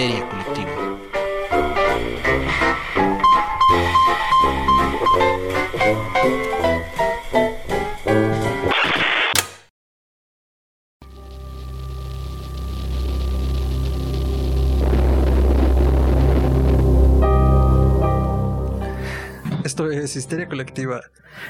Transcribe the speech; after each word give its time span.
Histeria 0.00 0.39
Colectiva, 20.60 21.00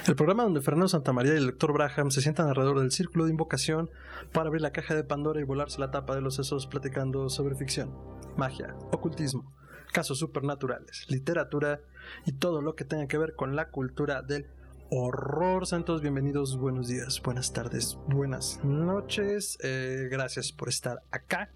el 0.06 0.14
programa 0.14 0.44
donde 0.44 0.60
Fernando 0.60 0.86
Santamaría 0.86 1.34
y 1.34 1.38
el 1.38 1.46
doctor 1.46 1.72
Braham 1.72 2.12
se 2.12 2.20
sientan 2.20 2.46
alrededor 2.46 2.78
del 2.78 2.92
círculo 2.92 3.24
de 3.24 3.32
invocación 3.32 3.90
para 4.32 4.46
abrir 4.46 4.62
la 4.62 4.70
caja 4.70 4.94
de 4.94 5.02
Pandora 5.02 5.40
y 5.40 5.42
volarse 5.42 5.80
la 5.80 5.90
tapa 5.90 6.14
de 6.14 6.20
los 6.20 6.36
sesos 6.36 6.68
platicando 6.68 7.28
sobre 7.28 7.56
ficción, 7.56 7.92
magia, 8.36 8.76
ocultismo, 8.92 9.52
casos 9.92 10.20
supernaturales, 10.20 11.06
literatura 11.08 11.80
y 12.24 12.34
todo 12.34 12.62
lo 12.62 12.76
que 12.76 12.84
tenga 12.84 13.08
que 13.08 13.18
ver 13.18 13.34
con 13.34 13.56
la 13.56 13.70
cultura 13.70 14.22
del 14.22 14.46
horror. 14.90 15.66
Santos, 15.66 16.02
bienvenidos, 16.02 16.56
buenos 16.56 16.86
días, 16.86 17.20
buenas 17.20 17.52
tardes, 17.52 17.98
buenas 18.06 18.62
noches. 18.62 19.58
Eh, 19.60 20.06
gracias 20.08 20.52
por 20.52 20.68
estar 20.68 21.02
acá 21.10 21.50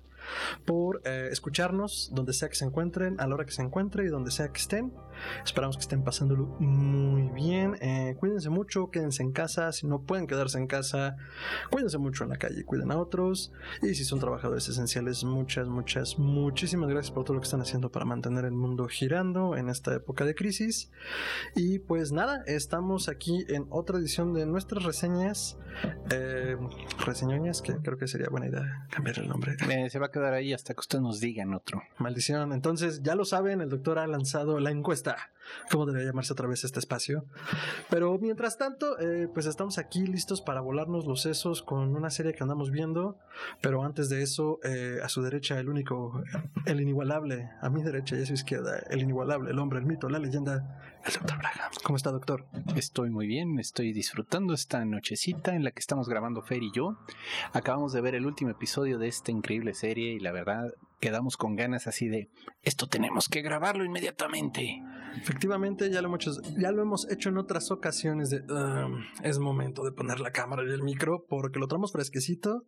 por 0.65 1.03
eh, 1.05 1.29
escucharnos 1.31 2.11
donde 2.13 2.33
sea 2.33 2.49
que 2.49 2.55
se 2.55 2.65
encuentren, 2.65 3.21
a 3.21 3.27
la 3.27 3.35
hora 3.35 3.45
que 3.45 3.53
se 3.53 3.63
encuentren 3.63 4.07
y 4.07 4.11
donde 4.11 4.31
sea 4.31 4.49
que 4.49 4.61
estén. 4.61 4.93
Esperamos 5.45 5.77
que 5.77 5.83
estén 5.83 6.03
pasándolo 6.03 6.47
muy 6.59 7.29
bien. 7.31 7.77
Eh, 7.81 8.17
cuídense 8.19 8.51
mucho, 8.51 8.91
quédense 8.91 9.23
en 9.23 9.33
casa. 9.33 9.73
Si 9.73 9.87
no 9.87 10.03
pueden 10.03 10.27
quedarse 10.27 10.59
en 10.59 10.67
casa, 10.67 11.17
cuídense 11.71 11.99
mucho 11.99 12.25
en 12.25 12.31
la 12.31 12.37
calle, 12.37 12.65
cuiden 12.65 12.91
a 12.93 12.99
otros. 12.99 13.53
Y 13.83 13.95
si 13.95 14.05
son 14.05 14.21
trabajadores 14.21 14.69
esenciales, 14.69 15.25
muchas, 15.25 15.69
muchas, 15.69 16.19
muchísimas 16.19 16.89
gracias 16.89 17.13
por 17.13 17.25
todo 17.25 17.35
lo 17.35 17.41
que 17.41 17.47
están 17.47 17.61
haciendo 17.61 17.91
para 17.91 18.05
mantener 18.05 18.45
el 18.45 18.53
mundo 18.53 18.87
girando 18.89 19.57
en 19.57 19.69
esta 19.69 19.95
época 19.95 20.25
de 20.25 20.35
crisis. 20.35 20.91
Y 21.55 21.79
pues 21.79 22.13
nada, 22.13 22.43
estamos 22.47 23.09
aquí 23.09 23.45
en 23.49 23.67
otra 23.71 23.99
edición 23.99 24.33
de 24.35 24.47
nuestras 24.47 24.85
reseñas. 24.85 25.59
Eh, 26.11 26.57
reseñoñas, 27.05 27.61
que 27.61 27.75
creo 27.77 27.99
que 27.99 28.07
sería 28.07 28.29
buena 28.31 28.47
idea 28.47 28.87
cambiar 28.91 29.19
el 29.19 29.29
nombre. 29.29 29.57
Eh, 29.69 29.91
se 29.91 29.99
va 29.99 30.07
a 30.07 30.11
quedar 30.11 30.33
ahí 30.33 30.53
hasta 30.53 30.75
que 30.75 30.81
usted 30.81 31.01
nos 31.01 31.21
diga 31.21 31.43
en 31.43 31.55
otro. 31.55 31.83
Maldición. 31.99 32.53
Entonces, 32.53 33.03
ya 33.03 33.15
lo 33.15 33.25
saben, 33.25 33.61
el 33.61 33.69
doctor 33.69 33.99
ha 33.99 34.07
lanzado 34.07 34.61
la 34.61 34.71
encuesta. 34.71 35.04
that 35.05 35.19
¿Cómo 35.71 35.87
debería 35.87 36.09
llamarse 36.09 36.33
otra 36.33 36.47
vez 36.47 36.65
este 36.65 36.79
espacio? 36.79 37.25
Pero 37.91 38.19
mientras 38.19 38.59
tanto, 38.59 38.99
eh, 38.99 39.29
pues 39.33 39.47
estamos 39.47 39.79
aquí 39.79 40.07
listos 40.07 40.41
para 40.41 40.61
volarnos 40.61 41.07
los 41.07 41.23
sesos 41.23 41.63
con 41.63 41.95
una 41.95 42.11
serie 42.11 42.35
que 42.35 42.43
andamos 42.43 42.71
viendo. 42.71 43.19
Pero 43.61 43.83
antes 43.85 44.09
de 44.09 44.23
eso, 44.23 44.61
eh, 44.65 44.99
a 45.03 45.09
su 45.09 45.23
derecha, 45.23 45.59
el 45.59 45.69
único, 45.69 46.23
el 46.67 46.81
inigualable. 46.81 47.51
A 47.61 47.71
mi 47.71 47.83
derecha 47.83 48.17
y 48.17 48.23
a 48.23 48.27
su 48.27 48.35
izquierda, 48.35 48.79
el 48.91 49.03
inigualable, 49.03 49.51
el 49.51 49.59
hombre, 49.59 49.79
el 49.79 49.87
mito, 49.87 50.09
la 50.09 50.19
leyenda, 50.19 51.01
el 51.05 51.13
doctor 51.13 51.39
Braga. 51.39 51.71
¿Cómo 51.83 51.97
está, 51.97 52.11
doctor? 52.11 52.47
Estoy 52.77 53.11
muy 53.11 53.27
bien, 53.27 53.59
estoy 53.59 53.93
disfrutando 53.93 54.55
esta 54.55 54.85
nochecita 54.85 55.55
en 55.55 55.65
la 55.65 55.71
que 55.71 55.81
estamos 55.81 56.09
grabando 56.09 56.43
Fer 56.43 56.63
y 56.63 56.73
yo. 56.73 56.97
Acabamos 57.53 57.93
de 57.93 58.01
ver 58.01 58.15
el 58.15 58.27
último 58.27 58.51
episodio 58.51 58.99
de 58.99 59.09
esta 59.09 59.31
increíble 59.31 59.75
serie 59.75 60.13
y 60.13 60.21
la 60.21 60.33
verdad 60.33 60.73
quedamos 61.01 61.37
con 61.37 61.55
ganas 61.55 61.87
así 61.87 62.09
de 62.09 62.31
esto 62.63 62.87
tenemos 62.87 63.29
que 63.29 63.43
grabarlo 63.43 63.85
inmediatamente. 63.85 64.83
Efectivamente, 65.35 65.91
ya 65.91 66.01
lo 66.01 66.07
hemos 66.09 66.41
ya 66.57 66.71
lo 66.71 66.83
hemos 66.83 67.11
hecho 67.11 67.29
en 67.29 67.39
otras 67.39 67.73
ocasiones 67.73 68.31
de 68.31 68.41
um, 68.53 69.03
es 69.25 69.41
momento 69.41 69.83
de 69.83 69.91
poner 69.91 70.21
la 70.21 70.31
cámara 70.31 70.63
y 70.63 70.73
el 70.73 70.85
micro 70.85 71.25
porque 71.29 71.59
lo 71.59 71.67
traemos 71.67 71.91
fresquecito. 71.91 72.63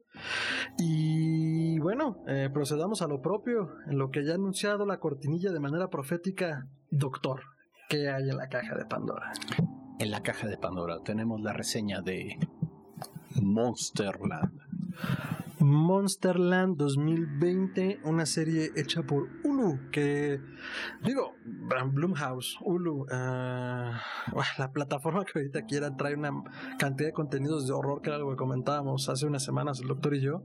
Y 0.76 1.78
bueno, 1.78 2.24
eh, 2.26 2.50
procedamos 2.52 3.02
a 3.02 3.06
lo 3.06 3.20
propio, 3.20 3.68
lo 3.86 4.10
que 4.10 4.24
ya 4.24 4.32
ha 4.32 4.34
anunciado 4.34 4.84
la 4.84 4.98
cortinilla 4.98 5.52
de 5.52 5.60
manera 5.60 5.90
profética, 5.90 6.66
doctor, 6.90 7.42
¿qué 7.88 8.08
hay 8.08 8.28
en 8.28 8.36
la 8.36 8.48
caja 8.48 8.74
de 8.74 8.84
Pandora? 8.84 9.30
En 10.00 10.10
la 10.10 10.24
caja 10.24 10.48
de 10.48 10.58
Pandora 10.58 10.96
tenemos 11.04 11.40
la 11.40 11.52
reseña 11.52 12.02
de 12.02 12.36
Monsterland. 13.40 14.58
Monsterland 15.60 16.76
2020, 16.76 18.00
una 18.04 18.26
serie 18.26 18.70
hecha 18.76 19.02
por 19.02 19.28
Hulu, 19.42 19.90
que 19.90 20.40
digo, 21.02 21.34
Blumhouse, 21.92 22.58
Hulu, 22.60 23.02
uh, 23.02 23.06
la 24.58 24.72
plataforma 24.72 25.24
que 25.24 25.38
ahorita 25.38 25.62
quiera 25.62 25.96
trae 25.96 26.14
una 26.14 26.30
cantidad 26.78 27.08
de 27.08 27.12
contenidos 27.12 27.66
de 27.66 27.72
horror, 27.72 28.02
que 28.02 28.10
era 28.10 28.16
algo 28.16 28.30
que 28.30 28.36
comentábamos 28.36 29.08
hace 29.08 29.26
unas 29.26 29.44
semanas 29.44 29.80
el 29.80 29.88
doctor 29.88 30.14
y 30.14 30.20
yo, 30.20 30.42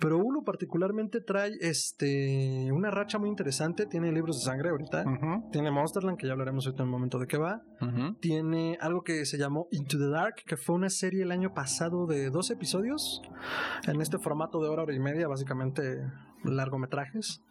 pero 0.00 0.18
Hulu 0.18 0.44
particularmente 0.44 1.20
trae 1.20 1.52
este 1.60 2.70
una 2.72 2.90
racha 2.90 3.18
muy 3.18 3.28
interesante, 3.28 3.86
tiene 3.86 4.12
libros 4.12 4.40
de 4.40 4.44
sangre 4.44 4.70
ahorita, 4.70 5.02
uh 5.02 5.10
-huh. 5.10 5.50
tiene 5.50 5.70
Monsterland, 5.70 6.18
que 6.18 6.26
ya 6.26 6.32
hablaremos 6.32 6.66
ahorita 6.66 6.82
en 6.82 6.88
un 6.88 6.92
momento 6.92 7.18
de 7.18 7.26
qué 7.26 7.38
va, 7.38 7.62
tiene 8.20 8.78
algo 8.80 9.02
que 9.02 9.24
se 9.26 9.38
llamó 9.38 9.68
Into 9.70 9.98
the 9.98 10.08
Dark, 10.08 10.36
que 10.46 10.56
fue 10.56 10.74
una 10.76 10.90
serie 10.90 11.22
el 11.22 11.32
año 11.32 11.54
pasado 11.54 12.06
de 12.06 12.30
dos 12.30 12.50
episodios, 12.50 13.22
en 13.86 14.00
este 14.00 14.18
formato 14.18 14.60
de 14.62 14.68
hora, 14.68 14.82
hora 14.82 14.94
y 14.94 15.00
media, 15.00 15.28
básicamente 15.28 16.00
largometrajes. 16.44 17.42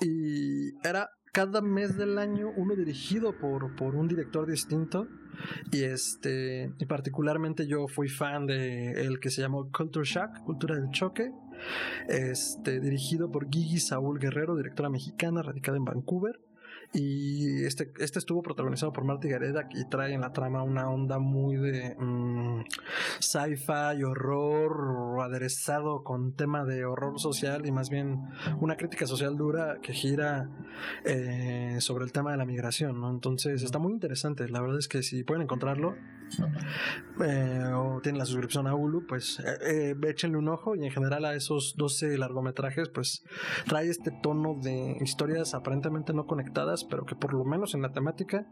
Y 0.00 0.74
era 0.86 1.10
cada 1.32 1.62
mes 1.62 1.96
del 1.96 2.18
año 2.18 2.50
uno 2.56 2.76
dirigido 2.76 3.38
por, 3.38 3.74
por 3.74 3.96
un 3.96 4.06
director 4.06 4.46
distinto. 4.46 5.08
Y 5.72 5.84
este, 5.84 6.72
y 6.78 6.86
particularmente 6.86 7.66
yo 7.66 7.88
fui 7.88 8.08
fan 8.08 8.46
de 8.46 8.92
el 9.02 9.18
que 9.18 9.30
se 9.30 9.40
llamó 9.40 9.70
Culture 9.70 10.04
Shock, 10.04 10.44
Cultura 10.44 10.76
del 10.76 10.90
Choque. 10.90 11.32
Este, 12.08 12.80
dirigido 12.80 13.30
por 13.30 13.48
Gigi 13.50 13.80
Saúl 13.80 14.18
Guerrero, 14.18 14.56
directora 14.56 14.90
mexicana 14.90 15.42
radicada 15.42 15.78
en 15.78 15.84
Vancouver. 15.84 16.38
Y 16.94 17.64
este, 17.64 17.90
este 17.98 18.18
estuvo 18.18 18.42
protagonizado 18.42 18.92
por 18.92 19.04
Marty 19.04 19.28
Gareda 19.28 19.66
y 19.72 19.88
trae 19.88 20.12
en 20.12 20.20
la 20.20 20.32
trama 20.32 20.62
una 20.62 20.90
onda 20.90 21.18
muy 21.18 21.56
de 21.56 21.96
mmm, 21.98 22.64
sci-fi, 23.18 24.02
horror, 24.04 25.22
aderezado 25.22 26.04
con 26.04 26.34
tema 26.34 26.64
de 26.64 26.84
horror 26.84 27.18
social 27.18 27.64
y 27.64 27.72
más 27.72 27.88
bien 27.88 28.20
una 28.60 28.76
crítica 28.76 29.06
social 29.06 29.36
dura 29.36 29.78
que 29.80 29.94
gira 29.94 30.50
eh, 31.04 31.76
sobre 31.80 32.04
el 32.04 32.12
tema 32.12 32.32
de 32.32 32.36
la 32.36 32.44
migración, 32.44 33.00
¿no? 33.00 33.10
Entonces 33.10 33.62
está 33.62 33.78
muy 33.78 33.92
interesante. 33.92 34.48
La 34.48 34.60
verdad 34.60 34.78
es 34.78 34.88
que 34.88 35.02
si 35.02 35.24
pueden 35.24 35.42
encontrarlo 35.42 35.94
eh, 37.24 37.70
o 37.74 38.00
tienen 38.02 38.18
la 38.18 38.26
suscripción 38.26 38.66
a 38.66 38.74
Hulu, 38.74 39.06
pues 39.06 39.40
eh, 39.40 39.94
échenle 40.06 40.38
un 40.38 40.48
ojo 40.48 40.74
y 40.74 40.84
en 40.84 40.90
general 40.90 41.24
a 41.24 41.34
esos 41.34 41.74
12 41.76 42.18
largometrajes, 42.18 42.88
pues 42.88 43.22
trae 43.66 43.88
este 43.88 44.10
tono 44.22 44.56
de 44.60 44.96
historias 45.00 45.54
aparentemente 45.54 46.12
no 46.12 46.26
conectadas 46.26 46.81
pero 46.84 47.04
que 47.04 47.14
por 47.14 47.34
lo 47.34 47.44
menos 47.44 47.74
en 47.74 47.82
la 47.82 47.92
temática 47.92 48.46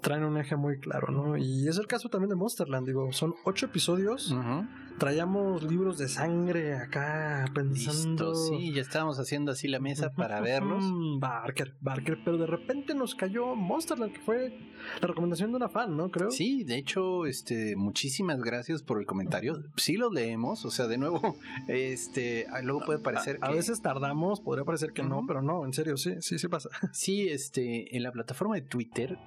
traen 0.00 0.24
un 0.24 0.36
eje 0.38 0.56
muy 0.56 0.78
claro, 0.78 1.10
¿no? 1.10 1.36
Y 1.36 1.68
es 1.68 1.78
el 1.78 1.86
caso 1.86 2.08
también 2.08 2.30
de 2.30 2.36
Monsterland, 2.36 2.86
digo, 2.86 3.12
son 3.12 3.34
ocho 3.44 3.66
episodios. 3.66 4.30
Uh 4.32 4.36
-huh. 4.36 4.68
Traíamos 4.98 5.62
libros 5.62 5.98
de 5.98 6.08
sangre 6.08 6.74
acá 6.74 7.44
pensando. 7.54 8.30
Listo, 8.30 8.34
sí, 8.34 8.72
ya 8.72 8.80
estábamos 8.80 9.18
haciendo 9.18 9.52
así 9.52 9.68
la 9.68 9.78
mesa 9.78 10.12
para 10.16 10.40
verlos. 10.40 10.84
Barker, 11.18 11.74
Barker, 11.80 12.18
pero 12.24 12.38
de 12.38 12.46
repente 12.46 12.94
nos 12.94 13.14
cayó 13.14 13.54
Monsterland, 13.54 14.12
que 14.14 14.20
fue 14.20 14.58
la 15.00 15.08
recomendación 15.08 15.50
de 15.50 15.56
una 15.56 15.68
fan, 15.68 15.96
¿no? 15.96 16.10
Creo. 16.10 16.30
Sí, 16.30 16.64
de 16.64 16.76
hecho, 16.76 17.26
este, 17.26 17.76
muchísimas 17.76 18.40
gracias 18.40 18.82
por 18.82 18.98
el 18.98 19.06
comentario. 19.06 19.62
Sí 19.76 19.96
lo 19.96 20.10
leemos, 20.10 20.64
o 20.64 20.70
sea, 20.70 20.86
de 20.86 20.96
nuevo, 20.96 21.36
este, 21.68 22.46
luego 22.62 22.80
puede 22.86 22.98
parecer 22.98 23.36
a, 23.36 23.46
que... 23.48 23.52
a 23.52 23.56
veces 23.56 23.82
tardamos, 23.82 24.40
podría 24.40 24.64
parecer 24.64 24.92
que 24.92 25.02
uh 25.02 25.06
-huh. 25.06 25.08
no, 25.08 25.24
pero 25.26 25.42
no, 25.42 25.64
en 25.66 25.72
serio, 25.72 25.96
sí, 25.96 26.14
sí, 26.20 26.38
sí 26.38 26.48
pasa. 26.48 26.70
Sí, 26.92 27.28
este, 27.28 27.94
en 27.96 28.02
la 28.02 28.10
plataforma 28.12 28.54
de 28.54 28.62
Twitter, 28.62 29.18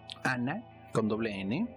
Con 0.93 1.07
doble 1.07 1.41
N, 1.41 1.67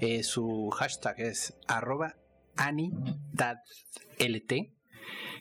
eh, 0.00 0.22
su 0.22 0.70
hashtag 0.70 1.20
es 1.20 1.54
arroba 1.68 2.16
AniTadLT, 2.56 4.52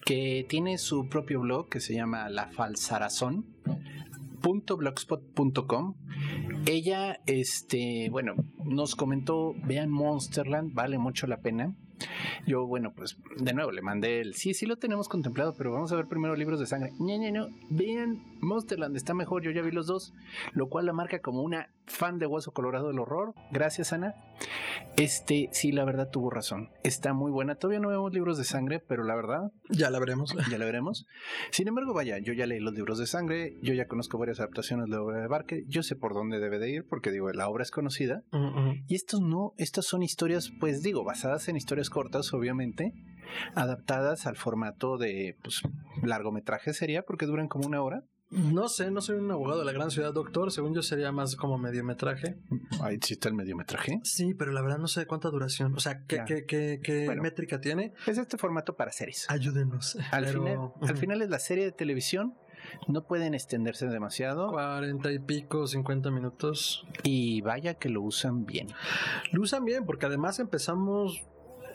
que 0.05 0.45
tiene 0.47 0.77
su 0.77 1.07
propio 1.09 1.41
blog 1.41 1.69
que 1.69 1.79
se 1.79 1.93
llama 1.93 2.29
La 2.29 2.47
Falsarazón 2.47 3.45
blogspot.com 4.41 5.95
ella 6.65 7.19
este 7.25 8.09
bueno 8.09 8.35
nos 8.63 8.95
comentó 8.95 9.53
vean 9.65 9.89
Monsterland 9.89 10.73
vale 10.73 10.97
mucho 10.97 11.27
la 11.27 11.41
pena 11.41 11.75
yo, 12.45 12.65
bueno, 12.65 12.93
pues 12.95 13.17
de 13.37 13.53
nuevo 13.53 13.71
le 13.71 13.81
mandé 13.81 14.21
el 14.21 14.35
sí, 14.35 14.53
sí 14.53 14.65
lo 14.65 14.77
tenemos 14.77 15.07
contemplado, 15.07 15.53
pero 15.57 15.71
vamos 15.71 15.91
a 15.91 15.95
ver 15.95 16.07
primero 16.07 16.35
libros 16.35 16.59
de 16.59 16.65
sangre. 16.65 16.91
No, 16.99 17.17
no, 17.17 17.31
no, 17.31 17.47
vean 17.69 18.23
Monsterland, 18.41 18.95
está 18.95 19.13
mejor, 19.13 19.43
yo 19.43 19.51
ya 19.51 19.61
vi 19.61 19.71
los 19.71 19.87
dos, 19.87 20.13
lo 20.53 20.69
cual 20.69 20.85
la 20.85 20.93
marca 20.93 21.19
como 21.19 21.41
una 21.41 21.69
fan 21.89 22.19
de 22.19 22.25
Hueso 22.25 22.51
Colorado 22.51 22.87
del 22.87 22.99
Horror. 22.99 23.33
Gracias, 23.51 23.93
Ana. 23.93 24.13
Este, 24.95 25.49
sí, 25.51 25.71
la 25.71 25.85
verdad 25.85 26.09
tuvo 26.09 26.29
razón. 26.29 26.69
Está 26.83 27.13
muy 27.13 27.31
buena. 27.31 27.55
Todavía 27.55 27.79
no 27.79 27.89
vemos 27.89 28.13
libros 28.13 28.37
de 28.37 28.43
sangre, 28.43 28.79
pero 28.79 29.03
la 29.03 29.15
verdad. 29.15 29.51
Ya 29.69 29.89
la 29.89 29.99
veremos. 29.99 30.35
Ya 30.49 30.57
la 30.57 30.65
veremos. 30.65 31.05
Sin 31.51 31.67
embargo, 31.67 31.93
vaya, 31.93 32.17
yo 32.19 32.33
ya 32.33 32.45
leí 32.45 32.59
los 32.59 32.73
libros 32.73 32.99
de 32.99 33.07
sangre, 33.07 33.57
yo 33.61 33.73
ya 33.73 33.87
conozco 33.87 34.17
varias 34.17 34.39
adaptaciones 34.39 34.85
de 34.85 34.91
la 34.91 35.01
obra 35.01 35.19
de 35.19 35.27
Barker, 35.27 35.63
yo 35.67 35.83
sé 35.83 35.95
por 35.95 36.13
dónde 36.13 36.39
debe 36.39 36.59
de 36.59 36.69
ir, 36.69 36.85
porque 36.87 37.11
digo, 37.11 37.31
la 37.31 37.49
obra 37.49 37.63
es 37.63 37.71
conocida. 37.71 38.23
Uh 38.31 38.37
-huh. 38.37 38.83
Y 38.87 38.95
estos 38.95 39.21
no, 39.21 39.53
estas 39.57 39.85
son 39.85 40.03
historias, 40.03 40.51
pues 40.59 40.81
digo, 40.81 41.03
basadas 41.03 41.47
en 41.49 41.57
historias 41.57 41.88
cortas, 41.89 42.33
obviamente, 42.33 42.93
adaptadas 43.55 44.25
al 44.25 44.35
formato 44.35 44.97
de 44.97 45.35
pues, 45.43 45.61
largometraje 46.03 46.73
sería, 46.73 47.03
porque 47.03 47.25
duran 47.25 47.47
como 47.47 47.67
una 47.67 47.81
hora. 47.81 48.03
No 48.31 48.69
sé, 48.69 48.91
no 48.91 49.01
soy 49.01 49.17
un 49.17 49.31
abogado 49.31 49.57
de 49.59 49.65
la 49.65 49.71
gran 49.71 49.89
ciudad, 49.89 50.13
doctor. 50.13 50.51
Según 50.51 50.75
yo 50.75 50.83
sería 50.83 51.11
más 51.11 51.35
como 51.35 51.57
mediometraje. 51.57 52.35
Ahí 52.79 52.95
existe 52.95 53.27
el 53.27 53.33
mediometraje. 53.33 53.99
Sí, 54.03 54.35
pero 54.35 54.51
la 54.51 54.61
verdad 54.61 54.77
no 54.77 54.87
sé 54.87 55.07
cuánta 55.07 55.29
duración. 55.31 55.73
O 55.73 55.79
sea, 55.79 56.03
¿qué, 56.05 56.21
qué, 56.27 56.45
qué, 56.45 56.79
qué 56.83 57.05
Bueno. 57.07 57.23
métrica 57.23 57.59
tiene? 57.59 57.93
Es 58.05 58.19
este 58.19 58.37
formato 58.37 58.75
para 58.75 58.91
series. 58.91 59.25
Ayúdenos. 59.31 59.97
Al, 60.11 60.25
Pero, 60.25 60.43
final, 60.43 60.71
al 60.89 60.97
final 60.97 61.21
es 61.23 61.29
la 61.31 61.39
serie 61.39 61.65
de 61.65 61.71
televisión. 61.71 62.35
No 62.87 63.03
pueden 63.07 63.33
extenderse 63.33 63.87
demasiado. 63.87 64.51
Cuarenta 64.51 65.11
y 65.11 65.17
pico, 65.17 65.65
50 65.65 66.11
minutos. 66.11 66.85
Y 67.01 67.41
vaya 67.41 67.73
que 67.73 67.89
lo 67.89 68.03
usan 68.03 68.45
bien. 68.45 68.67
Lo 69.31 69.41
usan 69.41 69.65
bien 69.65 69.87
porque 69.87 70.05
además 70.05 70.37
empezamos, 70.37 71.19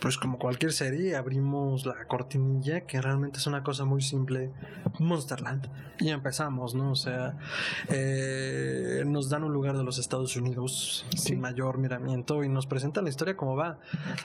pues 0.00 0.18
como 0.18 0.38
cualquier 0.38 0.72
serie, 0.72 1.16
abrimos 1.16 1.86
la 1.86 2.04
cortinilla, 2.06 2.82
que 2.82 3.00
realmente 3.00 3.38
es 3.38 3.46
una 3.46 3.62
cosa 3.62 3.84
muy 3.84 4.02
simple, 4.02 4.50
Monsterland, 4.98 5.68
y 5.98 6.10
empezamos, 6.10 6.74
¿no? 6.74 6.92
O 6.92 6.96
sea, 6.96 7.36
eh, 7.88 9.02
nos 9.06 9.28
dan 9.30 9.44
un 9.44 9.52
lugar 9.52 9.76
de 9.76 9.84
los 9.84 9.98
Estados 9.98 10.36
Unidos 10.36 11.06
Sí. 11.10 11.18
sin 11.18 11.40
mayor 11.40 11.78
miramiento 11.78 12.44
y 12.44 12.48
nos 12.48 12.66
presentan 12.66 13.04
la 13.04 13.10
historia 13.10 13.36
como 13.36 13.56
va. 13.56 13.78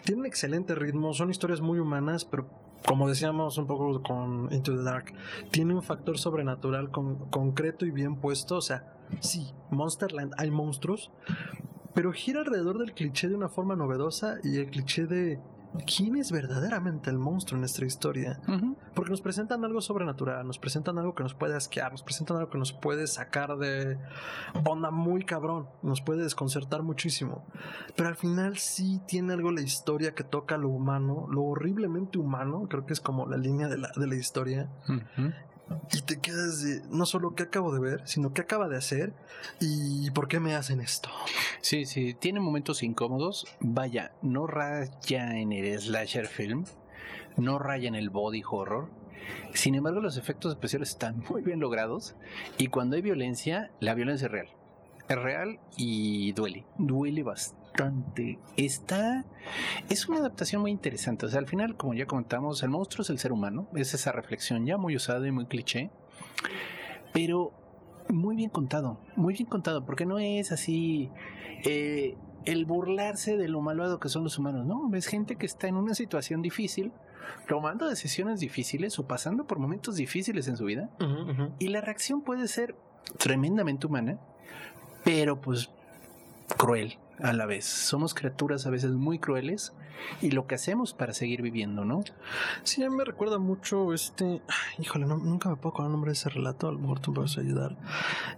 Tiene 0.04 0.22
un 0.22 0.26
excelente 0.28 0.76
ritmo, 0.76 1.14
son 1.14 1.30
historias 1.32 1.62
muy 1.62 1.80
humanas, 1.80 2.26
pero 2.26 2.48
como 2.86 3.08
decíamos 3.08 3.58
un 3.58 3.68
poco 3.68 4.02
con 4.04 4.52
Into 4.52 4.76
the 4.76 4.84
Dark, 4.84 5.14
tiene 5.52 5.74
un 5.76 5.84
factor 5.84 6.18
sobrenatural 6.18 6.92
con- 6.92 7.30
concreto 7.30 7.86
y 7.86 7.92
bien 7.92 8.16
puesto, 8.18 8.58
o 8.58 8.62
sea, 8.62 8.94
sí, 9.20 9.52
Monsterland 9.70 10.34
hay 10.38 10.50
monstruos, 10.52 11.12
pero 11.94 12.12
gira 12.12 12.40
alrededor 12.42 12.78
del 12.78 12.94
cliché 12.94 13.28
de 13.28 13.36
una 13.36 13.50
forma 13.50 13.76
novedosa 13.76 14.38
y 14.44 14.58
el 14.58 14.70
cliché 14.70 15.06
de 15.08 15.40
quién 15.86 16.16
es 16.18 16.32
verdaderamente 16.32 17.10
el 17.10 17.18
monstruo 17.18 17.58
en 17.58 17.62
nuestra 17.62 17.86
historia. 17.86 18.40
Porque 18.94 19.12
nos 19.12 19.22
presentan 19.22 19.64
algo 19.64 19.82
sobrenatural, 19.82 20.46
nos 20.46 20.60
presentan 20.60 20.98
algo 20.98 21.16
que 21.16 21.24
nos 21.24 21.34
puede 21.34 21.56
asquear, 21.56 21.92
nos 21.92 22.04
presentan 22.04 22.38
algo 22.38 22.50
que 22.50 22.58
nos 22.58 22.74
puede 22.74 23.08
sacar 23.08 23.58
de 23.58 23.98
onda 24.66 24.92
muy 24.92 25.24
cabrón, 25.24 25.68
nos 25.82 26.02
puede 26.02 26.24
desconcertar 26.24 26.84
muchísimo. 26.84 27.46
Pero 27.96 28.10
al 28.10 28.16
final 28.16 28.58
sí 28.58 29.02
tiene 29.08 29.34
algo 29.34 29.52
la 29.52 29.62
historia 29.62 30.14
que 30.14 30.24
toca 30.24 30.58
lo 30.58 30.70
humano, 30.70 31.28
lo 31.30 31.44
horriblemente 31.44 32.18
humano, 32.18 32.68
creo 32.70 32.86
que 32.86 32.94
es 32.94 33.02
como 33.02 33.26
la 33.28 33.38
línea 33.38 33.68
de 33.68 33.78
la, 33.78 33.92
de 33.96 34.08
la 34.08 34.16
historia. 34.16 34.70
Y 35.92 36.02
te 36.02 36.20
quedas 36.20 36.62
de 36.64 36.82
no 36.90 37.06
solo 37.06 37.36
qué 37.36 37.44
acabo 37.44 37.74
de 37.74 37.80
ver, 37.80 38.02
sino 38.06 38.34
qué 38.34 38.42
acaba 38.42 38.68
de 38.68 38.78
hacer 38.78 39.14
y 39.60 40.12
por 40.12 40.28
qué 40.28 40.40
me 40.40 40.56
hacen 40.56 40.80
esto. 40.82 41.10
Sí, 41.62 41.86
sí, 41.86 42.14
tiene 42.14 42.40
momentos 42.40 42.84
incómodos. 42.84 43.46
Vaya, 43.60 44.14
no 44.22 44.48
raya 44.48 45.38
en 45.38 45.52
el 45.52 45.80
slasher 45.80 46.28
film, 46.28 46.66
no 47.38 47.60
raya 47.60 47.88
en 47.88 47.96
el 47.96 48.10
body 48.10 48.44
horror. 48.50 48.90
Sin 49.54 49.76
embargo, 49.76 50.00
los 50.00 50.18
efectos 50.18 50.54
especiales 50.54 50.90
están 50.90 51.24
muy 51.30 51.42
bien 51.42 51.60
logrados 51.60 52.16
y 52.58 52.68
cuando 52.68 52.96
hay 52.96 53.02
violencia, 53.02 53.72
la 53.80 53.94
violencia 53.94 54.26
es 54.26 54.32
real. 54.32 54.48
Es 55.08 55.18
real 55.18 55.60
y 55.76 56.34
duele, 56.34 56.66
duele 56.78 57.24
bastante. 57.24 57.59
Está 58.58 59.26
es 59.90 60.08
una 60.08 60.20
adaptación 60.20 60.62
muy 60.62 60.72
interesante. 60.72 61.26
O 61.26 61.30
sea, 61.30 61.40
al 61.40 61.48
final, 61.48 61.76
como 61.76 61.94
ya 61.94 62.06
comentamos, 62.06 62.64
el 62.64 62.70
monstruo 62.70 63.04
es 63.04 63.10
el 63.10 63.20
ser 63.20 63.32
humano, 63.32 63.68
es 63.76 63.94
esa 63.94 64.12
reflexión 64.12 64.66
ya 64.66 64.78
muy 64.78 64.96
usada 64.96 65.28
y 65.28 65.32
muy 65.32 65.46
cliché, 65.46 65.90
pero 67.14 67.52
muy 68.10 68.36
bien 68.36 68.50
contado, 68.50 69.00
muy 69.16 69.34
bien 69.34 69.48
contado, 69.48 69.86
porque 69.86 70.06
no 70.06 70.20
es 70.20 70.52
así 70.52 71.10
eh, 71.66 72.16
el 72.46 72.66
burlarse 72.66 73.38
de 73.38 73.48
lo 73.48 73.62
malvado 73.62 74.00
que 74.00 74.10
son 74.10 74.24
los 74.24 74.38
humanos, 74.38 74.66
no, 74.66 74.90
es 74.96 75.08
gente 75.08 75.36
que 75.36 75.46
está 75.46 75.68
en 75.68 75.76
una 75.76 75.94
situación 75.94 76.42
difícil, 76.42 76.92
tomando 77.48 77.88
decisiones 77.88 78.40
difíciles 78.40 78.98
o 78.98 79.08
pasando 79.08 79.46
por 79.46 79.60
momentos 79.60 79.96
difíciles 79.96 80.48
en 80.48 80.58
su 80.58 80.66
vida, 80.66 80.90
y 81.60 81.68
la 81.68 81.82
reacción 81.82 82.22
puede 82.22 82.48
ser 82.48 82.76
tremendamente 83.18 83.88
humana, 83.88 84.20
pero 85.04 85.40
pues 85.40 85.70
cruel 86.58 86.98
a 87.22 87.34
la 87.34 87.46
vez. 87.46 87.66
Somos 87.66 88.14
criaturas 88.14 88.66
a 88.66 88.70
veces 88.70 88.92
muy 88.92 89.20
crueles 89.20 89.74
y 90.22 90.32
lo 90.32 90.48
que 90.48 90.56
hacemos 90.56 90.94
para 90.94 91.14
seguir 91.14 91.42
viviendo, 91.42 91.84
¿no? 91.84 92.04
Sí, 92.64 92.82
a 92.84 92.90
mí 92.90 92.96
me 92.96 93.04
recuerda 93.04 93.38
mucho 93.38 93.94
este. 93.94 94.42
Híjole, 94.78 95.06
no- 95.06 95.18
nunca 95.18 95.50
me 95.50 95.58
puedo 95.58 95.70
acordar 95.70 95.88
el 95.90 95.92
nombre 95.94 96.10
de 96.12 96.14
ese 96.14 96.30
relato. 96.30 96.70
A 96.70 96.72
lo 96.72 96.80
mejor 96.80 97.00
tú 97.02 97.12
me 97.12 97.16
puedes 97.16 97.38
ayudar. 97.38 97.76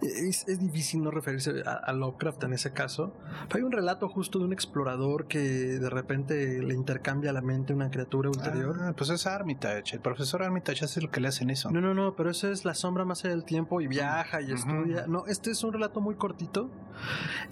Es, 0.00 0.48
es 0.48 0.58
difícil 0.60 1.04
no 1.04 1.10
referirse 1.12 1.62
a, 1.64 1.72
a 1.74 1.92
Lovecraft 1.92 2.42
en 2.44 2.52
ese 2.54 2.72
caso. 2.72 3.14
Pero 3.48 3.58
hay 3.58 3.62
un 3.62 3.70
relato 3.72 4.08
justo 4.08 4.40
de 4.40 4.46
un 4.46 4.52
explorador 4.52 5.28
que 5.28 5.38
de 5.38 5.88
repente 5.90 6.60
le 6.62 6.74
intercambia 6.74 7.30
a 7.30 7.32
la 7.32 7.42
mente 7.42 7.72
una 7.72 7.90
criatura 7.90 8.28
ulterior. 8.28 8.76
Ah, 8.80 8.92
pues 8.96 9.10
es 9.10 9.26
Armitage. 9.28 9.94
El 9.94 10.00
profesor 10.00 10.42
Armitage 10.42 10.84
hace 10.84 11.00
lo 11.00 11.10
que 11.12 11.20
le 11.20 11.28
hacen 11.28 11.48
eso. 11.50 11.70
No, 11.70 11.80
no, 11.80 11.94
no, 11.94 12.16
pero 12.16 12.30
eso 12.30 12.50
es 12.50 12.64
la 12.64 12.74
sombra 12.74 13.04
más 13.04 13.24
allá 13.24 13.34
del 13.34 13.44
tiempo 13.44 13.80
y 13.80 13.86
viaja 13.86 14.40
y 14.40 14.46
Ujú. 14.46 14.54
estudia. 14.54 15.06
No, 15.06 15.26
este 15.26 15.52
es 15.52 15.62
un 15.62 15.72
relato 15.72 16.00
muy 16.00 16.16
cortito 16.16 16.70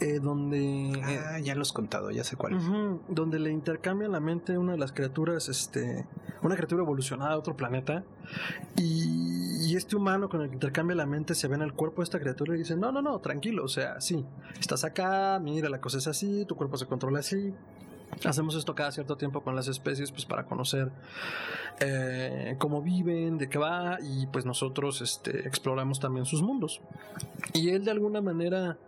eh, 0.00 0.18
donde. 0.20 0.90
eh, 0.90 1.19
Ah, 1.26 1.38
ya 1.38 1.54
lo 1.54 1.62
has 1.62 1.72
contado, 1.72 2.10
ya 2.10 2.24
sé 2.24 2.36
cuál 2.36 2.58
donde 3.08 3.38
le 3.38 3.50
intercambia 3.50 4.08
la 4.08 4.20
mente 4.20 4.56
una 4.58 4.72
de 4.72 4.78
las 4.78 4.92
criaturas, 4.92 5.48
este, 5.48 6.06
una 6.42 6.56
criatura 6.56 6.82
evolucionada 6.82 7.32
de 7.32 7.36
otro 7.36 7.56
planeta, 7.56 8.04
y, 8.76 9.66
y 9.66 9.76
este 9.76 9.96
humano 9.96 10.28
con 10.28 10.42
el 10.42 10.48
que 10.48 10.54
intercambia 10.54 10.96
la 10.96 11.06
mente 11.06 11.34
se 11.34 11.48
ve 11.48 11.56
en 11.56 11.62
el 11.62 11.72
cuerpo 11.72 12.02
de 12.02 12.04
esta 12.04 12.20
criatura 12.20 12.54
y 12.54 12.58
dice, 12.58 12.76
no, 12.76 12.92
no, 12.92 13.02
no, 13.02 13.18
tranquilo, 13.18 13.64
o 13.64 13.68
sea, 13.68 14.00
sí, 14.00 14.24
estás 14.58 14.84
acá, 14.84 15.38
mira, 15.40 15.68
la 15.68 15.80
cosa 15.80 15.98
es 15.98 16.06
así, 16.06 16.44
tu 16.44 16.56
cuerpo 16.56 16.76
se 16.76 16.86
controla 16.86 17.20
así. 17.20 17.54
Hacemos 18.24 18.54
esto 18.54 18.74
cada 18.74 18.92
cierto 18.92 19.16
tiempo 19.16 19.42
con 19.42 19.56
las 19.56 19.68
especies, 19.68 20.10
pues 20.12 20.24
para 20.24 20.44
conocer 20.44 20.90
eh, 21.80 22.56
cómo 22.58 22.82
viven, 22.82 23.38
de 23.38 23.48
qué 23.48 23.58
va, 23.58 23.98
y 24.02 24.26
pues 24.26 24.44
nosotros 24.44 25.00
este, 25.00 25.46
exploramos 25.46 26.00
también 26.00 26.26
sus 26.26 26.42
mundos. 26.42 26.80
Y 27.54 27.70
él 27.70 27.84
de 27.84 27.92
alguna 27.92 28.20
manera 28.20 28.78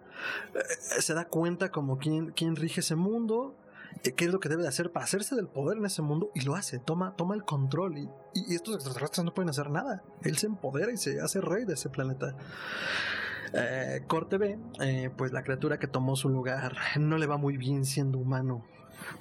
eh, 0.55 1.01
se 1.01 1.15
da 1.15 1.27
cuenta 1.27 1.71
como 1.71 1.99
quién, 1.99 2.33
quién 2.33 2.57
rige 2.57 2.81
ese 2.81 2.97
mundo, 2.97 3.55
eh, 4.05 4.13
qué 4.13 4.27
es 4.27 4.33
lo 4.33 4.41
que 4.41 4.49
debe 4.49 4.63
de 4.63 4.69
hacer 4.69 4.91
para 4.91 5.05
hacerse 5.05 5.35
del 5.35 5.49
poder 5.49 5.79
en 5.79 5.87
ese 5.87 6.03
mundo, 6.03 6.31
y 6.35 6.41
lo 6.41 6.55
hace, 6.55 6.79
toma, 6.79 7.15
toma 7.17 7.35
el 7.35 7.45
control, 7.45 7.99
y, 7.99 8.09
estos 8.55 8.75
extraterrestres 8.75 9.25
no 9.25 9.35
pueden 9.35 9.51
hacer 9.51 9.71
nada. 9.71 10.03
Él 10.23 10.37
se 10.37 10.47
empodera 10.47 10.93
y 10.93 10.97
se 10.97 11.21
hace 11.21 11.41
rey 11.41 11.65
de 11.65 11.75
ese 11.75 11.89
planeta. 11.89 12.35
Eh, 13.55 14.03
corte 14.07 14.39
B, 14.39 14.59
eh, 14.81 15.11
pues 15.17 15.33
la 15.33 15.43
criatura 15.43 15.79
que 15.79 15.87
tomó 15.87 16.17
su 16.17 16.31
lugar 16.31 16.75
no 16.99 17.19
le 17.19 17.27
va 17.27 17.37
muy 17.37 17.59
bien 17.59 17.85
siendo 17.85 18.19
humano 18.19 18.65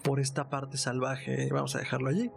por 0.03 0.19
esta 0.19 0.49
parte 0.49 0.77
salvaje, 0.77 1.49
vamos 1.51 1.75
a 1.75 1.79
dejarlo 1.79 2.09
allí. 2.09 2.31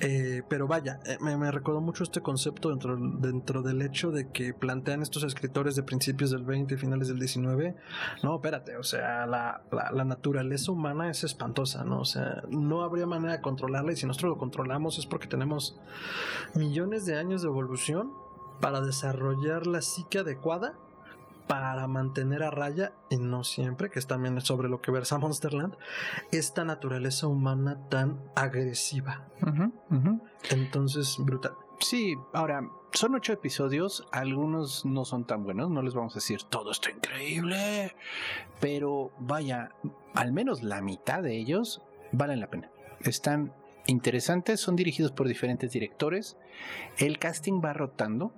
Eh, 0.00 0.42
pero 0.48 0.66
vaya, 0.66 1.00
eh, 1.06 1.18
me, 1.20 1.36
me 1.36 1.50
recordó 1.50 1.80
mucho 1.80 2.04
este 2.04 2.20
concepto 2.20 2.70
dentro, 2.70 2.96
dentro 2.96 3.62
del 3.62 3.82
hecho 3.82 4.10
de 4.10 4.30
que 4.30 4.54
plantean 4.54 5.02
estos 5.02 5.22
escritores 5.24 5.76
de 5.76 5.82
principios 5.82 6.30
del 6.30 6.44
20 6.44 6.74
y 6.74 6.76
finales 6.76 7.08
del 7.08 7.18
19. 7.18 7.76
No, 8.22 8.36
espérate, 8.36 8.76
o 8.76 8.82
sea, 8.82 9.26
la, 9.26 9.62
la, 9.70 9.90
la 9.92 10.04
naturaleza 10.04 10.72
humana 10.72 11.10
es 11.10 11.24
espantosa, 11.24 11.84
¿no? 11.84 12.00
O 12.00 12.04
sea, 12.04 12.42
no 12.48 12.82
habría 12.82 13.06
manera 13.06 13.34
de 13.34 13.40
controlarla 13.40 13.92
y 13.92 13.96
si 13.96 14.06
nosotros 14.06 14.30
lo 14.30 14.38
controlamos 14.38 14.98
es 14.98 15.06
porque 15.06 15.26
tenemos 15.26 15.76
millones 16.54 17.06
de 17.06 17.16
años 17.16 17.42
de 17.42 17.48
evolución 17.48 18.12
para 18.60 18.80
desarrollar 18.80 19.66
la 19.66 19.82
psique 19.82 20.18
adecuada 20.18 20.74
para 21.46 21.86
mantener 21.86 22.42
a 22.42 22.50
raya, 22.50 22.92
y 23.10 23.16
no 23.16 23.44
siempre, 23.44 23.90
que 23.90 23.98
es 23.98 24.06
también 24.06 24.40
sobre 24.40 24.68
lo 24.68 24.80
que 24.80 24.90
versa 24.90 25.18
Monsterland, 25.18 25.74
esta 26.32 26.64
naturaleza 26.64 27.26
humana 27.26 27.78
tan 27.88 28.20
agresiva. 28.34 29.26
Entonces, 30.50 31.16
brutal. 31.18 31.52
Sí, 31.80 32.14
ahora, 32.32 32.68
son 32.92 33.14
ocho 33.14 33.32
episodios, 33.32 34.06
algunos 34.12 34.84
no 34.84 35.04
son 35.04 35.26
tan 35.26 35.44
buenos, 35.44 35.70
no 35.70 35.82
les 35.82 35.94
vamos 35.94 36.14
a 36.14 36.20
decir 36.20 36.42
todo 36.44 36.70
está 36.70 36.90
increíble, 36.90 37.94
pero 38.60 39.10
vaya, 39.18 39.70
al 40.14 40.32
menos 40.32 40.62
la 40.62 40.80
mitad 40.80 41.22
de 41.22 41.36
ellos 41.36 41.82
valen 42.12 42.40
la 42.40 42.48
pena. 42.48 42.70
Están 43.00 43.52
interesantes, 43.86 44.60
son 44.60 44.76
dirigidos 44.76 45.12
por 45.12 45.28
diferentes 45.28 45.72
directores, 45.72 46.36
el 46.96 47.18
casting 47.18 47.60
va 47.62 47.72
rotando. 47.72 48.32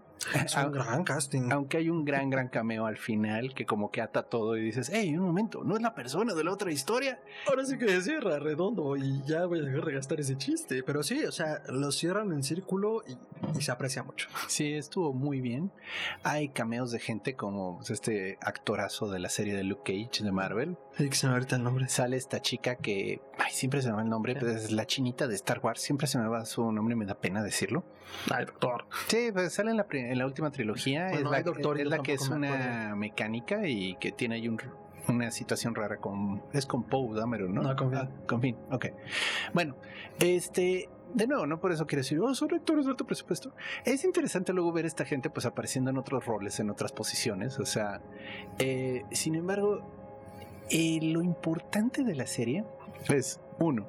Es 0.45 0.57
un 0.57 0.73
gran 0.73 1.05
casting. 1.05 1.51
Aunque 1.53 1.77
hay 1.77 1.89
un 1.89 2.05
gran, 2.05 2.31
gran 2.31 2.49
cameo 2.49 2.87
al 2.87 2.97
final 2.97 3.55
que 3.55 3.65
como 3.65 3.91
que 3.91 4.01
ata 4.03 4.25
todo 4.25 4.57
y 4.57 4.63
dices, 4.63 4.91
hey, 4.93 5.17
un 5.17 5.25
momento, 5.25 5.63
¿no 5.65 5.77
es 5.77 5.83
la 5.83 5.95
persona 5.95 6.35
de 6.35 6.43
la 6.43 6.53
otra 6.53 6.73
historia? 6.73 7.21
Ahora 7.49 7.65
sí 7.65 7.79
que 7.79 8.01
cierra 8.01 8.39
redondo 8.39 8.97
y 8.97 9.23
ya 9.25 9.47
voy 9.47 9.61
a 9.61 9.63
dejar 9.63 9.85
de 9.85 9.93
gastar 9.93 10.21
ese 10.21 10.37
chiste. 10.37 10.83
Pero 10.83 11.03
sí, 11.03 11.25
o 11.25 11.33
sea, 11.33 11.63
lo 11.69 11.93
cierran 11.93 12.33
en 12.33 12.43
círculo 12.43 13.05
y, 13.07 13.17
y 13.59 13.63
se 13.63 13.71
aprecia 13.71 14.03
mucho. 14.03 14.29
Sí, 14.49 14.73
estuvo 14.75 15.13
muy 15.13 15.41
bien. 15.41 15.71
Hay 16.25 16.49
cameos 16.49 16.91
de 16.91 16.99
gente 16.99 17.35
como 17.37 17.77
pues, 17.79 17.91
este 17.91 18.39
actorazo 18.41 19.09
de 19.11 19.19
la 19.21 19.29
serie 19.29 19.55
de 19.55 19.63
Luke 19.65 19.83
Cage 20.09 20.25
de 20.25 20.33
Marvel. 20.33 20.77
Sí, 20.97 21.09
que 21.09 21.15
se 21.15 21.27
me 21.29 21.35
ahorita 21.35 21.57
el 21.57 21.63
nombre. 21.63 21.89
Sale 21.89 22.17
esta 22.17 22.41
chica 22.41 22.77
que, 22.77 23.21
ay, 23.39 23.53
siempre 23.53 23.83
se 23.83 23.91
me 23.91 23.97
va 23.97 24.03
el 24.03 24.09
nombre, 24.09 24.35
pero 24.35 24.51
es 24.51 24.73
la 24.73 24.87
chinita 24.87 25.29
de 25.29 25.35
Star 25.35 25.61
Wars. 25.63 25.81
Siempre 25.81 26.07
se 26.07 26.19
me 26.19 26.27
va 26.27 26.45
su 26.47 26.73
nombre, 26.73 26.97
me 26.97 27.05
da 27.07 27.15
pena 27.15 27.43
decirlo. 27.43 27.85
Ay, 28.31 28.45
doctor. 28.47 28.87
Sí, 29.09 29.31
pues 29.33 29.53
sale 29.53 29.71
en 29.73 29.77
la, 29.77 29.87
pri- 29.87 30.06
en 30.11 30.19
la 30.19 30.27
última 30.27 30.51
trilogía. 30.51 31.09
Bueno, 31.09 31.27
es 31.27 31.31
la, 31.31 31.43
doctor 31.43 31.81
es 31.81 31.87
la 31.87 31.99
que 31.99 32.15
es 32.15 32.31
me 32.31 32.37
una 32.37 32.97
mecánica 32.97 33.67
y 33.67 33.97
que 33.97 34.13
tiene 34.13 34.37
ahí 34.37 34.49
un, 34.49 34.61
una 35.09 35.31
situación 35.31 35.75
rara 35.75 35.99
con... 35.99 36.43
Es 36.53 36.67
con 36.67 36.85
Poe 36.85 37.19
Dameron, 37.19 37.55
¿no? 37.55 37.63
No, 37.63 37.77
con 37.77 37.91
Finn. 37.91 38.01
Ah, 38.01 38.09
con 38.27 38.41
Finn, 38.41 38.57
ok. 38.71 38.87
Bueno, 39.53 39.77
este... 40.19 40.89
de 41.15 41.27
nuevo, 41.27 41.47
no 41.47 41.61
por 41.61 41.73
eso 41.73 41.87
quiero 41.87 42.01
decir, 42.01 42.19
oh, 42.21 42.35
son 42.35 42.53
actores 42.55 42.85
de 42.85 42.91
alto 42.91 43.07
presupuesto. 43.07 43.55
Es 43.85 44.05
interesante 44.05 44.53
luego 44.53 44.73
ver 44.73 44.85
a 44.85 44.89
esta 44.89 45.05
gente 45.05 45.31
pues 45.31 45.47
apareciendo 45.47 45.91
en 45.91 45.99
otros 45.99 46.27
roles, 46.27 46.59
en 46.61 46.71
otras 46.71 46.93
posiciones. 46.93 47.59
O 47.59 47.67
sea, 47.67 48.01
eh, 48.59 49.05
sin 49.13 49.35
embargo, 49.35 49.81
eh, 50.71 50.99
lo 51.03 51.23
importante 51.23 52.03
de 52.03 52.15
la 52.15 52.27
serie 52.27 52.65
es, 53.09 53.41
uno, 53.61 53.87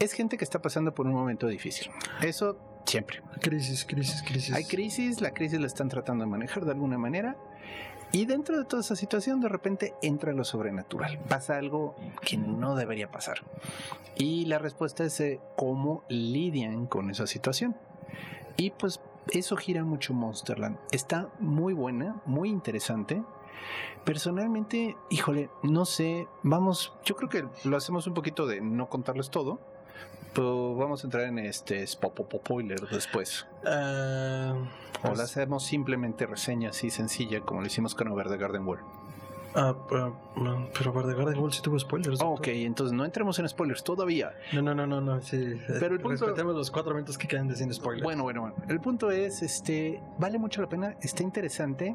es 0.00 0.12
gente 0.12 0.36
que 0.36 0.44
está 0.44 0.60
pasando 0.60 0.92
por 0.94 1.06
un 1.06 1.12
momento 1.12 1.46
difícil. 1.46 1.90
Eso 2.20 2.58
siempre. 2.84 3.22
Crisis, 3.40 3.84
crisis, 3.84 4.22
crisis. 4.22 4.54
Hay 4.54 4.64
crisis, 4.64 5.20
la 5.20 5.32
crisis 5.32 5.60
la 5.60 5.66
están 5.66 5.88
tratando 5.88 6.24
de 6.24 6.30
manejar 6.30 6.64
de 6.64 6.72
alguna 6.72 6.98
manera. 6.98 7.36
Y 8.12 8.26
dentro 8.26 8.56
de 8.56 8.64
toda 8.64 8.80
esa 8.80 8.94
situación, 8.94 9.40
de 9.40 9.48
repente 9.48 9.94
entra 10.00 10.32
lo 10.32 10.44
sobrenatural. 10.44 11.18
Pasa 11.28 11.56
algo 11.56 11.96
que 12.20 12.36
no 12.36 12.76
debería 12.76 13.10
pasar. 13.10 13.42
Y 14.16 14.44
la 14.46 14.58
respuesta 14.58 15.04
es 15.04 15.18
eh, 15.20 15.40
cómo 15.56 16.04
lidian 16.08 16.86
con 16.86 17.10
esa 17.10 17.26
situación. 17.26 17.74
Y 18.56 18.70
pues 18.70 19.00
eso 19.32 19.56
gira 19.56 19.82
mucho 19.84 20.14
Monsterland. 20.14 20.78
Está 20.92 21.28
muy 21.40 21.74
buena, 21.74 22.22
muy 22.24 22.50
interesante. 22.50 23.22
Personalmente, 24.04 24.96
híjole, 25.10 25.50
no 25.62 25.84
sé, 25.84 26.28
vamos, 26.42 26.92
yo 27.04 27.16
creo 27.16 27.28
que 27.28 27.44
lo 27.68 27.76
hacemos 27.76 28.06
un 28.06 28.14
poquito 28.14 28.46
de 28.46 28.60
no 28.60 28.88
contarles 28.88 29.30
todo, 29.30 29.60
pero 30.34 30.74
vamos 30.74 31.02
a 31.02 31.06
entrar 31.06 31.24
en 31.24 31.38
este 31.38 31.86
spoiler 31.86 32.80
después. 32.88 33.46
Ah, 33.64 34.54
O 34.98 35.02
pues, 35.02 35.18
lo 35.18 35.24
hacemos 35.24 35.64
simplemente 35.64 36.26
reseña 36.26 36.70
así 36.70 36.90
sencilla, 36.90 37.40
como 37.40 37.60
lo 37.60 37.66
hicimos 37.66 37.94
con 37.94 38.08
Over 38.08 38.28
the 38.28 38.36
Garden 38.36 38.66
Wall. 38.66 38.80
Ah, 39.54 39.74
no, 40.36 40.68
pero 40.76 40.92
Garden 40.92 41.38
Wall 41.38 41.52
sí 41.52 41.62
tuvo 41.62 41.78
spoilers. 41.78 42.18
Doctor. 42.18 42.38
ok, 42.38 42.48
entonces 42.48 42.92
no 42.96 43.04
entremos 43.04 43.38
en 43.38 43.48
spoilers 43.48 43.84
todavía. 43.84 44.32
No, 44.52 44.62
no, 44.62 44.74
no, 44.74 44.86
no, 44.86 45.00
no, 45.00 45.20
sí. 45.20 45.58
Pero 45.66 45.94
el 45.94 46.00
punto- 46.00 46.26
Respetemos 46.26 46.54
los 46.54 46.70
cuatro 46.70 46.94
minutos 46.94 47.16
que 47.18 47.28
quedan 47.28 47.48
de 47.48 47.56
sin 47.56 47.72
spoilers. 47.72 48.02
Bueno, 48.04 48.22
bueno, 48.24 48.40
bueno. 48.42 48.56
El 48.68 48.80
punto 48.80 49.10
es, 49.10 49.42
este, 49.42 50.00
vale 50.18 50.38
mucho 50.38 50.60
la 50.60 50.68
pena, 50.68 50.96
está 51.00 51.22
interesante, 51.22 51.94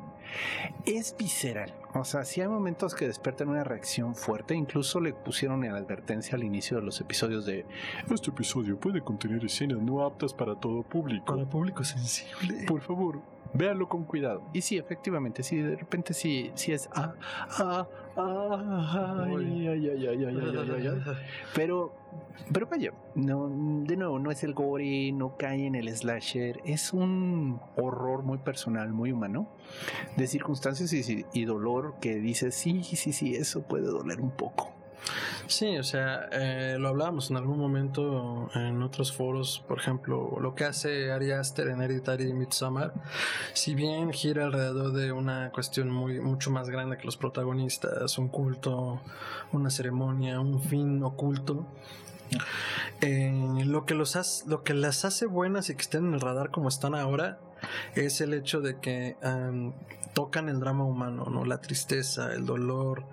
es 0.85 1.15
visceral. 1.17 1.73
O 1.93 2.05
sea, 2.05 2.23
sí 2.23 2.39
hay 2.41 2.47
momentos 2.47 2.93
que 2.93 3.07
despertan 3.07 3.49
una 3.49 3.63
reacción 3.63 4.15
fuerte. 4.15 4.53
Incluso 4.55 4.99
le 4.99 5.13
pusieron 5.13 5.63
en 5.63 5.73
advertencia 5.73 6.35
al 6.35 6.43
inicio 6.43 6.77
de 6.77 6.83
los 6.83 7.01
episodios 7.01 7.45
de 7.45 7.65
este 8.13 8.29
episodio 8.29 8.79
puede 8.79 9.01
contener 9.01 9.43
escenas 9.43 9.79
no 9.79 10.05
aptas 10.05 10.33
para 10.33 10.55
todo 10.55 10.83
público. 10.83 11.25
Para 11.25 11.49
público 11.49 11.83
sensible. 11.83 12.65
Por 12.67 12.81
favor, 12.81 13.21
véanlo 13.53 13.87
con 13.87 14.03
cuidado. 14.03 14.43
Y 14.53 14.61
sí, 14.61 14.77
efectivamente, 14.77 15.43
sí, 15.43 15.57
de 15.57 15.75
repente 15.75 16.13
sí, 16.13 16.51
sí 16.55 16.71
es 16.71 16.89
ah, 16.93 17.13
ah, 17.57 17.87
ah, 18.17 19.23
ay, 19.25 19.33
Uy. 19.33 19.67
ay, 19.67 19.89
ay, 19.89 20.07
ay, 20.07 20.25
ay, 20.25 20.25
ay, 20.25 20.57
ay, 20.57 20.71
ay, 20.75 20.87
ay. 20.87 21.17
Pero, 21.55 21.93
pero 22.51 22.67
vaya, 22.67 22.93
no, 23.15 23.49
de 23.85 23.95
nuevo, 23.95 24.19
no 24.19 24.31
es 24.31 24.43
el 24.43 24.53
gore, 24.53 25.11
no 25.11 25.37
cae 25.37 25.67
en 25.67 25.75
el 25.75 25.95
slasher, 25.95 26.61
es 26.65 26.93
un 26.93 27.59
horror 27.75 28.23
muy 28.23 28.39
personal, 28.39 28.91
muy 28.91 29.11
humano, 29.11 29.49
de 30.17 30.25
circunstancias 30.27 30.91
y, 30.93 31.25
y 31.33 31.45
dolor 31.45 31.95
que 32.01 32.15
dices, 32.15 32.55
sí, 32.55 32.83
sí, 32.83 33.13
sí, 33.13 33.35
eso 33.35 33.61
puede 33.63 33.85
doler 33.85 34.21
un 34.21 34.31
poco. 34.31 34.78
Sí, 35.47 35.77
o 35.77 35.83
sea, 35.83 36.29
eh, 36.31 36.75
lo 36.79 36.89
hablábamos 36.89 37.31
en 37.31 37.37
algún 37.37 37.57
momento 37.57 38.49
en 38.53 38.83
otros 38.83 39.11
foros, 39.11 39.63
por 39.67 39.79
ejemplo, 39.79 40.37
lo 40.39 40.53
que 40.53 40.65
hace 40.65 41.11
Ari 41.11 41.31
Aster 41.31 41.67
en 41.69 41.81
Hereditary 41.81 42.29
y 42.29 42.33
Midsommar, 42.33 42.93
si 43.53 43.73
bien 43.73 44.11
gira 44.13 44.45
alrededor 44.45 44.91
de 44.93 45.11
una 45.11 45.49
cuestión 45.51 45.89
muy 45.89 46.19
mucho 46.21 46.51
más 46.51 46.69
grande 46.69 46.97
que 46.97 47.05
los 47.05 47.17
protagonistas, 47.17 48.17
un 48.19 48.27
culto, 48.27 49.01
una 49.51 49.69
ceremonia, 49.71 50.39
un 50.39 50.61
fin 50.61 51.01
oculto, 51.03 51.65
eh, 53.01 53.63
lo 53.65 53.85
que 53.85 53.95
los 53.95 54.15
hace- 54.15 54.47
lo 54.47 54.63
que 54.63 54.73
las 54.73 55.05
hace 55.05 55.25
buenas 55.25 55.69
y 55.69 55.75
que 55.75 55.81
estén 55.81 56.07
en 56.09 56.13
el 56.13 56.21
radar 56.21 56.51
como 56.51 56.69
están 56.69 56.93
ahora 56.93 57.39
es 57.95 58.21
el 58.21 58.33
hecho 58.33 58.61
de 58.61 58.79
que 58.79 59.15
am, 59.21 59.73
tocan 60.13 60.49
el 60.49 60.59
drama 60.59 60.83
humano, 60.85 61.25
¿no? 61.29 61.45
La 61.45 61.61
tristeza, 61.61 62.33
el 62.33 62.45
dolor, 62.45 63.05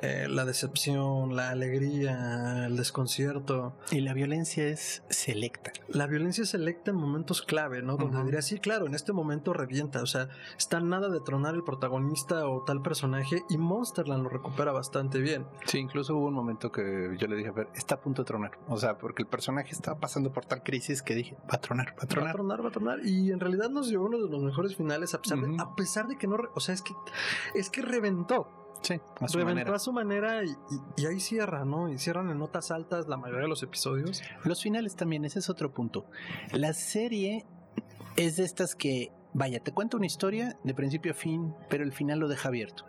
eh, 0.00 0.26
la 0.30 0.44
decepción, 0.44 1.34
la 1.34 1.50
alegría, 1.50 2.66
el 2.66 2.76
desconcierto. 2.76 3.74
Y 3.90 4.00
la 4.00 4.14
violencia 4.14 4.66
es 4.68 5.02
selecta. 5.10 5.72
La 5.88 6.06
violencia 6.06 6.44
selecta 6.46 6.92
en 6.92 6.96
momentos 6.96 7.42
clave, 7.42 7.82
¿no? 7.82 7.96
Donde 7.96 8.16
Ujú. 8.18 8.26
diría, 8.26 8.42
sí, 8.42 8.58
claro, 8.58 8.86
en 8.86 8.94
este 8.94 9.12
momento 9.12 9.52
revienta. 9.52 10.02
O 10.02 10.06
sea, 10.06 10.28
está 10.56 10.80
nada 10.80 11.08
de 11.08 11.20
tronar 11.20 11.54
el 11.54 11.64
protagonista 11.64 12.46
o 12.48 12.62
tal 12.64 12.80
personaje 12.82 13.42
y 13.48 13.58
Monsterland 13.58 14.22
lo 14.22 14.28
recupera 14.28 14.72
bastante 14.72 15.18
bien. 15.18 15.46
Sí, 15.66 15.78
incluso 15.78 16.16
hubo 16.16 16.26
un 16.28 16.34
momento 16.34 16.70
que 16.72 17.16
yo 17.18 17.26
le 17.26 17.36
dije, 17.36 17.48
a 17.48 17.52
ver, 17.52 17.68
está 17.74 17.96
a 17.96 18.00
punto 18.00 18.22
de 18.22 18.26
tronar. 18.26 18.52
O 18.68 18.76
sea, 18.76 18.98
porque 18.98 19.22
el 19.22 19.28
personaje 19.28 19.72
estaba 19.72 19.98
pasando 19.98 20.32
por 20.32 20.44
tal 20.46 20.62
crisis 20.62 21.02
que 21.02 21.14
dije, 21.14 21.36
va 21.50 21.56
a 21.56 21.60
tronar, 21.60 21.88
va 21.88 21.92
a 21.92 21.96
Va 21.96 22.02
a 22.04 22.06
tronar. 22.06 22.32
tronar, 22.34 22.64
va 22.64 22.68
a 22.68 22.72
tronar. 22.72 22.98
Y 23.04 23.30
en 23.32 23.40
realidad 23.40 23.68
nos 23.86 23.90
dio 23.90 24.02
uno 24.02 24.18
de 24.18 24.28
los 24.30 24.42
mejores 24.42 24.76
finales, 24.76 25.14
a 25.14 25.20
pesar, 25.22 25.38
de, 25.40 25.48
Ujú. 25.48 25.60
a 25.62 25.74
pesar 25.76 26.06
de 26.08 26.16
que 26.16 26.26
no. 26.26 26.36
O 26.54 26.60
sea, 26.60 26.74
es 26.74 26.82
que, 26.82 26.92
es 27.54 27.70
que 27.70 27.82
reventó. 27.82 28.48
Sí, 28.82 29.00
a 29.20 29.26
su 29.28 29.38
reventó 29.38 29.60
manera. 29.60 29.76
a 29.76 29.78
su 29.78 29.92
manera 29.92 30.44
y, 30.44 30.48
y- 30.50 31.02
y 31.02 31.06
ahí 31.06 31.18
cierra, 31.18 31.64
¿no? 31.64 31.88
Y 31.88 31.98
cierran 31.98 32.28
en 32.30 32.38
notas 32.38 32.70
altas 32.70 33.08
la 33.08 33.16
mayoría 33.16 33.42
de 33.44 33.48
los 33.48 33.62
episodios. 33.62 34.22
Los 34.44 34.62
finales 34.62 34.94
también, 34.96 35.24
ese 35.24 35.38
es 35.38 35.48
otro 35.50 35.72
punto. 35.72 36.04
La 36.52 36.72
serie 36.74 37.46
es 38.16 38.36
de 38.36 38.44
estas 38.44 38.74
que, 38.76 39.12
vaya, 39.32 39.60
te 39.60 39.72
cuenta 39.72 39.96
una 39.96 40.06
historia 40.06 40.58
de 40.62 40.74
principio 40.74 41.12
a 41.12 41.14
fin, 41.14 41.54
pero 41.70 41.84
el 41.84 41.92
final 41.92 42.18
lo 42.20 42.28
deja 42.28 42.48
abierto. 42.48 42.84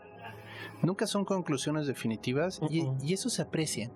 Nunca 0.84 1.08
son 1.08 1.25
conclusiones 1.25 1.88
definitivas 1.88 2.60
y, 2.70 2.88
y 3.01 3.13
eso 3.13 3.30
se 3.30 3.42
aprecia, 3.42 3.89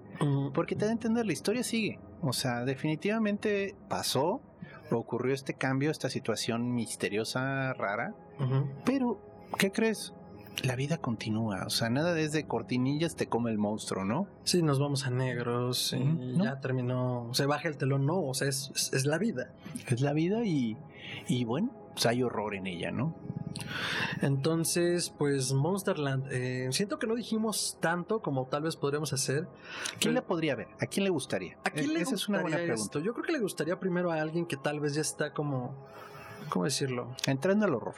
porque 0.53 0.75
te 0.75 0.85
da 0.85 0.89
a 0.91 0.93
entender, 0.93 1.25
la 1.27 1.33
historia 1.33 1.63
sigue. 1.63 1.99
O 2.21 2.33
sea, 2.33 2.63
definitivamente 2.65 3.75
pasó, 3.89 4.41
ocurrió 4.99 5.33
este 5.33 5.53
cambio, 5.53 5.91
esta 5.91 6.09
situación 6.09 6.73
misteriosa, 6.73 7.73
rara, 7.73 8.13
pero, 8.85 9.19
¿qué 9.57 9.71
crees? 9.71 10.13
La 10.63 10.75
vida 10.75 10.97
continúa, 10.97 11.63
o 11.65 11.69
sea, 11.69 11.89
nada 11.89 12.13
desde 12.13 12.45
cortinillas 12.45 13.15
te 13.15 13.27
come 13.27 13.51
el 13.51 13.57
monstruo, 13.57 14.03
¿no? 14.03 14.27
Sí, 14.43 14.61
nos 14.61 14.79
vamos 14.79 15.05
a 15.07 15.09
negros 15.09 15.93
y 15.93 16.03
¿no? 16.03 16.43
ya 16.43 16.59
terminó. 16.59 17.29
Se 17.33 17.45
baja 17.45 17.67
el 17.67 17.77
telón, 17.77 18.05
no, 18.05 18.21
o 18.21 18.33
sea, 18.33 18.49
es, 18.49 18.71
es, 18.75 18.93
es 18.93 19.05
la 19.05 19.17
vida. 19.17 19.53
Es 19.87 20.01
la 20.01 20.13
vida 20.13 20.43
y, 20.43 20.77
y 21.27 21.45
bueno, 21.45 21.71
pues 21.93 22.05
hay 22.05 22.21
horror 22.21 22.55
en 22.55 22.67
ella, 22.67 22.91
¿no? 22.91 23.15
Entonces, 24.21 25.13
pues 25.17 25.53
Monsterland, 25.53 26.27
eh, 26.31 26.67
siento 26.71 26.99
que 26.99 27.07
no 27.07 27.15
dijimos 27.15 27.77
tanto 27.79 28.21
como 28.21 28.47
tal 28.47 28.63
vez 28.63 28.75
podríamos 28.75 29.13
hacer. 29.13 29.47
¿Quién 29.99 30.13
Pero- 30.15 30.25
podría 30.27 30.55
ver? 30.55 30.67
¿A 30.79 30.85
quién 30.85 31.03
le 31.05 31.09
gustaría? 31.09 31.57
¿A 31.63 31.69
quién 31.71 31.91
E- 31.91 31.93
le 31.93 32.01
Esa 32.01 32.15
es 32.15 32.27
una 32.27 32.41
buena 32.41 32.57
gustaría 32.57 32.73
pregunta. 32.73 32.97
esto? 32.97 32.99
Yo 33.05 33.13
creo 33.13 33.25
que 33.25 33.31
le 33.33 33.39
gustaría 33.39 33.79
primero 33.79 34.11
a 34.11 34.21
alguien 34.21 34.45
que 34.45 34.57
tal 34.57 34.79
vez 34.79 34.93
ya 34.95 35.01
está 35.01 35.33
como, 35.33 35.75
¿cómo 36.51 36.65
decirlo? 36.65 37.07
Entrando 37.25 37.65
al 37.65 37.73
horror. 37.73 37.95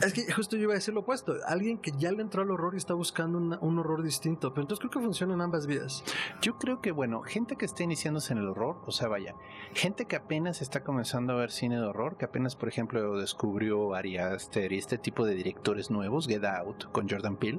Es 0.00 0.12
que 0.12 0.32
justo 0.32 0.56
yo 0.56 0.62
iba 0.62 0.72
a 0.74 0.76
decir 0.76 0.94
lo 0.94 1.00
opuesto. 1.00 1.34
Alguien 1.48 1.76
que 1.78 1.90
ya 1.98 2.12
le 2.12 2.22
entró 2.22 2.42
al 2.42 2.50
horror 2.52 2.74
y 2.74 2.76
está 2.76 2.94
buscando 2.94 3.36
una- 3.36 3.58
un 3.60 3.80
horror 3.80 4.02
distinto. 4.04 4.50
Pero 4.54 4.62
entonces 4.62 4.80
creo 4.80 4.92
que 4.92 5.00
funciona 5.04 5.34
en 5.34 5.40
ambas 5.40 5.66
vías. 5.66 6.04
Yo 6.40 6.56
creo 6.56 6.80
que, 6.80 6.92
bueno, 6.92 7.20
gente 7.22 7.56
que 7.56 7.64
esté 7.64 7.82
iniciándose 7.82 8.32
en 8.32 8.38
el 8.38 8.46
horror, 8.46 8.76
o 8.86 8.92
sea, 8.92 9.08
vaya, 9.08 9.34
gente 9.74 10.04
que 10.04 10.14
apenas 10.14 10.62
está 10.62 10.84
comenzando 10.84 11.32
a 11.32 11.36
ver 11.36 11.50
cine 11.50 11.80
de 11.80 11.84
horror, 11.86 12.16
que 12.16 12.26
apenas, 12.26 12.54
por 12.54 12.68
ejemplo, 12.68 13.18
descubrió 13.18 13.92
Ari 13.94 14.18
Aster 14.18 14.72
y 14.72 14.78
este 14.78 14.98
tipo 14.98 15.26
de 15.26 15.34
directores 15.34 15.90
nuevos, 15.90 16.28
Get 16.28 16.44
Out, 16.44 16.92
con 16.92 17.08
Jordan 17.08 17.36
Peele, 17.36 17.58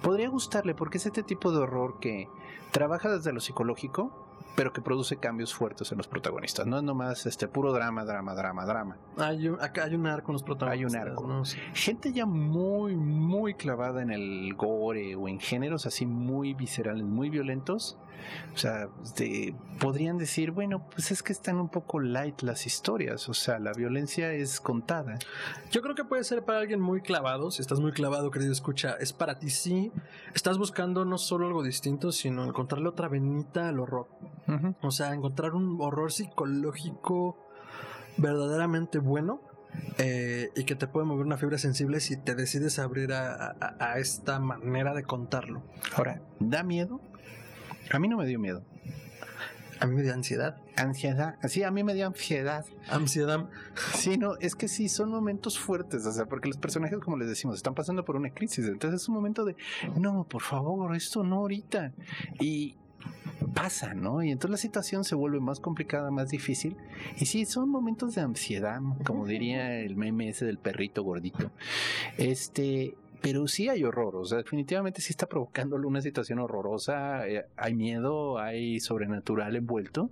podría 0.00 0.28
gustarle 0.28 0.74
porque 0.76 0.98
es 0.98 1.06
este 1.06 1.24
tipo 1.24 1.50
de 1.50 1.58
horror 1.58 1.98
que 1.98 2.28
trabaja 2.70 3.10
desde 3.10 3.32
lo 3.32 3.40
psicológico, 3.40 4.31
pero 4.54 4.72
que 4.72 4.82
produce 4.82 5.16
cambios 5.16 5.54
fuertes 5.54 5.90
en 5.92 5.98
los 5.98 6.08
protagonistas. 6.08 6.66
No 6.66 6.76
es 6.76 6.82
nomás 6.82 7.24
este 7.26 7.48
puro 7.48 7.72
drama, 7.72 8.04
drama, 8.04 8.34
drama, 8.34 8.64
drama. 8.66 8.96
Hay 9.16 9.48
un- 9.48 9.60
acá 9.60 9.84
hay 9.84 9.94
un 9.94 10.06
arco 10.06 10.30
en 10.30 10.34
los 10.34 10.42
protagonistas. 10.42 10.94
Hay 10.94 11.02
un 11.02 11.08
arco. 11.08 11.26
¿no? 11.26 11.44
Sí. 11.44 11.56
gente 11.74 12.12
ya 12.12 12.26
muy, 12.26 12.94
muy 12.96 13.54
clavada 13.54 14.02
en 14.02 14.10
el 14.10 14.52
gore 14.54 15.16
o 15.16 15.26
en 15.28 15.40
géneros 15.40 15.86
así 15.86 16.04
muy 16.06 16.52
viscerales, 16.54 17.02
muy 17.04 17.30
violentos. 17.30 17.98
O 18.54 18.58
sea, 18.58 18.88
de- 19.16 19.54
podrían 19.80 20.18
decir, 20.18 20.50
bueno, 20.50 20.86
pues 20.90 21.10
es 21.10 21.22
que 21.22 21.32
están 21.32 21.56
un 21.56 21.68
poco 21.70 22.00
light 22.00 22.42
las 22.42 22.66
historias. 22.66 23.28
O 23.28 23.34
sea, 23.34 23.58
la 23.58 23.72
violencia 23.72 24.32
es 24.32 24.60
contada. 24.60 25.18
Yo 25.70 25.80
creo 25.82 25.94
que 25.94 26.04
puede 26.04 26.22
ser 26.24 26.44
para 26.44 26.58
alguien 26.58 26.80
muy 26.80 27.00
clavado. 27.00 27.50
Si 27.50 27.62
estás 27.62 27.80
muy 27.80 27.92
clavado, 27.92 28.30
querido 28.30 28.52
escucha, 28.52 28.92
es 29.00 29.12
para 29.12 29.38
ti 29.38 29.48
sí. 29.50 29.90
Estás 30.34 30.58
buscando 30.58 31.04
no 31.06 31.16
solo 31.18 31.46
algo 31.46 31.62
distinto, 31.62 32.12
sino 32.12 32.44
encontrarle 32.44 32.88
otra 32.88 33.08
venita 33.08 33.68
al 33.68 33.80
horror. 33.80 34.06
O 34.82 34.90
sea, 34.90 35.14
encontrar 35.14 35.54
un 35.54 35.78
horror 35.80 36.12
psicológico 36.12 37.38
verdaderamente 38.18 38.98
bueno 38.98 39.40
eh, 39.98 40.50
y 40.54 40.64
que 40.64 40.74
te 40.74 40.86
puede 40.86 41.06
mover 41.06 41.24
una 41.24 41.38
fibra 41.38 41.56
sensible 41.56 42.00
si 42.00 42.18
te 42.18 42.34
decides 42.34 42.78
abrir 42.78 43.12
a, 43.14 43.34
a- 43.58 43.76
a 43.80 43.98
esta 43.98 44.38
manera 44.38 44.92
de 44.94 45.04
contarlo. 45.04 45.62
Ahora, 45.96 46.20
¿da 46.38 46.62
miedo? 46.62 47.00
A 47.90 47.98
mí 47.98 48.08
no 48.08 48.16
me 48.16 48.26
dio 48.26 48.38
miedo. 48.38 48.64
A 49.82 49.86
mí 49.86 49.96
me 49.96 50.04
da 50.04 50.14
ansiedad. 50.14 50.56
Ansiedad. 50.76 51.36
Sí, 51.48 51.64
a 51.64 51.72
mí 51.72 51.82
me 51.82 51.92
dio 51.94 52.06
ansiedad. 52.06 52.64
Ansiedad. 52.88 53.48
Sí, 53.94 54.16
no, 54.16 54.36
es 54.38 54.54
que 54.54 54.68
sí, 54.68 54.88
son 54.88 55.10
momentos 55.10 55.58
fuertes, 55.58 56.06
o 56.06 56.12
sea, 56.12 56.26
porque 56.26 56.48
los 56.48 56.56
personajes, 56.56 56.98
como 57.00 57.16
les 57.16 57.28
decimos, 57.28 57.56
están 57.56 57.74
pasando 57.74 58.04
por 58.04 58.14
una 58.14 58.30
crisis, 58.30 58.66
entonces 58.66 59.02
es 59.02 59.08
un 59.08 59.16
momento 59.16 59.44
de, 59.44 59.56
no, 59.96 60.24
por 60.24 60.42
favor, 60.42 60.94
esto 60.94 61.24
no 61.24 61.38
ahorita. 61.38 61.92
Y 62.38 62.76
pasa, 63.54 63.94
¿no? 63.94 64.22
Y 64.22 64.30
entonces 64.30 64.52
la 64.52 64.56
situación 64.56 65.04
se 65.04 65.14
vuelve 65.14 65.40
más 65.40 65.60
complicada, 65.60 66.10
más 66.10 66.28
difícil. 66.28 66.76
Y 67.18 67.26
sí, 67.26 67.44
son 67.44 67.68
momentos 67.68 68.14
de 68.14 68.20
ansiedad, 68.20 68.80
como 69.04 69.26
diría 69.26 69.80
el 69.80 69.96
meme 69.96 70.28
ese 70.28 70.44
del 70.46 70.58
perrito 70.58 71.02
gordito. 71.02 71.50
Este, 72.18 72.94
pero 73.22 73.46
sí 73.46 73.68
hay 73.68 73.84
horror, 73.84 74.16
o 74.16 74.24
sea, 74.24 74.38
definitivamente 74.38 75.00
sí 75.00 75.12
está 75.12 75.26
provocándole 75.26 75.86
una 75.86 76.02
situación 76.02 76.40
horrorosa, 76.40 77.26
eh, 77.28 77.46
hay 77.56 77.74
miedo, 77.74 78.38
hay 78.38 78.80
sobrenatural 78.80 79.54
envuelto, 79.54 80.10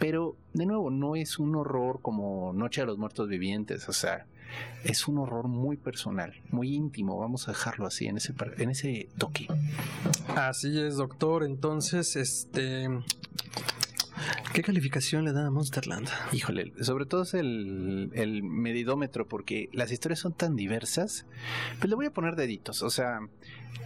pero 0.00 0.36
de 0.52 0.66
nuevo, 0.66 0.90
no 0.90 1.14
es 1.14 1.38
un 1.38 1.54
horror 1.54 2.00
como 2.02 2.52
Noche 2.52 2.80
de 2.82 2.88
los 2.88 2.98
Muertos 2.98 3.28
Vivientes, 3.28 3.88
o 3.88 3.92
sea, 3.92 4.26
es 4.84 5.06
un 5.06 5.18
horror 5.18 5.46
muy 5.46 5.76
personal, 5.76 6.34
muy 6.50 6.74
íntimo, 6.74 7.18
vamos 7.18 7.48
a 7.48 7.52
dejarlo 7.52 7.86
así, 7.86 8.06
en 8.06 8.16
ese, 8.16 8.34
en 8.58 8.70
ese 8.70 9.08
toque. 9.18 9.46
Así 10.34 10.80
es, 10.80 10.96
doctor, 10.96 11.44
entonces, 11.44 12.16
este... 12.16 12.88
¿Qué 14.52 14.62
calificación 14.62 15.24
le 15.24 15.32
da 15.32 15.46
a 15.46 15.50
Monsterland? 15.50 16.08
Híjole, 16.32 16.72
sobre 16.82 17.06
todo 17.06 17.22
es 17.22 17.34
el, 17.34 18.10
el, 18.14 18.42
medidómetro, 18.42 19.28
porque 19.28 19.68
las 19.72 19.92
historias 19.92 20.20
son 20.20 20.32
tan 20.32 20.56
diversas. 20.56 21.26
Pues 21.78 21.90
le 21.90 21.96
voy 21.96 22.06
a 22.06 22.12
poner 22.12 22.36
deditos. 22.36 22.82
O 22.82 22.90
sea, 22.90 23.20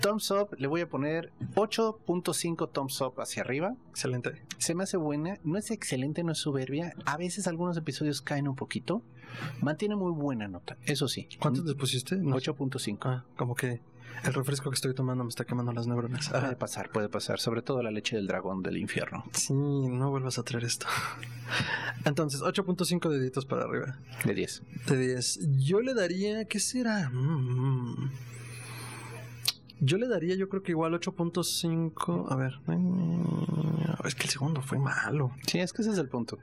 thumbs 0.01 0.31
up, 0.31 0.57
le 0.59 0.69
voy 0.69 0.83
a 0.83 0.89
poner 0.89 1.33
8.5 1.55 2.71
thumbs 2.73 3.01
up 3.01 3.15
hacia 3.21 3.43
arriba. 3.43 3.75
Excelente. 3.91 4.43
Se 4.59 4.75
me 4.75 4.85
hace 4.85 4.97
buena. 4.97 5.39
No 5.45 5.59
es 5.59 5.71
excelente, 5.71 6.23
no 6.23 6.33
es 6.33 6.39
soberbia. 6.39 6.95
A 7.05 7.17
veces 7.17 7.47
algunos 7.47 7.77
episodios 7.77 8.23
caen 8.23 8.49
un 8.49 8.57
poquito. 8.57 9.03
Mantiene 9.61 9.97
muy 9.97 10.13
buena 10.13 10.49
nota, 10.49 10.77
eso 10.85 11.07
sí. 11.07 11.29
¿Cuántos 11.39 11.65
le 11.65 11.75
pusiste? 11.75 12.17
8.5. 12.17 12.99
Ah, 13.03 13.25
como 13.37 13.55
que 13.55 13.81
el 14.25 14.35
refresco 14.35 14.71
que 14.71 14.75
estoy 14.75 14.95
tomando 14.95 15.25
me 15.25 15.31
está 15.31 15.45
quemando 15.45 15.73
las 15.73 15.87
neuronas. 15.87 16.29
Puede 16.29 16.57
pasar, 16.57 16.91
puede 16.91 17.09
pasar. 17.09 17.41
Sobre 17.41 17.63
todo 17.63 17.83
la 17.83 17.91
leche 17.91 18.17
del 18.17 18.27
dragón 18.27 18.63
del 18.63 18.77
infierno. 18.77 19.25
Sí, 19.33 19.53
no 19.55 20.11
vuelvas 20.11 20.39
a 20.39 20.43
traer 20.43 20.65
esto. 20.65 20.87
Entonces, 22.05 22.43
8.5 22.43 23.09
deditos 23.09 23.47
para 23.47 23.65
arriba. 23.65 23.99
De 24.25 24.35
10. 24.35 24.63
De 24.87 24.99
10. 24.99 25.41
Yo 25.59 25.81
le 25.81 25.95
daría, 25.95 26.45
¿qué 26.45 26.61
será? 26.61 27.11
Mm. 27.11 28.11
Yo 29.81 29.97
le 29.97 30.09
daría, 30.09 30.35
yo 30.35 30.49
creo 30.51 30.63
que 30.63 30.73
igual 30.73 30.93
8.5. 30.93 32.27
A 32.31 32.37
ver. 32.37 32.61
Es 34.05 34.15
que 34.15 34.25
el 34.25 34.31
segundo 34.31 34.61
fue 34.61 34.79
malo. 34.79 35.33
Sí, 35.47 35.59
es 35.59 35.73
que 35.73 35.83
ese 35.83 35.93
es 35.93 35.99
el 35.99 36.09
punto. 36.09 36.39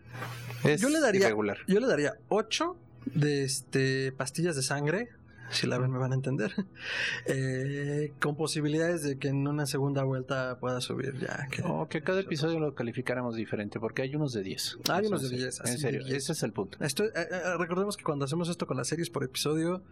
Es 0.64 0.82
yo 0.82 0.90
le 0.90 1.00
daría, 1.00 1.22
irregular. 1.22 1.60
Yo 1.68 1.80
le 1.80 1.88
daría 1.88 2.16
8 2.30 2.76
de 3.14 3.44
este 3.44 4.12
pastillas 4.12 4.56
de 4.56 4.64
sangre 4.64 5.10
si 5.50 5.68
la 5.68 5.78
ven 5.78 5.92
me 5.92 5.98
van 5.98 6.12
a 6.12 6.16
entender, 6.16 6.54
eh, 7.26 8.14
con 8.20 8.36
posibilidades 8.36 9.04
de 9.04 9.18
que 9.18 9.30
en 9.30 9.48
una 9.48 9.66
segunda 9.66 10.04
vuelta 10.04 10.58
pueda 10.60 10.82
subir 10.82 11.18
ya. 11.20 11.48
Que, 11.52 11.64
o 11.64 11.88
que 11.88 12.02
cada 12.02 12.22
episodio 12.22 12.60
lo 12.60 12.74
calificáramos 12.74 13.36
diferente, 13.36 13.80
porque 13.80 14.02
hay 14.02 14.16
unos 14.16 14.34
de 14.34 14.44
10. 14.44 14.80
Hay 14.90 15.08
unos 15.08 15.30
de 15.30 15.36
10. 15.38 15.62
En 15.66 15.78
serio, 15.78 16.02
ese 16.08 16.32
es 16.34 16.44
el 16.44 16.54
punto. 16.54 16.78
Esto, 16.82 17.04
eh, 17.04 17.12
eh, 17.16 17.58
recordemos 17.58 17.98
que 17.98 18.04
cuando 18.04 18.26
hacemos 18.26 18.50
esto 18.50 18.68
con 18.68 18.78
las 18.78 18.88
series 18.88 19.10
por 19.10 19.24
episodio, 19.24 19.84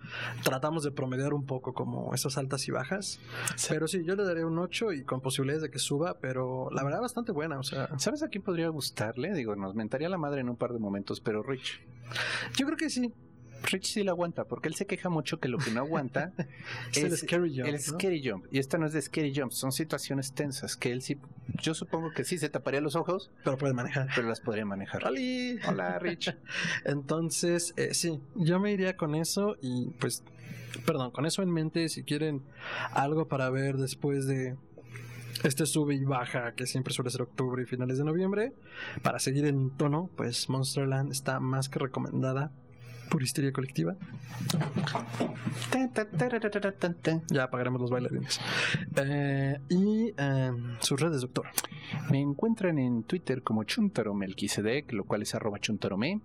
tratamos 0.44 0.84
de 0.84 0.92
promediar 0.92 1.34
un 1.34 1.46
poco 1.46 1.74
como 1.74 2.14
esas 2.14 2.38
altas 2.38 2.68
y 2.68 2.72
bajas. 2.72 3.20
Pero 3.70 3.88
sí, 3.88 4.04
yo 4.06 4.16
le 4.16 4.24
daré 4.24 4.46
un 4.46 4.58
8 4.58 4.94
y 4.94 5.04
con 5.04 5.22
posibilidades 5.22 5.64
de 5.64 5.70
que 5.70 5.80
suba, 5.80 6.18
pero 6.20 6.70
la 6.72 6.84
verdad 6.84 7.02
bastante 7.02 7.32
buena. 7.32 7.60
O 7.60 7.64
sea, 7.64 7.90
¿sabes 7.98 8.24
a 8.24 8.28
quién 8.28 8.44
podría 8.44 8.70
gustarle? 8.70 9.34
Digo, 9.34 9.56
nos 9.56 9.76
mentaría 9.76 10.10
la 10.10 10.18
madre 10.18 10.42
en 10.42 10.50
un 10.50 10.58
par 10.58 10.74
de 10.74 10.80
momentos, 10.80 11.22
pero 11.22 11.44
Rich. 11.44 11.82
Yo 12.58 12.66
creo 12.66 12.78
que 12.78 12.90
sí. 12.90 13.14
Rich 13.64 13.94
sí 13.94 14.04
lo 14.04 14.12
aguanta, 14.12 14.46
porque 14.46 14.68
él 14.68 14.76
se 14.76 14.86
queja 14.86 15.10
mucho 15.10 15.40
que 15.40 15.48
lo 15.48 15.58
que 15.58 15.72
no 15.72 15.82
aguanta 15.82 16.34
es, 16.92 17.04
el 17.04 17.18
scary 17.18 17.56
jump. 17.56 17.68
El 17.68 17.80
scary 17.80 18.28
jump. 18.28 18.46
Y 18.52 18.60
esta 18.60 18.78
no 18.78 18.86
es 18.86 18.94
de 18.94 19.02
scary 19.02 19.34
jump, 19.36 19.52
son 19.52 19.72
situaciones 19.72 20.34
tensas 20.34 20.76
que 20.76 20.92
él 20.92 21.02
sí, 21.02 21.18
yo 21.62 21.74
supongo 21.74 22.12
que 22.12 22.24
sí 22.24 22.38
se 22.38 22.50
taparía 22.50 22.82
los 22.82 22.96
ojos. 22.96 23.32
Pero 23.44 23.58
puede 23.58 23.74
manejar. 23.74 24.10
Pero 24.16 24.28
las 24.28 24.40
podría 24.40 24.66
manejar. 24.66 25.04
Hola, 25.06 26.00
Rich. 26.00 26.36
Entonces, 26.86 27.74
eh, 27.78 27.94
sí, 27.94 28.20
yo 28.36 28.60
me 28.60 28.72
iría 28.72 28.98
con 28.98 29.16
eso 29.16 29.58
y 29.62 29.92
pues, 30.00 30.24
perdón, 30.86 31.12
con 31.12 31.26
eso 31.26 31.42
en 31.42 31.52
mente, 31.52 31.90
si 31.90 32.04
quieren 32.04 32.44
algo 32.92 33.28
para 33.28 33.50
ver 33.50 33.78
después 33.78 34.28
de 34.28 34.56
este 35.44 35.66
sube 35.66 35.96
y 35.96 36.04
baja 36.04 36.54
que 36.54 36.66
siempre 36.66 36.94
suele 36.94 37.12
ser 37.12 37.22
octubre 37.22 37.64
y 37.64 37.66
finales 37.66 37.98
de 37.98 38.04
noviembre. 38.04 38.54
Para 39.02 39.20
seguir 39.20 39.46
en 39.46 39.72
tono, 39.72 40.10
pues 40.16 40.50
Monsterland 40.50 41.12
está 41.12 41.40
más 41.40 41.70
que 41.70 41.80
recomendada 41.80 42.52
por 43.10 43.24
histeria 43.24 43.52
colectiva. 43.52 43.96
Ya 47.30 47.44
apagaremos 47.44 47.82
los 47.82 47.92
bailarines. 47.92 48.40
Eh, 48.98 49.60
y 49.70 50.14
eh, 50.18 50.52
sus 50.80 51.00
redes, 51.00 51.22
doctor. 51.22 51.46
Me 52.10 52.20
encuentran 52.20 52.80
en 52.80 53.04
Twitter 53.04 53.44
como 53.44 53.64
Chuntaro 53.64 54.14
Melquisedec, 54.14 54.92
lo 54.94 55.06
cual 55.06 55.22
es 55.22 55.36
arroba 55.36 55.60
chuntarome. 55.60 56.22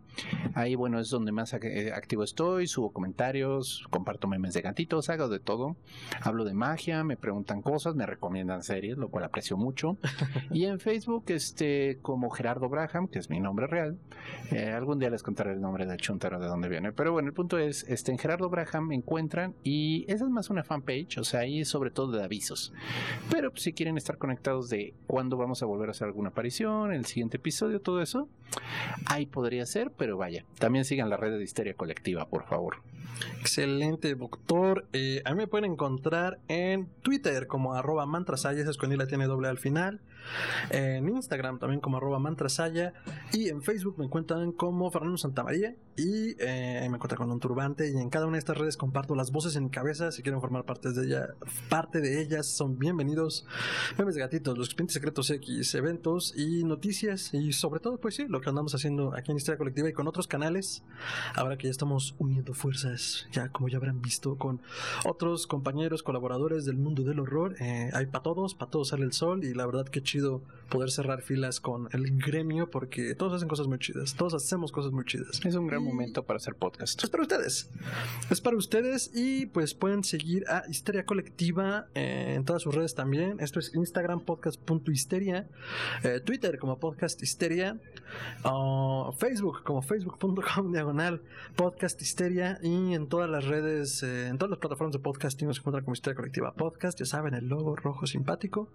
Ahí, 0.55 0.75
bueno, 0.75 0.99
es 0.99 1.11
donde 1.11 1.33
más 1.33 1.53
eh, 1.55 1.93
activo 1.95 2.25
estoy, 2.25 2.67
subo 2.67 2.93
comentarios, 2.93 3.87
comparto 3.91 4.27
memes 4.27 4.55
de 4.55 4.63
gatitos, 4.63 5.11
hago 5.11 5.29
de 5.29 5.39
todo. 5.39 5.77
Hablo 6.23 6.45
de 6.45 6.55
magia, 6.55 7.05
me 7.05 7.17
preguntan 7.17 7.63
cosas, 7.63 7.95
me 7.95 8.07
recomiendan 8.07 8.63
series, 8.63 8.97
lo 8.97 9.09
cual 9.09 9.25
aprecio 9.25 9.57
mucho. 9.57 9.99
y 10.51 10.65
en 10.65 10.81
Facebook, 10.81 11.25
este, 11.29 11.99
como 12.03 12.31
Gerardo 12.31 12.69
Braham, 12.69 13.09
que 13.09 13.19
es 13.19 13.31
mi 13.31 13.41
nombre 13.41 13.67
real. 13.67 13.99
algún 14.75 14.99
día 14.99 15.11
les 15.11 15.23
contaré 15.23 15.53
el 15.53 15.61
nombre 15.61 15.87
de 15.87 15.97
Chuntaro, 15.97 16.39
de 16.41 16.47
dónde 16.47 16.69
Pero 16.95 17.13
bueno, 17.13 17.29
el 17.29 17.35
punto 17.35 17.59
es, 17.59 17.85
este, 17.89 18.13
en 18.13 18.19
Gerardo 18.19 18.49
Braham 18.49 18.89
me 18.89 18.95
encuentran 18.95 19.55
y 19.65 20.05
esa 20.09 20.25
es 20.25 20.31
más 20.31 20.51
una 20.51 20.63
fanpage, 20.63 21.19
o 21.19 21.25
sea, 21.25 21.41
ahí 21.41 21.61
es 21.61 21.69
sobre 21.69 21.91
todo 21.91 22.13
de 22.13 22.23
avisos. 22.23 22.73
Pero 23.31 23.51
pues, 23.51 23.63
si 23.63 23.73
quieren 23.73 23.97
estar 23.97 24.19
conectados 24.19 24.69
de 24.69 24.95
cuándo 25.07 25.37
vamos 25.37 25.63
a 25.63 25.67
volver 25.67 25.89
a 25.89 25.93
hacer 25.93 26.07
alguna 26.07 26.31
aparición, 26.31 26.93
el 26.93 27.07
siguiente 27.07 27.39
episodio, 27.39 27.81
todo 27.81 28.01
eso, 28.01 28.29
ahí 29.07 29.27
podría 29.27 29.67
ser, 29.67 29.91
pero 29.91 30.17
vaya, 30.17 30.45
también 30.59 30.85
sigan 30.85 31.11
la 31.11 31.17
red 31.17 31.37
de 31.37 31.43
Histeria 31.43 31.75
Colectiva, 31.75 32.29
por 32.29 32.45
favor. 32.45 32.77
Excelente, 33.41 34.15
doctor. 34.15 34.87
Eh, 34.93 35.23
a 35.25 35.33
mí 35.33 35.37
me 35.37 35.47
pueden 35.47 35.73
encontrar 35.73 36.39
en 36.49 36.87
Twitter 37.03 37.47
como 37.47 37.75
arroba 37.75 38.07
mantrasaya, 38.07 38.61
esa 38.61 38.71
es 38.71 39.09
tiene 39.09 39.27
doble 39.27 39.49
al 39.49 39.59
final 39.59 40.01
en 40.71 41.09
Instagram 41.09 41.59
también 41.59 41.81
como 41.81 41.97
arroba 41.97 42.19
mantrasaya 42.19 42.93
y 43.33 43.49
en 43.49 43.63
Facebook 43.63 43.97
me 43.99 44.05
encuentran 44.05 44.53
como 44.53 44.91
Fernando 44.91 45.19
Santamaría 45.19 45.75
y 46.01 46.35
eh, 46.39 46.87
me 46.89 46.97
encuentran 46.97 47.19
con 47.19 47.31
un 47.31 47.41
turbante 47.41 47.91
y 47.91 47.97
en 47.99 48.09
cada 48.09 48.25
una 48.25 48.37
de 48.37 48.39
estas 48.39 48.57
redes 48.57 48.79
comparto 48.79 49.15
las 49.15 49.31
voces 49.33 49.55
en 49.57 49.65
mi 49.65 49.71
cabeza. 49.71 50.11
Si 50.13 50.23
quieren 50.23 50.41
formar 50.41 50.65
parte 50.65 50.93
de 50.93 51.05
ella 51.05 51.29
parte 51.69 52.01
de 52.01 52.23
ellas 52.23 52.47
son 52.47 52.79
bienvenidos. 52.79 53.45
Memes 53.99 54.15
de 54.15 54.23
gatitos 54.23 54.57
los 54.57 54.69
expedientes 54.69 54.95
secretos 54.95 55.31
X 55.31 55.75
eventos 55.75 56.33
y 56.35 56.65
noticias. 56.65 57.35
Y 57.35 57.53
sobre 57.53 57.81
todo 57.81 57.99
pues 57.99 58.15
sí 58.15 58.25
lo 58.29 58.41
que 58.41 58.49
andamos 58.49 58.75
haciendo 58.75 59.15
aquí 59.15 59.31
en 59.31 59.37
Historia 59.37 59.59
Colectiva 59.59 59.91
y 59.91 59.93
con 59.93 60.09
otros 60.09 60.27
canales. 60.27 60.83
Ahora 61.35 61.59
que 61.59 61.67
ya 61.67 61.71
estamos 61.71 62.15
uniendo 62.19 62.55
fuerzas 62.55 63.27
ya 63.31 63.51
como 63.51 63.69
ya 63.69 63.77
habrán 63.77 64.01
visto 64.01 64.37
con 64.37 64.63
otros 65.05 65.47
compañeros 65.47 66.03
colaboradores 66.03 66.65
del 66.65 66.79
mundo 66.79 67.03
del 67.03 67.21
horror 67.21 67.57
eh, 67.61 67.91
hay 67.93 68.07
para 68.07 68.23
todos 68.23 68.55
para 68.55 68.71
todos 68.71 68.89
sale 68.89 69.05
el 69.05 69.13
sol. 69.13 69.45
Y 69.45 69.53
la 69.53 69.67
verdad 69.67 69.87
que 69.87 70.03
chido 70.03 70.41
poder 70.71 70.91
cerrar 70.91 71.21
filas 71.21 71.61
con 71.61 71.89
el 71.93 72.17
gremio 72.17 72.71
porque 72.71 73.15
todos 73.15 73.35
hacen 73.35 73.49
cosas 73.49 73.67
muy 73.67 73.79
chidas, 73.79 74.15
todos 74.15 74.33
hacemos 74.33 74.73
cosas 74.73 74.93
muy 74.93 75.05
chidas. 75.05 75.45
Es 75.45 75.55
un 75.55 75.67
gran 75.67 75.90
momento 75.91 76.25
para 76.25 76.39
hacer 76.39 76.55
podcast. 76.55 77.03
Es 77.03 77.11
para 77.11 77.23
ustedes. 77.23 77.71
Es 78.31 78.41
para 78.41 78.57
ustedes 78.57 79.11
y 79.15 79.47
pues 79.47 79.75
pueden 79.75 80.05
seguir 80.05 80.45
a 80.49 80.65
Histeria 80.69 81.05
Colectiva 81.05 81.87
eh, 81.95 82.35
en 82.37 82.45
todas 82.45 82.63
sus 82.63 82.75
redes 82.75 82.95
también. 82.95 83.39
Esto 83.41 83.59
es 83.59 83.75
Instagram 83.75 84.21
podcast.histeria, 84.21 85.49
eh, 86.03 86.21
Twitter 86.21 86.59
como 86.59 86.79
podcast 86.79 87.23
histeria, 87.23 87.79
Facebook 89.19 89.63
como 89.65 89.83
facebook.com 89.83 90.73
diagonal 90.73 91.23
podcast 91.57 92.01
histeria 92.01 92.59
y 92.63 92.95
en 92.95 93.09
todas 93.09 93.29
las 93.29 93.45
redes, 93.45 94.03
eh, 94.03 94.29
en 94.29 94.39
todas 94.39 94.51
las 94.51 94.59
plataformas 94.59 94.93
de 94.93 95.01
podcasting 95.01 95.49
nos 95.49 95.59
encuentran 95.59 95.85
como 95.85 95.95
Histeria 95.95 96.17
Colectiva 96.17 96.55
Podcast, 96.55 96.99
ya 96.99 97.07
saben, 97.07 97.35
el 97.35 97.49
logo 97.49 97.77
rojo 97.77 98.07
simpático 98.07 98.69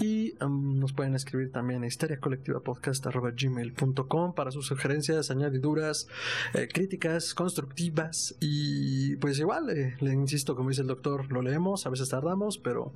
y 0.00 0.34
nos 0.40 0.92
pueden 0.92 1.14
escribir 1.14 1.52
también 1.52 1.82
a 1.82 1.86
histeriacolectivapodcast.gmail.com 1.86 4.34
para 4.34 4.50
sus 4.50 4.66
sugerencias, 4.66 5.30
añadiduras, 5.30 6.08
eh, 6.54 6.68
críticas 6.72 7.34
constructivas 7.34 8.34
y 8.40 9.16
pues 9.16 9.38
igual, 9.38 9.70
eh, 9.70 9.96
le 10.00 10.12
insisto, 10.12 10.56
como 10.56 10.70
dice 10.70 10.82
el 10.82 10.88
doctor, 10.88 11.30
lo 11.30 11.42
leemos, 11.42 11.86
a 11.86 11.90
veces 11.90 12.08
tardamos, 12.08 12.58
pero 12.58 12.92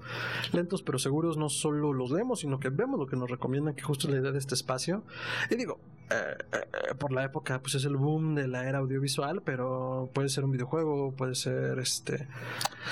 lentos 0.52 0.82
pero 0.82 0.98
seguros, 0.98 1.36
no 1.36 1.48
solo 1.48 1.92
los 1.92 2.10
leemos, 2.10 2.40
sino 2.40 2.58
que 2.60 2.70
vemos 2.70 2.98
lo 2.98 3.06
que 3.06 3.16
nos 3.16 3.30
recomiendan, 3.30 3.74
que 3.74 3.82
justo 3.82 4.08
la 4.08 4.18
idea 4.18 4.32
de 4.32 4.38
este 4.38 4.54
espacio. 4.54 5.04
Y 5.50 5.56
digo, 5.56 5.78
eh, 6.10 6.94
por 6.98 7.12
la 7.12 7.24
época, 7.24 7.60
pues 7.60 7.74
es 7.74 7.84
el 7.84 7.96
boom 7.96 8.34
de 8.34 8.48
la 8.48 8.68
era 8.68 8.78
audiovisual, 8.78 9.42
pero 9.42 10.10
puede 10.12 10.28
ser 10.28 10.44
un 10.44 10.50
videojuego, 10.50 11.12
puede 11.12 11.34
ser 11.34 11.78
este... 11.78 12.28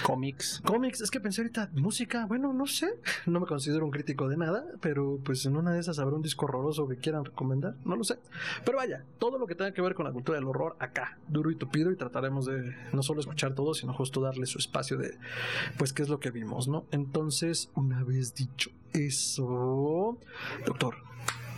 Cómics. 0.05 0.63
Cómics, 0.65 1.01
es 1.01 1.11
que 1.11 1.21
pensé 1.21 1.43
ahorita, 1.43 1.71
música, 1.75 2.25
bueno, 2.27 2.53
no 2.53 2.67
sé, 2.67 2.89
no 3.27 3.41
me 3.41 3.47
considero 3.47 3.85
un 3.85 3.91
crítico 3.91 4.29
de 4.29 4.37
nada, 4.37 4.65
pero 4.81 5.19
pues 5.25 5.45
en 5.47 5.57
una 5.57 5.73
de 5.73 5.81
esas 5.81 5.99
habrá 5.99 6.15
un 6.15 6.23
disco 6.23 6.47
horroroso 6.47 6.89
que 6.89 6.97
quieran 6.97 7.25
recomendar, 7.25 7.75
no 7.85 7.97
lo 7.97 8.05
sé. 8.05 8.19
Pero 8.65 8.79
vaya, 8.79 9.05
todo 9.19 9.39
lo 9.39 9.47
que 9.47 9.55
tenga 9.55 9.73
que 9.73 9.83
ver 9.83 9.95
con 9.95 10.07
la 10.07 10.13
cultura 10.21 10.39
del 10.39 10.49
horror 10.49 10.77
acá, 10.79 11.19
duro 11.29 11.51
y 11.51 11.57
tupido, 11.57 11.91
y 11.91 11.97
trataremos 11.97 12.47
de 12.47 12.75
no 12.93 13.03
solo 13.03 13.21
escuchar 13.21 13.55
todo, 13.55 13.75
sino 13.75 13.93
justo 13.93 14.21
darle 14.21 14.47
su 14.47 14.59
espacio 14.59 14.97
de, 14.99 15.17
pues, 15.79 15.93
qué 15.93 16.03
es 16.03 16.09
lo 16.09 16.21
que 16.21 16.31
vimos, 16.31 16.69
¿no? 16.69 16.87
Entonces, 16.91 17.71
una 17.75 18.05
vez 18.05 18.35
dicho 18.35 18.71
eso. 18.93 20.19
Doctor. 20.67 20.97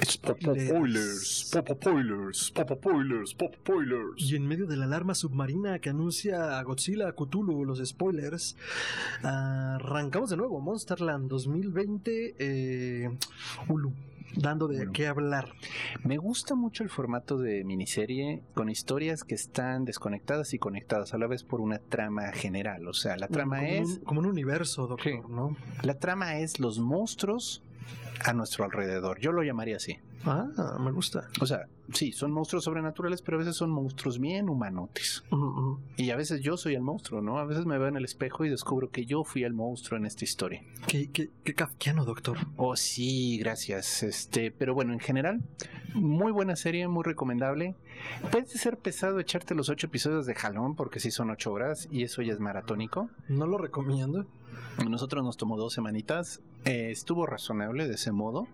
Spoilers, 0.05 1.51
pop 1.53 1.68
spoilers, 1.70 2.51
pop 2.51 2.72
spoilers, 2.77 3.35
pop 3.35 3.55
spoilers. 3.55 4.22
Y 4.22 4.35
en 4.35 4.46
medio 4.48 4.66
de 4.66 4.77
la 4.77 4.87
alarma 4.87 5.14
submarina 5.14 5.79
que 5.79 5.90
anuncia 5.90 6.59
a 6.59 6.62
Godzilla, 6.64 7.09
a 7.09 7.12
Cthulhu, 7.12 7.64
los 7.64 7.79
spoilers, 7.87 8.57
arrancamos 9.22 10.31
de 10.31 10.37
nuevo 10.38 10.61
Monsterland 10.61 11.29
2020 11.29 12.35
eh, 12.38 13.16
Hulu 13.68 13.92
dando 14.37 14.68
de 14.68 14.90
qué 14.92 15.07
hablar. 15.07 15.53
Me 16.05 16.16
gusta 16.16 16.55
mucho 16.55 16.83
el 16.83 16.90
formato 16.90 17.38
de 17.38 17.64
miniserie 17.64 18.42
con 18.55 18.68
historias 18.68 19.25
que 19.25 19.35
están 19.35 19.85
desconectadas 19.85 20.55
y 20.55 20.59
conectadas 20.59 21.14
a 21.14 21.18
la 21.18 21.27
vez 21.27 21.45
por 21.45 21.61
una 21.61 21.79
trama 21.79 22.33
general. 22.33 22.87
O 22.88 22.95
sea, 22.95 23.16
la 23.16 23.29
trama 23.29 23.68
es... 23.68 24.01
como 24.05 24.21
un 24.21 24.27
universo, 24.27 24.87
doctor, 24.87 25.29
¿no? 25.29 25.57
La 25.83 25.99
trama 25.99 26.38
es 26.38 26.61
los 26.61 26.79
monstruos 26.79 27.62
a 28.25 28.33
nuestro 28.33 28.64
alrededor. 28.64 29.18
Yo 29.21 29.33
lo 29.33 29.42
llamaría 29.42 29.77
así. 29.77 29.99
Ah, 30.24 30.76
me 30.78 30.92
gusta. 30.92 31.28
O 31.40 31.46
sea, 31.46 31.66
sí, 31.92 32.12
son 32.12 32.32
monstruos 32.32 32.64
sobrenaturales, 32.64 33.22
pero 33.22 33.37
a 33.37 33.40
veces 33.40 33.56
son 33.56 33.70
monstruos 33.70 34.18
bien 34.18 34.48
humanotes. 34.48 35.24
Y 35.96 36.11
a 36.11 36.16
veces 36.16 36.40
yo 36.40 36.56
soy 36.56 36.74
el 36.74 36.82
monstruo, 36.82 37.20
¿no? 37.20 37.38
A 37.38 37.44
veces 37.44 37.66
me 37.66 37.78
veo 37.78 37.88
en 37.88 37.96
el 37.96 38.04
espejo 38.04 38.44
y 38.44 38.48
descubro 38.48 38.90
que 38.90 39.04
yo 39.04 39.24
fui 39.24 39.44
el 39.44 39.52
monstruo 39.52 39.98
en 39.98 40.06
esta 40.06 40.24
historia. 40.24 40.62
Qué, 40.87 41.11
qué, 41.11 41.30
qué 41.44 41.54
kafkiano, 41.54 42.04
doctor. 42.04 42.38
Oh, 42.56 42.76
sí, 42.76 43.38
gracias. 43.38 44.02
Este, 44.02 44.50
pero 44.50 44.74
bueno, 44.74 44.92
en 44.92 45.00
general, 45.00 45.42
muy 45.94 46.32
buena 46.32 46.56
serie, 46.56 46.87
muy 46.88 47.04
recomendable. 47.04 47.74
Puede 48.30 48.46
ser 48.46 48.78
pesado 48.78 49.18
echarte 49.20 49.54
los 49.54 49.68
ocho 49.68 49.87
episodios 49.87 50.26
de 50.26 50.35
jalón, 50.35 50.74
porque 50.74 51.00
sí 51.00 51.11
son 51.11 51.30
ocho 51.30 51.52
horas 51.52 51.88
y 51.90 52.02
eso 52.04 52.22
ya 52.22 52.32
es 52.32 52.40
maratónico. 52.40 53.11
No 53.28 53.46
lo 53.46 53.58
recomiendo. 53.58 54.26
Nosotros 54.88 55.24
nos 55.24 55.37
tomó 55.37 55.56
dos 55.56 55.72
semanitas. 55.72 56.40
Eh, 56.64 56.90
estuvo 56.90 57.27
razonable 57.27 57.88
de 57.88 57.94
ese 57.94 58.12
modo. 58.12 58.46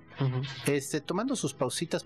Este, 0.67 1.01
tomando 1.01 1.37
sus 1.37 1.55
pausitas 1.55 2.05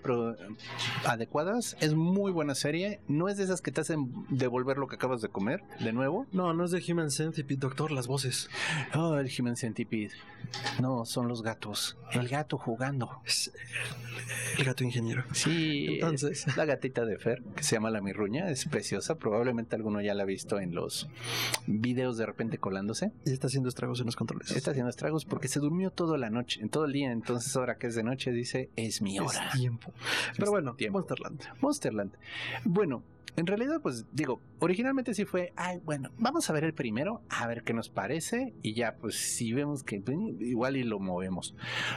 adecuadas, 1.05 1.75
es 1.79 1.95
muy 1.95 2.31
buena 2.31 2.53
serie. 2.55 2.99
No 3.07 3.27
es 3.27 3.37
de 3.37 3.45
esas 3.45 3.61
que 3.61 3.71
te 3.71 3.81
hacen 3.81 4.13
devolver 4.29 4.77
lo 4.77 4.87
que 4.87 4.95
acabas 4.95 5.21
de 5.21 5.29
comer 5.29 5.63
de 5.79 5.93
nuevo. 5.93 6.27
No, 6.31 6.53
no 6.53 6.65
es 6.65 6.71
de 6.71 6.83
Human 6.87 7.09
Centipede, 7.09 7.59
doctor, 7.59 7.91
las 7.91 8.07
voces. 8.07 8.49
Oh, 8.93 9.17
el 9.17 9.31
Human 9.39 9.55
Centipede. 9.55 10.11
No, 10.79 11.05
son 11.05 11.27
los 11.27 11.41
gatos. 11.41 11.97
El 12.11 12.27
gato 12.27 12.57
jugando. 12.57 13.09
el 14.57 14.63
gato 14.63 14.83
ingeniero. 14.83 15.23
Sí. 15.31 15.87
Entonces. 15.95 16.45
La 16.55 16.65
gatita 16.65 17.05
de 17.05 17.17
Fer, 17.17 17.41
que 17.55 17.63
se 17.63 17.75
llama 17.75 17.89
La 17.89 18.01
Mirruña, 18.01 18.49
es 18.49 18.65
preciosa. 18.65 19.15
Probablemente 19.15 19.75
alguno 19.75 20.01
ya 20.01 20.13
la 20.13 20.23
ha 20.23 20.25
visto 20.27 20.59
en 20.59 20.75
los 20.75 21.09
videos 21.65 22.17
de 22.17 22.25
repente 22.25 22.59
colándose. 22.59 23.11
Y 23.25 23.31
está 23.31 23.47
haciendo 23.47 23.69
estragos 23.69 23.99
en 24.01 24.05
los 24.05 24.15
controles. 24.15 24.51
Está 24.51 24.71
haciendo 24.71 24.89
estragos 24.89 25.25
porque 25.25 25.47
se 25.47 25.59
durmió 25.59 25.89
toda 25.93 26.17
la 26.17 26.29
noche, 26.29 26.61
en 26.61 26.69
todo 26.69 26.85
el 26.85 26.93
día. 26.93 27.11
Entonces, 27.11 27.55
ahora 27.55 27.77
que 27.77 27.87
es 27.87 27.95
de 27.95 28.03
noche, 28.03 28.31
dice, 28.31 28.69
es 28.75 29.01
mi 29.01 29.19
hora. 29.19 29.47
Es 29.47 29.59
tiempo. 29.59 29.93
Pero 30.37 30.51
bueno, 30.51 30.75
tiempo. 30.75 30.99
Monsterland. 30.99 31.41
Monsterland. 31.61 32.13
Bueno, 32.65 33.03
en 33.35 33.47
realidad, 33.47 33.81
pues 33.81 34.05
digo, 34.11 34.41
originalmente 34.59 35.13
sí 35.13 35.25
fue, 35.25 35.53
ay, 35.55 35.79
bueno, 35.83 36.11
vamos 36.19 36.49
a 36.49 36.53
ver 36.53 36.63
el 36.63 36.73
primero, 36.73 37.21
a 37.29 37.47
ver 37.47 37.63
qué 37.63 37.73
nos 37.73 37.89
parece, 37.89 38.53
y 38.61 38.73
ya, 38.73 38.95
pues 38.95 39.15
si 39.15 39.53
vemos 39.53 39.83
que 39.83 39.99
pues, 39.99 40.17
igual 40.39 40.77
y 40.77 40.83
lo 40.83 40.99
movemos. 40.99 41.55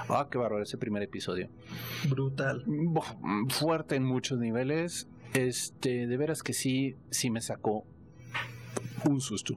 Ah, 0.09 0.28
qué 0.30 0.38
bárbaro 0.38 0.62
ese 0.62 0.78
primer 0.78 1.02
episodio. 1.02 1.48
Brutal. 2.09 2.64
Fuerte 3.50 3.96
en 3.96 4.04
muchos 4.04 4.38
niveles. 4.38 5.09
Este, 5.35 6.06
de 6.06 6.16
veras 6.16 6.42
que 6.42 6.54
sí, 6.54 6.96
sí 7.11 7.28
me 7.28 7.42
sacó 7.42 7.85
un 9.07 9.21
susto. 9.21 9.57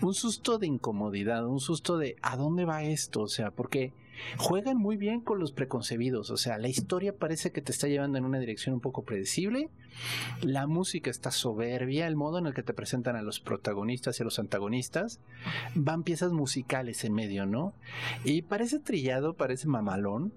Un 0.00 0.14
susto 0.14 0.58
de 0.58 0.66
incomodidad, 0.66 1.46
un 1.46 1.60
susto 1.60 1.98
de 1.98 2.16
¿a 2.22 2.36
dónde 2.36 2.64
va 2.64 2.82
esto? 2.82 3.22
O 3.22 3.28
sea, 3.28 3.50
porque 3.50 3.92
juegan 4.36 4.76
muy 4.76 4.96
bien 4.96 5.20
con 5.20 5.38
los 5.38 5.52
preconcebidos. 5.52 6.30
O 6.30 6.36
sea, 6.36 6.58
la 6.58 6.68
historia 6.68 7.16
parece 7.16 7.52
que 7.52 7.62
te 7.62 7.72
está 7.72 7.88
llevando 7.88 8.18
en 8.18 8.24
una 8.24 8.38
dirección 8.38 8.74
un 8.74 8.80
poco 8.80 9.02
predecible. 9.02 9.70
La 10.42 10.66
música 10.66 11.10
está 11.10 11.30
soberbia, 11.30 12.06
el 12.06 12.16
modo 12.16 12.38
en 12.38 12.46
el 12.46 12.54
que 12.54 12.62
te 12.62 12.74
presentan 12.74 13.16
a 13.16 13.22
los 13.22 13.40
protagonistas 13.40 14.18
y 14.18 14.22
a 14.22 14.24
los 14.24 14.38
antagonistas. 14.38 15.20
Van 15.74 16.02
piezas 16.02 16.32
musicales 16.32 17.04
en 17.04 17.14
medio, 17.14 17.46
¿no? 17.46 17.74
Y 18.24 18.42
parece 18.42 18.78
trillado, 18.78 19.34
parece 19.34 19.66
mamalón 19.66 20.32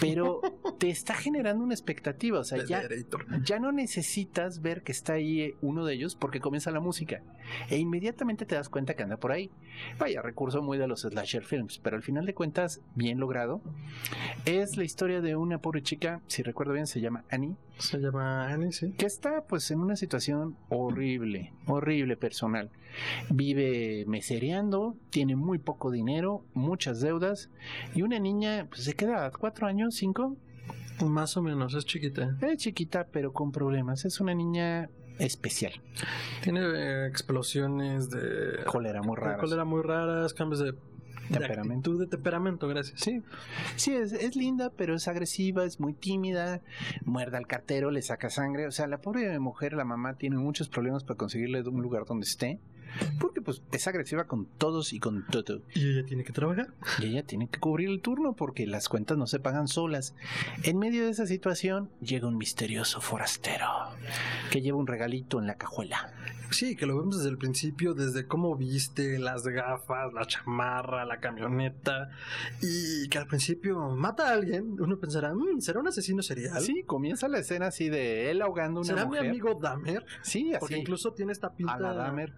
pero 0.00 0.40
te 0.78 0.90
está 0.90 1.14
generando 1.14 1.64
una 1.64 1.74
expectativa, 1.74 2.40
o 2.40 2.44
sea, 2.44 2.64
ya, 2.64 2.82
ya, 3.44 3.58
no 3.58 3.72
necesitas 3.72 4.62
ver 4.62 4.82
que 4.82 4.92
está 4.92 5.14
ahí 5.14 5.40
eh, 5.40 5.54
uno 5.60 5.84
de 5.84 5.94
ellos 5.94 6.14
porque 6.14 6.40
comienza 6.40 6.70
la 6.70 6.80
música 6.80 7.22
e 7.68 7.78
inmediatamente 7.78 8.46
te 8.46 8.54
das 8.54 8.68
cuenta 8.68 8.94
que 8.94 9.02
anda 9.02 9.16
por 9.16 9.32
ahí. 9.32 9.50
Vaya, 9.98 10.22
recurso 10.22 10.62
muy 10.62 10.78
de 10.78 10.86
los 10.86 11.02
slasher 11.02 11.44
films, 11.44 11.78
pero 11.78 11.96
al 11.96 12.02
final 12.02 12.26
de 12.26 12.34
cuentas, 12.34 12.80
bien 12.94 13.18
logrado. 13.18 13.60
Es 14.44 14.76
la 14.76 14.84
historia 14.84 15.20
de 15.20 15.36
una 15.36 15.58
pobre 15.58 15.82
chica, 15.82 16.20
si 16.26 16.42
recuerdo 16.42 16.72
bien, 16.72 16.86
se 16.86 17.00
llama 17.00 17.24
Annie. 17.30 17.56
Se 17.78 17.98
llama 17.98 18.48
Annie, 18.48 18.72
sí. 18.72 18.92
Que 18.92 19.06
está 19.06 19.44
pues 19.44 19.70
en 19.70 19.80
una 19.80 19.96
situación 19.96 20.56
horrible, 20.68 21.52
horrible 21.66 22.16
personal. 22.16 22.70
Vive 23.30 24.04
mesereando, 24.06 24.96
tiene 25.10 25.36
muy 25.36 25.58
poco 25.58 25.90
dinero, 25.90 26.44
muchas 26.54 27.00
deudas 27.00 27.50
y 27.94 28.02
una 28.02 28.18
niña 28.18 28.66
pues 28.68 28.84
se 28.84 28.94
queda 28.94 29.30
cuatro 29.30 29.66
años, 29.66 29.94
cinco. 29.94 30.36
Más 31.02 31.36
o 31.36 31.42
menos, 31.42 31.74
es 31.74 31.84
chiquita. 31.84 32.36
Es 32.40 32.58
chiquita, 32.58 33.06
pero 33.10 33.32
con 33.32 33.52
problemas. 33.52 34.04
Es 34.04 34.20
una 34.20 34.34
niña 34.34 34.88
especial. 35.18 35.72
Tiene 36.42 36.60
eh, 36.60 37.06
explosiones 37.06 38.10
de 38.10 38.64
cólera 38.66 39.02
muy 39.02 39.16
raras. 39.16 39.40
cólera 39.40 39.64
muy 39.64 39.82
raras, 39.82 40.34
cambios 40.34 40.60
de 40.60 40.74
temperamento. 41.30 41.96
De, 41.96 42.06
temperamento, 42.06 42.68
gracias. 42.68 43.00
Sí, 43.00 43.22
sí 43.76 43.94
es, 43.94 44.12
es, 44.12 44.36
linda, 44.36 44.70
pero 44.70 44.94
es 44.94 45.08
agresiva, 45.08 45.64
es 45.64 45.80
muy 45.80 45.92
tímida, 45.92 46.60
muerde 47.04 47.36
al 47.36 47.46
cartero, 47.46 47.90
le 47.90 48.02
saca 48.02 48.30
sangre. 48.30 48.66
O 48.66 48.72
sea, 48.72 48.86
la 48.86 48.98
pobre 48.98 49.38
mujer, 49.38 49.74
la 49.74 49.84
mamá, 49.84 50.14
tiene 50.14 50.36
muchos 50.36 50.68
problemas 50.68 51.04
para 51.04 51.16
conseguirle 51.16 51.62
un 51.62 51.82
lugar 51.82 52.04
donde 52.04 52.26
esté. 52.26 52.58
Porque 53.18 53.40
pues 53.40 53.62
es 53.72 53.86
agresiva 53.86 54.26
con 54.26 54.46
todos 54.46 54.92
y 54.92 55.00
con 55.00 55.26
todo. 55.26 55.62
Y 55.74 55.90
ella 55.90 56.06
tiene 56.06 56.24
que 56.24 56.32
trabajar. 56.32 56.68
Y 56.98 57.06
ella 57.06 57.24
tiene 57.24 57.48
que 57.48 57.58
cubrir 57.58 57.88
el 57.88 58.00
turno 58.00 58.34
porque 58.34 58.66
las 58.66 58.88
cuentas 58.88 59.18
no 59.18 59.26
se 59.26 59.40
pagan 59.40 59.68
solas. 59.68 60.14
En 60.62 60.78
medio 60.78 61.04
de 61.04 61.10
esa 61.10 61.26
situación 61.26 61.90
llega 62.00 62.28
un 62.28 62.36
misterioso 62.36 63.00
forastero 63.00 63.66
que 64.50 64.60
lleva 64.60 64.78
un 64.78 64.86
regalito 64.86 65.38
en 65.38 65.46
la 65.46 65.56
cajuela. 65.56 66.12
Sí, 66.50 66.76
que 66.76 66.84
lo 66.84 66.98
vemos 66.98 67.16
desde 67.16 67.30
el 67.30 67.38
principio, 67.38 67.94
desde 67.94 68.26
cómo 68.26 68.54
viste, 68.56 69.18
las 69.18 69.46
gafas, 69.46 70.12
la 70.12 70.26
chamarra, 70.26 71.04
la 71.06 71.18
camioneta, 71.18 72.10
y 72.60 73.08
que 73.08 73.18
al 73.18 73.26
principio 73.26 73.96
mata 73.96 74.28
a 74.28 74.34
alguien, 74.34 74.76
uno 74.78 74.98
pensará, 74.98 75.32
mm, 75.34 75.60
¿será 75.60 75.80
un 75.80 75.88
asesino 75.88 76.22
serial? 76.22 76.60
Sí, 76.60 76.82
comienza 76.84 77.26
la 77.28 77.38
escena 77.38 77.68
así 77.68 77.88
de 77.88 78.30
él 78.30 78.42
ahogando 78.42 78.80
una 78.80 78.86
¿Será 78.86 79.06
mi 79.06 79.16
amigo 79.16 79.58
Dahmer? 79.60 80.04
Sí, 80.20 80.50
así. 80.50 80.60
Porque 80.60 80.76
incluso 80.76 81.12
tiene 81.12 81.32
esta 81.32 81.54
pinta... 81.54 81.74
A 81.74 81.94
Dahmer 81.94 82.34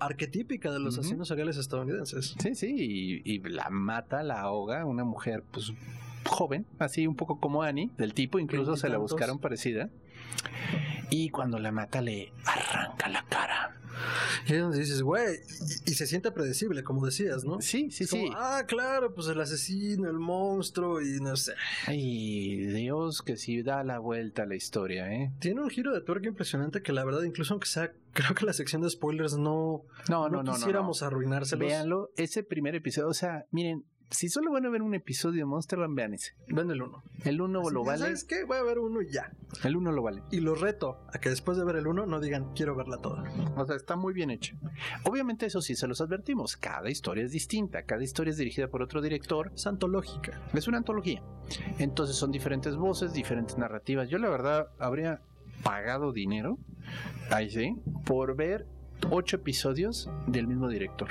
arquetípica 0.00 0.70
de 0.70 0.78
los 0.78 0.98
asesinos 0.98 1.28
seriales 1.28 1.56
estadounidenses. 1.56 2.34
Sí, 2.38 2.54
sí, 2.54 3.22
y, 3.24 3.38
la 3.48 3.70
mata, 3.70 4.22
la 4.22 4.40
ahoga, 4.40 4.84
una 4.84 5.04
mujer 5.04 5.42
pues 5.50 5.72
joven, 6.24 6.66
así 6.78 7.06
un 7.06 7.16
poco 7.16 7.40
como 7.40 7.62
Annie, 7.62 7.90
del 7.98 8.14
tipo, 8.14 8.38
incluso 8.38 8.76
se 8.76 8.88
la 8.88 8.98
buscaron 8.98 9.38
parecida. 9.38 9.90
Y 11.10 11.30
cuando 11.30 11.58
la 11.58 11.72
mata 11.72 12.00
le 12.00 12.32
arranca 12.44 13.08
la 13.08 13.24
cara. 13.24 13.76
Y 14.46 14.54
donde 14.54 14.78
dices, 14.78 15.02
güey, 15.02 15.40
y, 15.86 15.94
se 15.94 16.06
siente 16.06 16.30
predecible, 16.30 16.82
como 16.84 17.04
decías, 17.04 17.44
¿no? 17.44 17.60
Sí, 17.60 17.90
sí, 17.90 18.06
sí. 18.06 18.30
Ah, 18.34 18.64
claro, 18.66 19.14
pues 19.14 19.26
el 19.28 19.40
asesino, 19.40 20.08
el 20.08 20.18
monstruo 20.18 21.00
y 21.00 21.20
no 21.20 21.36
sé. 21.36 21.54
Ay, 21.86 22.66
Dios, 22.66 23.22
que 23.22 23.36
sí 23.36 23.62
da 23.62 23.82
la 23.82 23.98
vuelta 23.98 24.42
a 24.42 24.46
la 24.46 24.54
historia, 24.54 25.12
¿eh? 25.12 25.32
Tiene 25.40 25.62
un 25.62 25.70
giro 25.70 25.92
de 25.92 26.00
tuerca 26.00 26.28
impresionante 26.28 26.82
que 26.82 26.92
la 26.92 27.04
verdad, 27.04 27.22
incluso 27.22 27.54
aunque 27.54 27.66
sea, 27.66 27.92
creo 28.12 28.34
que 28.34 28.44
la 28.44 28.52
sección 28.52 28.82
de 28.82 28.90
spoilers 28.90 29.36
no, 29.36 29.84
no, 30.08 30.28
no, 30.28 30.42
no 30.42 30.52
quisiéramos 30.52 31.02
arruinárselos. 31.02 31.66
Véanlo, 31.66 32.10
ese 32.16 32.42
primer 32.42 32.74
episodio, 32.74 33.08
o 33.08 33.14
sea, 33.14 33.46
miren, 33.50 33.84
si 34.10 34.28
solo 34.28 34.52
van 34.52 34.66
a 34.66 34.68
ver 34.68 34.82
un 34.82 34.94
episodio 34.94 35.40
de 35.40 35.44
Monsterland, 35.46 35.96
vean 35.96 36.14
ese. 36.14 36.34
Vean 36.48 36.70
el 36.70 36.82
uno. 36.82 37.02
El 37.24 37.40
uno 37.40 37.70
lo 37.70 37.84
vale. 37.84 37.98
¿Sabes 37.98 38.24
qué? 38.24 38.44
Voy 38.44 38.56
a 38.56 38.62
ver 38.62 38.78
uno 38.78 39.02
y 39.02 39.10
ya. 39.10 39.32
El 39.64 39.76
uno 39.76 39.90
lo 39.90 40.02
vale. 40.02 40.22
Y 40.30 40.40
lo 40.40 40.54
reto 40.54 41.00
a 41.12 41.18
que 41.18 41.28
después 41.28 41.58
de 41.58 41.64
ver 41.64 41.76
el 41.76 41.86
uno 41.86 42.06
no 42.06 42.20
digan 42.20 42.52
quiero 42.54 42.76
verla 42.76 42.98
toda. 42.98 43.24
O 43.56 43.66
sea, 43.66 43.76
está 43.76 43.96
muy 43.96 44.14
bien 44.14 44.30
hecho. 44.30 44.56
Obviamente, 45.04 45.46
eso 45.46 45.60
sí 45.60 45.74
se 45.74 45.88
los 45.88 46.00
advertimos. 46.00 46.56
Cada 46.56 46.88
historia 46.88 47.24
es 47.24 47.32
distinta. 47.32 47.82
Cada 47.82 48.04
historia 48.04 48.30
es 48.30 48.36
dirigida 48.36 48.68
por 48.68 48.82
otro 48.82 49.02
director. 49.02 49.50
Es 49.54 49.66
antológica. 49.66 50.40
Es 50.54 50.68
una 50.68 50.78
antología. 50.78 51.22
Entonces 51.78 52.16
son 52.16 52.30
diferentes 52.30 52.76
voces, 52.76 53.12
diferentes 53.12 53.58
narrativas. 53.58 54.08
Yo, 54.08 54.18
la 54.18 54.28
verdad, 54.28 54.68
habría 54.78 55.20
pagado 55.62 56.12
dinero, 56.12 56.58
ahí 57.30 57.50
sí, 57.50 57.76
por 58.04 58.36
ver 58.36 58.66
ocho 59.10 59.36
episodios 59.36 60.08
del 60.26 60.46
mismo 60.46 60.68
director 60.68 61.08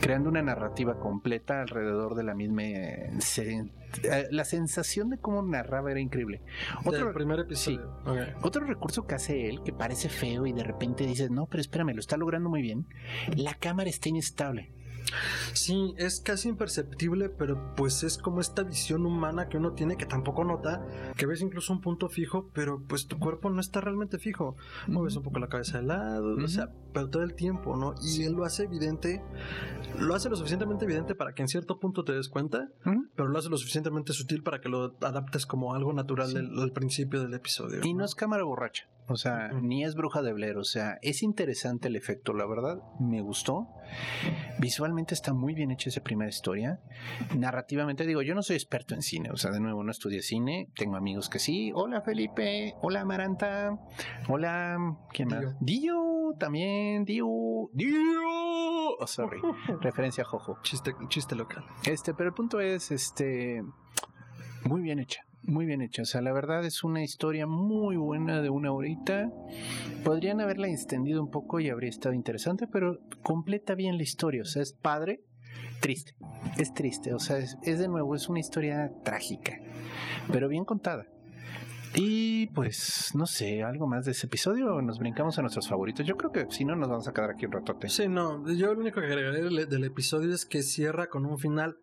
creando 0.00 0.28
una 0.28 0.42
narrativa 0.42 0.98
completa 0.98 1.62
alrededor 1.62 2.14
de 2.14 2.24
la 2.24 2.34
misma 2.34 2.62
eh, 2.62 3.10
eh, 4.02 4.28
la 4.30 4.44
sensación 4.44 5.10
de 5.10 5.18
cómo 5.18 5.42
narraba 5.42 5.90
era 5.90 6.00
increíble. 6.00 6.42
Otro 6.84 7.12
primer 7.12 7.40
episodio. 7.40 7.96
Otro 8.42 8.64
recurso 8.66 9.06
que 9.06 9.14
hace 9.14 9.48
él 9.48 9.62
que 9.64 9.72
parece 9.72 10.08
feo 10.08 10.46
y 10.46 10.52
de 10.52 10.64
repente 10.64 11.06
dices, 11.06 11.30
"No, 11.30 11.46
pero 11.46 11.60
espérame, 11.60 11.94
lo 11.94 12.00
está 12.00 12.16
logrando 12.16 12.50
muy 12.50 12.62
bien." 12.62 12.86
La 13.36 13.54
cámara 13.54 13.88
está 13.88 14.08
inestable. 14.08 14.72
Sí, 15.52 15.94
es 15.96 16.20
casi 16.20 16.48
imperceptible, 16.48 17.28
pero 17.28 17.74
pues 17.76 18.02
es 18.02 18.18
como 18.18 18.40
esta 18.40 18.62
visión 18.62 19.06
humana 19.06 19.48
que 19.48 19.56
uno 19.56 19.72
tiene 19.72 19.96
que 19.96 20.06
tampoco 20.06 20.44
nota, 20.44 20.84
que 21.16 21.26
ves 21.26 21.42
incluso 21.42 21.72
un 21.72 21.80
punto 21.80 22.08
fijo, 22.08 22.50
pero 22.52 22.82
pues 22.86 23.06
tu 23.06 23.18
cuerpo 23.18 23.50
no 23.50 23.60
está 23.60 23.80
realmente 23.80 24.18
fijo. 24.18 24.56
Mueves 24.86 25.16
un 25.16 25.22
poco 25.22 25.38
la 25.38 25.48
cabeza 25.48 25.78
de 25.78 25.84
lado, 25.84 26.36
o 26.36 26.48
sea, 26.48 26.70
pero 26.92 27.10
todo 27.10 27.22
el 27.22 27.34
tiempo, 27.34 27.76
¿no? 27.76 27.94
Y 28.02 28.22
él 28.22 28.32
lo 28.32 28.44
hace 28.44 28.64
evidente, 28.64 29.22
lo 29.98 30.14
hace 30.14 30.28
lo 30.28 30.36
suficientemente 30.36 30.84
evidente 30.84 31.14
para 31.14 31.34
que 31.34 31.42
en 31.42 31.48
cierto 31.48 31.78
punto 31.78 32.04
te 32.04 32.12
des 32.12 32.28
cuenta, 32.28 32.68
pero 33.14 33.28
lo 33.28 33.38
hace 33.38 33.48
lo 33.48 33.56
suficientemente 33.56 34.12
sutil 34.12 34.42
para 34.42 34.60
que 34.60 34.68
lo 34.68 34.96
adaptes 35.00 35.46
como 35.46 35.74
algo 35.74 35.92
natural 35.92 36.32
del, 36.32 36.72
principio 36.72 37.22
del 37.22 37.34
episodio. 37.34 37.80
Y 37.84 37.94
no 37.94 38.04
es 38.04 38.14
cámara 38.14 38.44
borracha. 38.44 38.88
O 39.06 39.16
sea, 39.16 39.50
ni 39.52 39.84
es 39.84 39.94
bruja 39.94 40.22
de 40.22 40.32
Blair. 40.32 40.56
O 40.56 40.64
sea, 40.64 40.98
es 41.02 41.22
interesante 41.22 41.88
el 41.88 41.96
efecto, 41.96 42.32
la 42.32 42.46
verdad. 42.46 42.78
Me 42.98 43.20
gustó. 43.20 43.68
Visualmente 44.58 45.14
está 45.14 45.34
muy 45.34 45.54
bien 45.54 45.70
hecha 45.70 45.90
esa 45.90 46.02
primera 46.02 46.28
historia. 46.28 46.80
Narrativamente, 47.36 48.06
digo, 48.06 48.22
yo 48.22 48.34
no 48.34 48.42
soy 48.42 48.56
experto 48.56 48.94
en 48.94 49.02
cine. 49.02 49.30
O 49.30 49.36
sea, 49.36 49.50
de 49.50 49.60
nuevo, 49.60 49.84
no 49.84 49.90
estudié 49.90 50.22
cine. 50.22 50.68
Tengo 50.74 50.96
amigos 50.96 51.28
que 51.28 51.38
sí. 51.38 51.70
Hola, 51.74 52.00
Felipe. 52.00 52.74
Hola, 52.80 53.02
Amaranta. 53.02 53.78
Hola, 54.28 54.96
¿quién 55.12 55.28
más? 55.28 55.54
Dio, 55.60 56.34
también. 56.38 57.04
Dio. 57.04 57.26
Dio. 57.74 57.94
Oh, 58.98 59.06
sorry. 59.06 59.40
Referencia 59.80 60.22
a 60.22 60.26
Jojo. 60.26 60.58
Chiste, 60.62 60.94
chiste 61.08 61.34
local. 61.34 61.64
Este, 61.84 62.14
pero 62.14 62.30
el 62.30 62.34
punto 62.34 62.60
es, 62.60 62.90
este, 62.90 63.62
muy 64.64 64.80
bien 64.80 64.98
hecha 64.98 65.24
muy 65.46 65.66
bien 65.66 65.82
hecha. 65.82 66.02
O 66.02 66.04
sea, 66.04 66.20
la 66.20 66.32
verdad 66.32 66.64
es 66.64 66.84
una 66.84 67.02
historia 67.02 67.46
muy 67.46 67.96
buena 67.96 68.42
de 68.42 68.50
una 68.50 68.72
horita. 68.72 69.30
Podrían 70.04 70.40
haberla 70.40 70.68
extendido 70.68 71.22
un 71.22 71.30
poco 71.30 71.60
y 71.60 71.68
habría 71.68 71.90
estado 71.90 72.14
interesante, 72.14 72.66
pero 72.66 72.98
completa 73.22 73.74
bien 73.74 73.96
la 73.96 74.02
historia. 74.02 74.42
O 74.42 74.46
sea, 74.46 74.62
es 74.62 74.72
padre, 74.72 75.22
triste. 75.80 76.14
Es 76.58 76.74
triste. 76.74 77.14
O 77.14 77.18
sea, 77.18 77.38
es, 77.38 77.58
es 77.62 77.78
de 77.78 77.88
nuevo, 77.88 78.14
es 78.14 78.28
una 78.28 78.40
historia 78.40 78.92
trágica, 79.02 79.58
pero 80.32 80.48
bien 80.48 80.64
contada. 80.64 81.06
Y 81.96 82.46
pues, 82.48 83.12
no 83.14 83.24
sé, 83.26 83.62
algo 83.62 83.86
más 83.86 84.04
de 84.04 84.10
ese 84.10 84.26
episodio 84.26 84.74
o 84.74 84.82
nos 84.82 84.98
brincamos 84.98 85.38
a 85.38 85.42
nuestros 85.42 85.68
favoritos. 85.68 86.04
Yo 86.04 86.16
creo 86.16 86.32
que 86.32 86.46
si 86.50 86.64
no, 86.64 86.74
nos 86.74 86.88
vamos 86.88 87.06
a 87.06 87.12
quedar 87.12 87.30
aquí 87.30 87.46
un 87.46 87.52
ratote. 87.52 87.88
Sí, 87.88 88.08
no, 88.08 88.44
yo 88.52 88.74
lo 88.74 88.80
único 88.80 89.00
que 89.00 89.06
agregaré 89.06 89.42
del, 89.42 89.84
episodio 89.84 90.34
es 90.34 90.44
que 90.44 90.62
cierra 90.62 91.08
con 91.08 91.24
un 91.24 91.38
final 91.38 91.76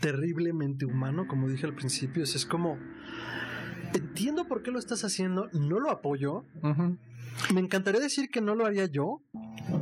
terriblemente 0.00 0.86
humano, 0.86 1.26
como 1.26 1.48
dije 1.48 1.66
al 1.66 1.74
principio. 1.74 2.22
Es 2.22 2.46
como, 2.46 2.78
entiendo 3.92 4.46
por 4.46 4.62
qué 4.62 4.70
lo 4.70 4.78
estás 4.78 5.04
haciendo, 5.04 5.48
no 5.52 5.80
lo 5.80 5.90
apoyo. 5.90 6.44
Me 7.52 7.60
encantaría 7.60 8.00
decir 8.00 8.30
que 8.30 8.40
no 8.40 8.54
lo 8.54 8.66
haría 8.66 8.86
yo, 8.86 9.22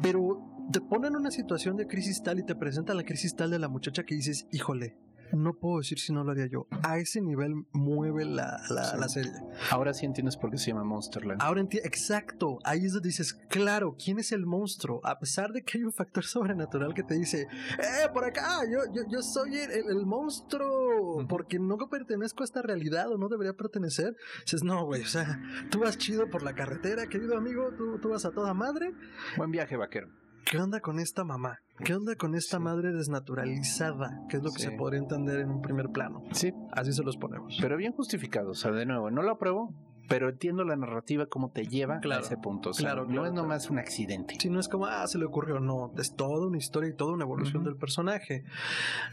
pero 0.03 0.40
te 0.73 0.81
ponen 0.81 1.12
en 1.12 1.20
una 1.20 1.31
situación 1.31 1.77
de 1.77 1.87
crisis 1.87 2.23
tal 2.23 2.38
y 2.38 2.44
te 2.44 2.55
presentan 2.55 2.97
la 2.97 3.05
crisis 3.05 3.37
tal 3.37 3.51
de 3.51 3.59
la 3.59 3.68
muchacha 3.68 4.05
que 4.05 4.14
dices, 4.14 4.47
híjole, 4.51 4.97
no 5.35 5.55
puedo 5.55 5.79
decir 5.79 5.99
si 5.99 6.12
no 6.12 6.25
lo 6.25 6.33
haría 6.33 6.47
yo. 6.47 6.66
A 6.83 6.99
ese 6.99 7.20
nivel 7.20 7.66
mueve 7.73 8.25
la, 8.25 8.61
la, 8.70 9.09
serie. 9.09 9.33
Ahora 9.70 9.94
sí 9.94 10.07
entiendes 10.07 10.37
por 10.37 10.51
qué 10.51 10.59
se 10.59 10.70
llama 10.70 10.85
Monsterland. 10.85 11.40
Ahora 11.42 11.61
entiendo, 11.61 11.87
exacto. 11.87 12.59
Ahí 12.64 12.85
es 12.85 12.92
donde 12.92 13.09
dices, 13.09 13.35
claro, 13.49 13.97
¿quién 14.03 14.18
es 14.18 14.33
el 14.33 14.47
monstruo? 14.47 15.01
A 15.05 15.18
pesar 15.18 15.53
de 15.53 15.62
que 15.62 15.79
hay 15.79 15.85
un 15.85 15.92
factor 15.92 16.25
sobrenatural 16.25 16.94
que 16.94 17.03
te 17.03 17.14
dice, 17.14 17.49
¡eh, 17.79 18.09
por 18.12 18.25
acá! 18.25 18.61
Yo, 18.70 18.81
yo, 18.92 19.03
yo 19.09 19.23
soy 19.23 19.57
el, 19.57 20.07
monstruo, 20.07 21.27
porque 21.29 21.59
no 21.59 21.79
pertenezco 21.88 22.42
a 22.42 22.44
esta 22.44 22.62
realidad 22.62 23.11
o 23.11 23.18
no 23.18 23.29
debería 23.29 23.53
pertenecer. 23.55 24.16
Dices, 24.44 24.62
no, 24.62 24.85
güey, 24.85 25.03
o 25.03 25.07
sea, 25.07 25.40
tú 25.70 25.81
vas 25.81 25.99
chido 25.99 26.29
por 26.29 26.42
la 26.42 26.55
carretera, 26.55 27.07
querido 27.07 27.37
amigo, 27.37 27.70
tú, 27.77 27.99
tú 27.99 28.11
vas 28.11 28.25
a 28.25 28.31
toda 28.31 28.55
madre. 28.55 28.92
Buen 29.37 29.51
viaje, 29.51 29.77
vaquero. 29.77 30.09
¿Qué 30.45 30.59
onda 30.59 30.81
con 30.81 30.99
esta 31.01 31.25
mamá? 31.25 31.59
¿Qué 31.85 31.95
onda 31.95 32.17
con 32.17 32.35
esta 32.35 32.59
madre 32.59 32.93
desnaturalizada? 32.93 34.21
Que 34.29 34.37
es 34.37 34.43
lo 34.43 34.53
que 34.53 34.61
se 34.61 34.73
podría 34.73 35.01
entender 35.01 35.41
en 35.41 35.51
un 35.51 35.63
primer 35.63 35.89
plano. 35.89 36.23
Sí. 36.33 36.53
Así 36.73 36.93
se 36.93 37.03
los 37.03 37.17
ponemos. 37.17 37.57
Pero 37.61 37.77
bien 37.77 37.93
justificado. 37.93 38.51
O 38.51 38.55
sea, 38.55 38.71
de 38.71 38.85
nuevo, 38.87 39.11
no 39.11 39.23
lo 39.23 39.33
apruebo, 39.33 39.75
pero 40.09 40.29
entiendo 40.29 40.64
la 40.64 40.77
narrativa 40.77 41.27
cómo 41.27 41.51
te 41.51 41.67
lleva 41.67 42.01
a 42.03 42.19
ese 42.19 42.37
punto. 42.37 42.71
claro, 42.73 43.07
no 43.07 43.27
es 43.27 43.33
nomás 43.33 43.71
un 43.71 43.79
accidente. 43.79 44.37
Si 44.38 44.51
no 44.51 44.61
es 44.61 44.69
como, 44.69 44.87
ah, 44.87 45.07
se 45.07 45.19
le 45.19 45.25
ocurrió, 45.25 45.61
no, 45.61 45.93
es 45.97 46.14
toda 46.14 46.47
una 46.47 46.59
historia 46.59 46.90
y 46.90 46.95
toda 46.95 47.12
una 47.12 47.25
evolución 47.25 47.64
del 47.64 47.77
personaje. 47.77 48.45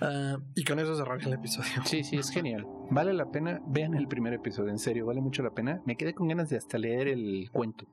Ah, 0.02 0.38
y 0.56 0.64
con 0.64 0.80
eso 0.80 0.96
cerrar 0.96 1.22
el 1.22 1.34
episodio. 1.34 1.70
Sí, 1.86 2.04
sí, 2.04 2.18
es 2.18 2.30
genial. 2.30 2.66
Vale 2.90 3.14
la 3.14 3.32
pena, 3.32 3.62
vean 3.68 3.94
el 3.94 4.08
primer 4.08 4.34
episodio, 4.34 4.70
en 4.70 4.80
serio, 4.80 5.06
vale 5.06 5.22
mucho 5.22 5.44
la 5.44 5.52
pena. 5.52 5.82
Me 5.86 5.96
quedé 5.96 6.14
con 6.14 6.28
ganas 6.28 6.50
de 6.50 6.58
hasta 6.58 6.78
leer 6.78 7.08
el 7.08 7.50
cuento. 7.52 7.86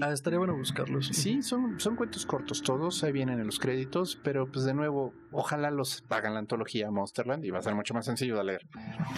Ah, 0.00 0.12
estaría 0.12 0.38
bueno 0.38 0.56
buscarlos. 0.56 1.08
Sí, 1.08 1.42
son, 1.42 1.80
son 1.80 1.96
cuentos 1.96 2.26
cortos 2.26 2.62
todos, 2.62 3.02
ahí 3.02 3.12
vienen 3.12 3.40
en 3.40 3.46
los 3.46 3.58
créditos, 3.58 4.18
pero 4.22 4.50
pues 4.50 4.64
de 4.64 4.74
nuevo, 4.74 5.12
ojalá 5.32 5.70
los 5.70 6.04
hagan 6.08 6.34
la 6.34 6.40
antología 6.40 6.90
Monsterland 6.90 7.44
y 7.44 7.50
va 7.50 7.58
a 7.58 7.62
ser 7.62 7.74
mucho 7.74 7.94
más 7.94 8.04
sencillo 8.04 8.36
de 8.36 8.44
leer. 8.44 8.66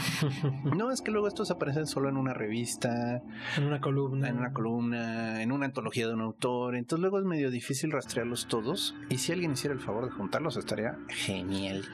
no, 0.77 0.91
es 0.91 1.03
que 1.03 1.11
luego 1.11 1.29
estos 1.29 1.51
aparecen 1.51 1.87
solo 1.87 2.09
en 2.09 2.17
una 2.23 2.35
revista, 2.35 3.23
en 3.57 3.65
una 3.65 3.81
columna, 3.81 4.29
en 4.29 4.39
una 4.39 4.53
columna, 4.53 5.43
en 5.43 5.53
una 5.53 5.67
antología 5.67 6.07
de 6.07 6.15
un 6.15 6.21
autor. 6.21 6.77
Entonces 6.77 7.01
luego 7.01 7.19
es 7.19 7.25
medio 7.25 7.51
difícil 7.51 7.91
rastrearlos 7.91 8.47
todos. 8.47 8.95
Y 9.11 9.19
si 9.19 9.33
alguien 9.33 9.53
hiciera 9.53 9.75
el 9.75 9.81
favor 9.81 10.07
de 10.07 10.13
juntarlos, 10.13 10.57
estaría 10.57 10.97
genial. 11.09 11.85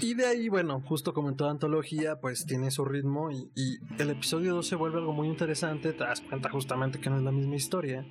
Y 0.00 0.14
de 0.14 0.26
ahí, 0.26 0.48
bueno, 0.48 0.80
justo 0.80 1.14
como 1.14 1.28
en 1.30 1.36
toda 1.36 1.50
antología, 1.50 2.20
pues 2.20 2.44
tiene 2.46 2.70
su 2.70 2.84
ritmo 2.84 3.30
y, 3.30 3.78
el 3.98 4.10
episodio 4.10 4.54
2 4.54 4.66
se 4.66 4.76
vuelve 4.76 4.98
algo 4.98 5.12
muy 5.12 5.28
interesante. 5.28 5.92
Te 5.92 6.04
das 6.04 6.20
cuenta 6.20 6.50
justamente 6.50 7.00
que 7.00 7.10
no 7.10 7.16
es 7.16 7.22
la 7.22 7.32
misma 7.32 7.56
historia. 7.56 8.04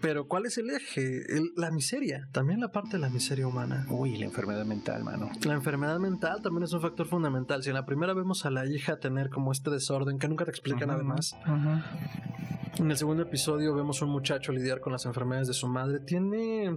Pero 0.00 0.28
¿cuál 0.28 0.46
es 0.46 0.58
el 0.58 0.70
eje? 0.70 1.24
la 1.56 1.70
miseria, 1.70 2.28
también 2.32 2.60
la 2.60 2.70
parte 2.70 2.92
de 2.92 2.98
la 2.98 3.10
miseria 3.10 3.46
humana. 3.46 3.86
Uy, 3.88 4.16
la 4.16 4.26
enfermedad 4.26 4.64
mental, 4.64 5.02
mano. 5.02 5.30
La 5.44 5.54
enfermedad 5.54 5.98
mental 5.98 6.40
también 6.42 6.64
es 6.64 6.72
un 6.72 6.80
factor 6.80 7.06
fundamental. 7.06 7.62
Si 7.62 7.70
en 7.70 7.74
la 7.74 7.84
primera 7.84 8.14
vemos 8.14 8.46
a 8.46 8.50
la 8.50 8.66
hija 8.66 8.98
tener 8.98 9.28
como 9.28 9.52
este 9.52 9.70
desorden 9.70 10.18
que 10.18 10.28
nunca 10.28 10.44
te 10.44 10.50
explican 10.50 10.90
además, 10.90 11.36
en 12.76 12.90
el 12.90 12.96
segundo 12.96 13.22
episodio 13.22 13.74
vemos 13.74 14.02
a 14.02 14.04
un 14.04 14.10
muchacho 14.10 14.52
lidiar 14.52 14.80
con 14.80 14.92
las 14.92 15.06
enfermedades 15.06 15.48
de 15.48 15.54
su 15.54 15.68
madre. 15.68 16.00
Tiene. 16.00 16.76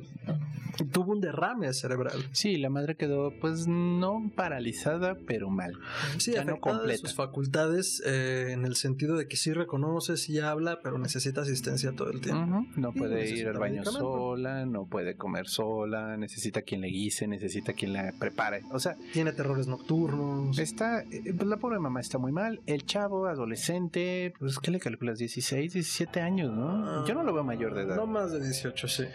tuvo 0.92 1.12
un 1.12 1.22
derrame 1.22 1.72
cerebral. 1.74 2.24
Sí, 2.32 2.58
la 2.58 2.70
madre 2.70 2.96
quedó, 2.96 3.34
pues, 3.40 3.68
no 3.68 4.32
paralizada, 4.36 5.18
pero 5.28 5.50
mal. 5.50 5.74
Sí, 6.18 6.34
ya 6.34 6.44
no 6.44 6.60
completa. 6.60 7.00
sus 7.00 7.14
facultades 7.14 8.02
eh, 8.06 8.52
en 8.52 8.66
el 8.66 8.76
sentido 8.76 9.16
de 9.18 9.28
que 9.28 9.38
sí 9.38 9.54
reconoce, 9.54 10.18
sí 10.18 10.40
habla, 10.40 10.80
pero 10.82 10.98
necesita 10.98 11.42
asistencia 11.42 11.94
todo 11.94 12.12
el 12.12 12.22
tiempo. 12.22 12.66
No 12.76 12.94
puede 12.94 13.30
ir 13.30 13.48
al 13.48 13.58
baño 13.58 13.84
sola, 13.84 14.66
no 14.66 14.86
puede 14.86 15.16
comer 15.16 15.48
sola, 15.48 16.18
necesita 16.18 16.62
quien 16.62 16.82
le 16.82 16.88
guise, 16.88 17.28
necesita 17.28 17.74
quien 17.74 17.94
la 17.94 18.14
prepare. 18.18 18.64
O 18.72 18.80
sea, 18.80 18.96
tiene 19.14 19.32
terrores 19.34 19.68
nocturnos. 19.68 20.58
Está, 20.58 21.02
eh, 21.02 21.34
pues 21.36 21.48
la 21.48 21.58
pobre 21.58 21.80
mamá 21.80 22.00
está 22.00 22.18
muy 22.18 22.32
mal. 22.32 22.62
El 22.66 22.86
chavo, 22.86 23.28
adolescente, 23.28 24.34
pues, 24.40 24.60
¿qué 24.60 24.72
le 24.72 24.80
calculas? 24.80 25.20
16, 25.20 25.74
17 25.82 26.12
17 26.12 26.22
años, 26.22 26.54
¿no? 26.54 27.06
Yo 27.06 27.14
no 27.14 27.24
lo 27.24 27.34
veo 27.34 27.44
mayor 27.44 27.74
de 27.74 27.84
edad. 27.84 27.96
No 27.96 28.06
más 28.06 28.32
de 28.32 28.42
18, 28.42 28.88
sí. 28.88 29.06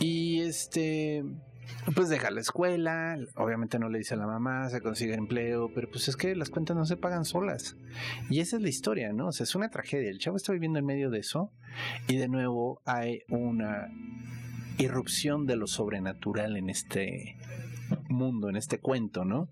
Y 0.00 0.40
este, 0.40 1.24
pues 1.94 2.08
deja 2.08 2.30
la 2.30 2.40
escuela, 2.40 3.18
obviamente 3.36 3.78
no 3.78 3.88
le 3.88 3.98
dice 3.98 4.14
a 4.14 4.16
la 4.16 4.26
mamá, 4.26 4.68
se 4.70 4.80
consigue 4.80 5.14
empleo, 5.14 5.70
pero 5.74 5.88
pues 5.90 6.08
es 6.08 6.16
que 6.16 6.34
las 6.34 6.50
cuentas 6.50 6.76
no 6.76 6.86
se 6.86 6.96
pagan 6.96 7.24
solas. 7.24 7.76
Y 8.30 8.40
esa 8.40 8.56
es 8.56 8.62
la 8.62 8.68
historia, 8.68 9.12
¿no? 9.12 9.28
O 9.28 9.32
sea, 9.32 9.44
es 9.44 9.54
una 9.54 9.70
tragedia. 9.70 10.10
El 10.10 10.18
chavo 10.18 10.36
está 10.36 10.52
viviendo 10.52 10.78
en 10.78 10.86
medio 10.86 11.10
de 11.10 11.20
eso 11.20 11.52
y 12.08 12.16
de 12.16 12.28
nuevo 12.28 12.80
hay 12.84 13.22
una 13.28 13.88
irrupción 14.78 15.46
de 15.46 15.56
lo 15.56 15.66
sobrenatural 15.66 16.56
en 16.56 16.70
este 16.70 17.36
mundo, 18.08 18.48
en 18.48 18.56
este 18.56 18.80
cuento, 18.80 19.24
¿no? 19.24 19.48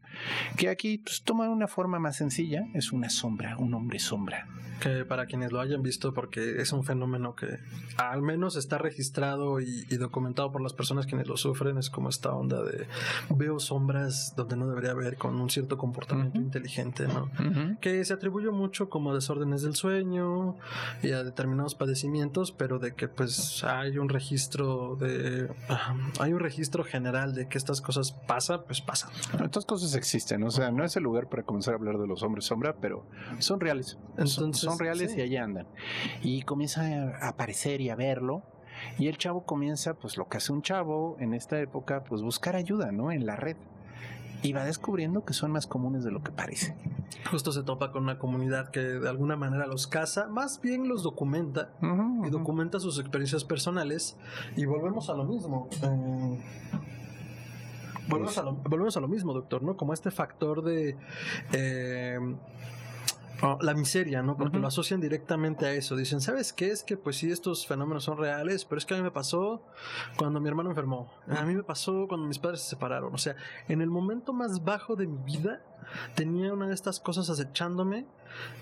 Que 0.57 0.69
aquí 0.69 0.99
pues, 0.99 1.23
toma 1.23 1.49
una 1.49 1.69
forma 1.69 1.99
más 1.99 2.17
sencilla, 2.17 2.67
es 2.75 2.93
una 2.93 3.11
sombra, 3.11 3.57
un 3.59 3.75
hombre 3.75 3.99
sombra. 3.99 4.47
Que 4.81 5.07
para 5.07 5.25
quienes 5.25 5.53
lo 5.53 5.61
hayan 5.61 5.83
visto, 5.83 6.13
porque 6.13 6.61
es 6.61 6.73
un 6.73 6.85
fenómeno 6.85 7.35
que 7.35 7.59
al 7.97 8.21
menos 8.21 8.57
está 8.57 8.77
registrado 8.77 9.61
y, 9.61 9.85
documentado 9.97 10.53
por 10.53 10.61
las 10.61 10.75
personas 10.75 11.07
quienes 11.07 11.29
lo 11.29 11.39
sufren, 11.39 11.79
es 11.79 11.89
como 11.89 12.11
esta 12.11 12.33
onda 12.33 12.63
de 12.63 12.87
veo 13.31 13.59
sombras 13.59 14.35
donde 14.37 14.57
no 14.57 14.69
debería 14.69 14.91
haber 14.91 15.17
con 15.17 15.41
un 15.41 15.49
cierto 15.49 15.79
comportamiento 15.79 16.39
inteligente, 16.39 17.07
¿no? 17.09 17.31
Que 17.81 18.05
se 18.05 18.13
atribuye 18.13 18.51
mucho 18.51 18.91
como 18.91 19.13
a 19.13 19.15
desórdenes 19.15 19.63
del 19.63 19.75
sueño 19.75 20.57
y 21.03 21.13
a 21.13 21.25
determinados 21.25 21.75
padecimientos, 21.75 22.53
pero 22.53 22.79
de 22.79 22.95
que 22.95 23.09
pues 23.09 23.65
hay 23.65 23.97
un 23.97 24.11
registro 24.11 24.97
de... 24.97 25.49
hay 26.21 26.33
un 26.35 26.41
registro 26.41 26.85
general 26.85 27.35
de 27.35 27.49
que 27.49 27.57
estas 27.57 27.81
cosas 27.81 28.13
pasa, 28.27 28.65
pues 28.65 28.81
pasa. 28.81 29.09
Estas 29.43 29.65
cosas 29.65 29.95
existen, 29.95 30.43
o 30.43 30.51
sea, 30.51 30.71
no 30.71 30.85
es 30.85 30.97
el 30.97 31.03
lugar 31.03 31.29
para 31.29 31.43
comenzar 31.43 31.75
a 31.75 31.77
hablar 31.77 31.99
de 31.99 32.07
los 32.07 32.23
hombres 32.23 32.45
sombra, 32.45 32.77
pero 32.77 33.07
son 33.39 33.61
reales. 33.61 33.99
Entonces, 34.19 34.59
son, 34.59 34.79
reales 34.79 35.17
y 35.17 35.21
allá 35.21 35.45
andan. 35.45 35.67
Y 36.23 36.43
comienza 36.43 36.83
a 37.21 37.29
aparecer 37.29 37.81
y 37.81 37.91
a 37.91 37.97
verlo. 37.97 38.43
Y 38.99 39.09
el 39.09 39.17
chavo 39.17 39.45
comienza, 39.45 39.95
pues 39.95 40.17
lo 40.19 40.29
que 40.29 40.37
hace 40.37 40.53
un 40.53 40.63
chavo 40.63 41.17
en 41.19 41.33
esta 41.33 41.59
época, 41.61 42.05
pues 42.05 42.23
buscar 42.23 42.57
ayuda, 42.57 42.93
¿no? 42.93 43.11
En 43.11 43.25
la 43.25 43.37
red 43.37 43.57
y 44.43 44.53
va 44.53 44.65
descubriendo 44.65 45.25
que 45.25 45.33
son 45.33 45.51
más 45.51 45.67
comunes 45.67 46.05
de 46.05 46.11
lo 46.11 46.23
que 46.23 46.31
parece. 46.31 46.77
Justo 47.31 47.53
se 47.53 47.63
topa 47.63 47.93
con 47.93 48.05
una 48.05 48.19
comunidad 48.19 48.71
que 48.71 48.81
de 48.81 49.09
alguna 49.09 49.37
manera 49.37 49.67
los 49.67 49.87
caza, 49.87 50.29
más 50.29 50.61
bien 50.61 50.89
los 50.89 51.03
documenta 51.03 51.71
y 52.25 52.31
documenta 52.31 52.79
sus 52.79 52.99
experiencias 52.99 53.45
personales 53.45 54.17
y 54.57 54.65
volvemos 54.65 55.11
a 55.11 55.15
lo 55.15 55.25
mismo. 55.25 55.69
Eh, 55.83 56.45
Volvemos, 58.09 58.39
a 58.39 58.43
lo, 58.43 58.53
volvemos 58.53 58.97
a 58.97 59.01
lo 59.01 59.09
mismo, 59.09 59.33
doctor, 59.33 59.63
¿no? 59.63 59.77
Como 59.77 59.93
este 59.93 60.11
factor 60.11 60.63
de... 60.63 60.97
Eh, 61.53 62.19
oh, 63.43 63.59
la 63.61 63.75
miseria, 63.75 64.23
¿no? 64.23 64.37
Porque 64.37 64.59
lo 64.59 64.69
asocian 64.69 65.01
directamente 65.01 65.67
a 65.67 65.73
eso. 65.73 65.97
Dicen, 65.97 66.21
¿sabes 66.21 66.53
qué? 66.53 66.71
Es 66.71 66.83
que 66.83 66.97
pues 66.97 67.17
sí, 67.17 67.31
estos 67.31 67.67
fenómenos 67.67 68.05
son 68.05 68.19
reales, 68.19 68.65
pero 68.65 68.79
es 68.79 68.87
que 68.87 68.95
a 68.95 68.97
mí 68.97 69.03
me 69.03 69.11
pasó 69.11 69.63
cuando 70.17 70.41
mi 70.41 70.49
hermano 70.49 70.71
enfermó. 70.71 71.13
A 71.29 71.43
mí 71.45 71.55
me 71.55 71.63
pasó 71.63 72.07
cuando 72.09 72.27
mis 72.27 72.39
padres 72.39 72.61
se 72.61 72.71
separaron. 72.71 73.15
O 73.15 73.19
sea, 73.19 73.37
en 73.69 73.81
el 73.81 73.91
momento 73.91 74.33
más 74.33 74.65
bajo 74.65 74.97
de 74.97 75.07
mi 75.07 75.19
vida 75.19 75.63
tenía 76.15 76.53
una 76.53 76.67
de 76.69 76.75
estas 76.75 77.01
cosas 77.01 77.31
acechándome 77.31 78.07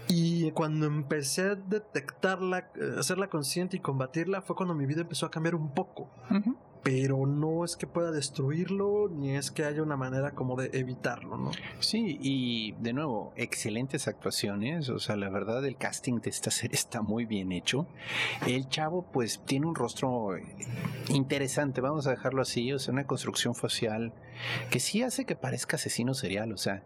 y 0.09 0.51
cuando 0.53 0.87
empecé 0.87 1.43
a 1.43 1.55
detectarla, 1.55 2.71
eh, 2.77 2.97
hacerla 2.99 3.29
consciente 3.29 3.77
y 3.77 3.81
combatirla, 3.81 4.43
fue 4.43 4.57
cuando 4.57 4.75
mi 4.75 4.87
vida 4.87 5.03
empezó 5.03 5.27
a 5.27 5.31
cambiar 5.31 5.55
un 5.55 5.73
poco. 5.73 6.09
Ujú. 6.31 6.57
Pero 6.85 7.27
no 7.27 7.65
es 7.65 7.77
que 7.77 7.87
pueda 7.87 8.13
destruirlo, 8.13 9.09
ni 9.09 9.37
es 9.37 9.51
que 9.51 9.65
haya 9.65 9.83
una 9.83 9.97
manera 9.97 10.33
como 10.33 10.55
de 10.55 10.71
evitarlo, 10.79 11.39
¿no? 11.39 11.51
Sí, 11.81 12.19
y 12.21 12.73
de 12.73 12.93
nuevo, 12.93 13.33
excelentes 13.37 14.07
actuaciones. 14.07 14.91
O 14.91 14.99
sea, 14.99 15.17
la 15.17 15.31
verdad, 15.31 15.65
el 15.65 15.77
casting 15.77 16.21
de 16.21 16.29
esta 16.31 16.51
serie 16.51 16.75
está 16.75 17.01
muy 17.01 17.25
bien 17.25 17.53
hecho. 17.53 17.87
El 18.47 18.69
chavo, 18.69 19.07
pues, 19.11 19.41
tiene 19.47 19.67
un 19.67 19.75
rostro 19.75 20.37
interesante, 21.09 21.81
vamos 21.81 22.07
a 22.07 22.11
dejarlo 22.11 22.43
así. 22.43 22.73
O 22.73 22.79
sea, 22.79 22.93
una 22.93 23.07
construcción 23.07 23.55
facial 23.55 24.13
que 24.71 24.79
sí 24.79 25.03
hace 25.03 25.25
que 25.25 25.37
parezca 25.37 25.77
asesino 25.77 26.13
serial. 26.13 26.53
O 26.53 26.59
sea, 26.59 26.83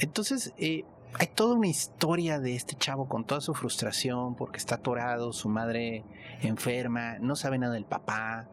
entonces, 0.00 0.52
eh, 0.58 0.84
hay 1.14 1.26
toda 1.26 1.54
una 1.54 1.66
historia 1.66 2.38
de 2.38 2.54
este 2.54 2.76
chavo 2.76 3.08
con 3.08 3.24
toda 3.24 3.40
su 3.40 3.54
frustración 3.54 4.34
porque 4.34 4.58
está 4.58 4.76
atorado, 4.76 5.32
su 5.32 5.48
madre 5.48 6.04
enferma, 6.42 7.18
no 7.18 7.36
sabe 7.36 7.58
nada 7.58 7.74
del 7.74 7.84
papá. 7.84 8.48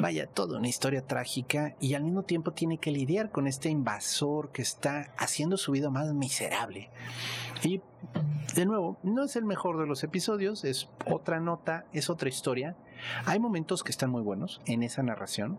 Vaya, 0.00 0.26
toda 0.26 0.58
una 0.58 0.68
historia 0.68 1.06
trágica 1.06 1.76
y 1.80 1.94
al 1.94 2.02
mismo 2.02 2.22
tiempo 2.22 2.52
tiene 2.52 2.78
que 2.78 2.90
lidiar 2.90 3.30
con 3.30 3.46
este 3.46 3.68
invasor 3.68 4.50
que 4.50 4.62
está 4.62 5.12
haciendo 5.18 5.56
su 5.56 5.72
vida 5.72 5.90
más 5.90 6.12
miserable. 6.14 6.90
Y 7.62 7.82
de 8.54 8.66
nuevo, 8.66 8.98
no 9.02 9.24
es 9.24 9.36
el 9.36 9.44
mejor 9.44 9.78
de 9.78 9.86
los 9.86 10.02
episodios, 10.02 10.64
es 10.64 10.88
otra 11.06 11.40
nota, 11.40 11.84
es 11.92 12.08
otra 12.08 12.28
historia. 12.28 12.76
Hay 13.26 13.38
momentos 13.38 13.84
que 13.84 13.90
están 13.90 14.10
muy 14.10 14.22
buenos 14.22 14.60
en 14.64 14.82
esa 14.82 15.02
narración, 15.02 15.58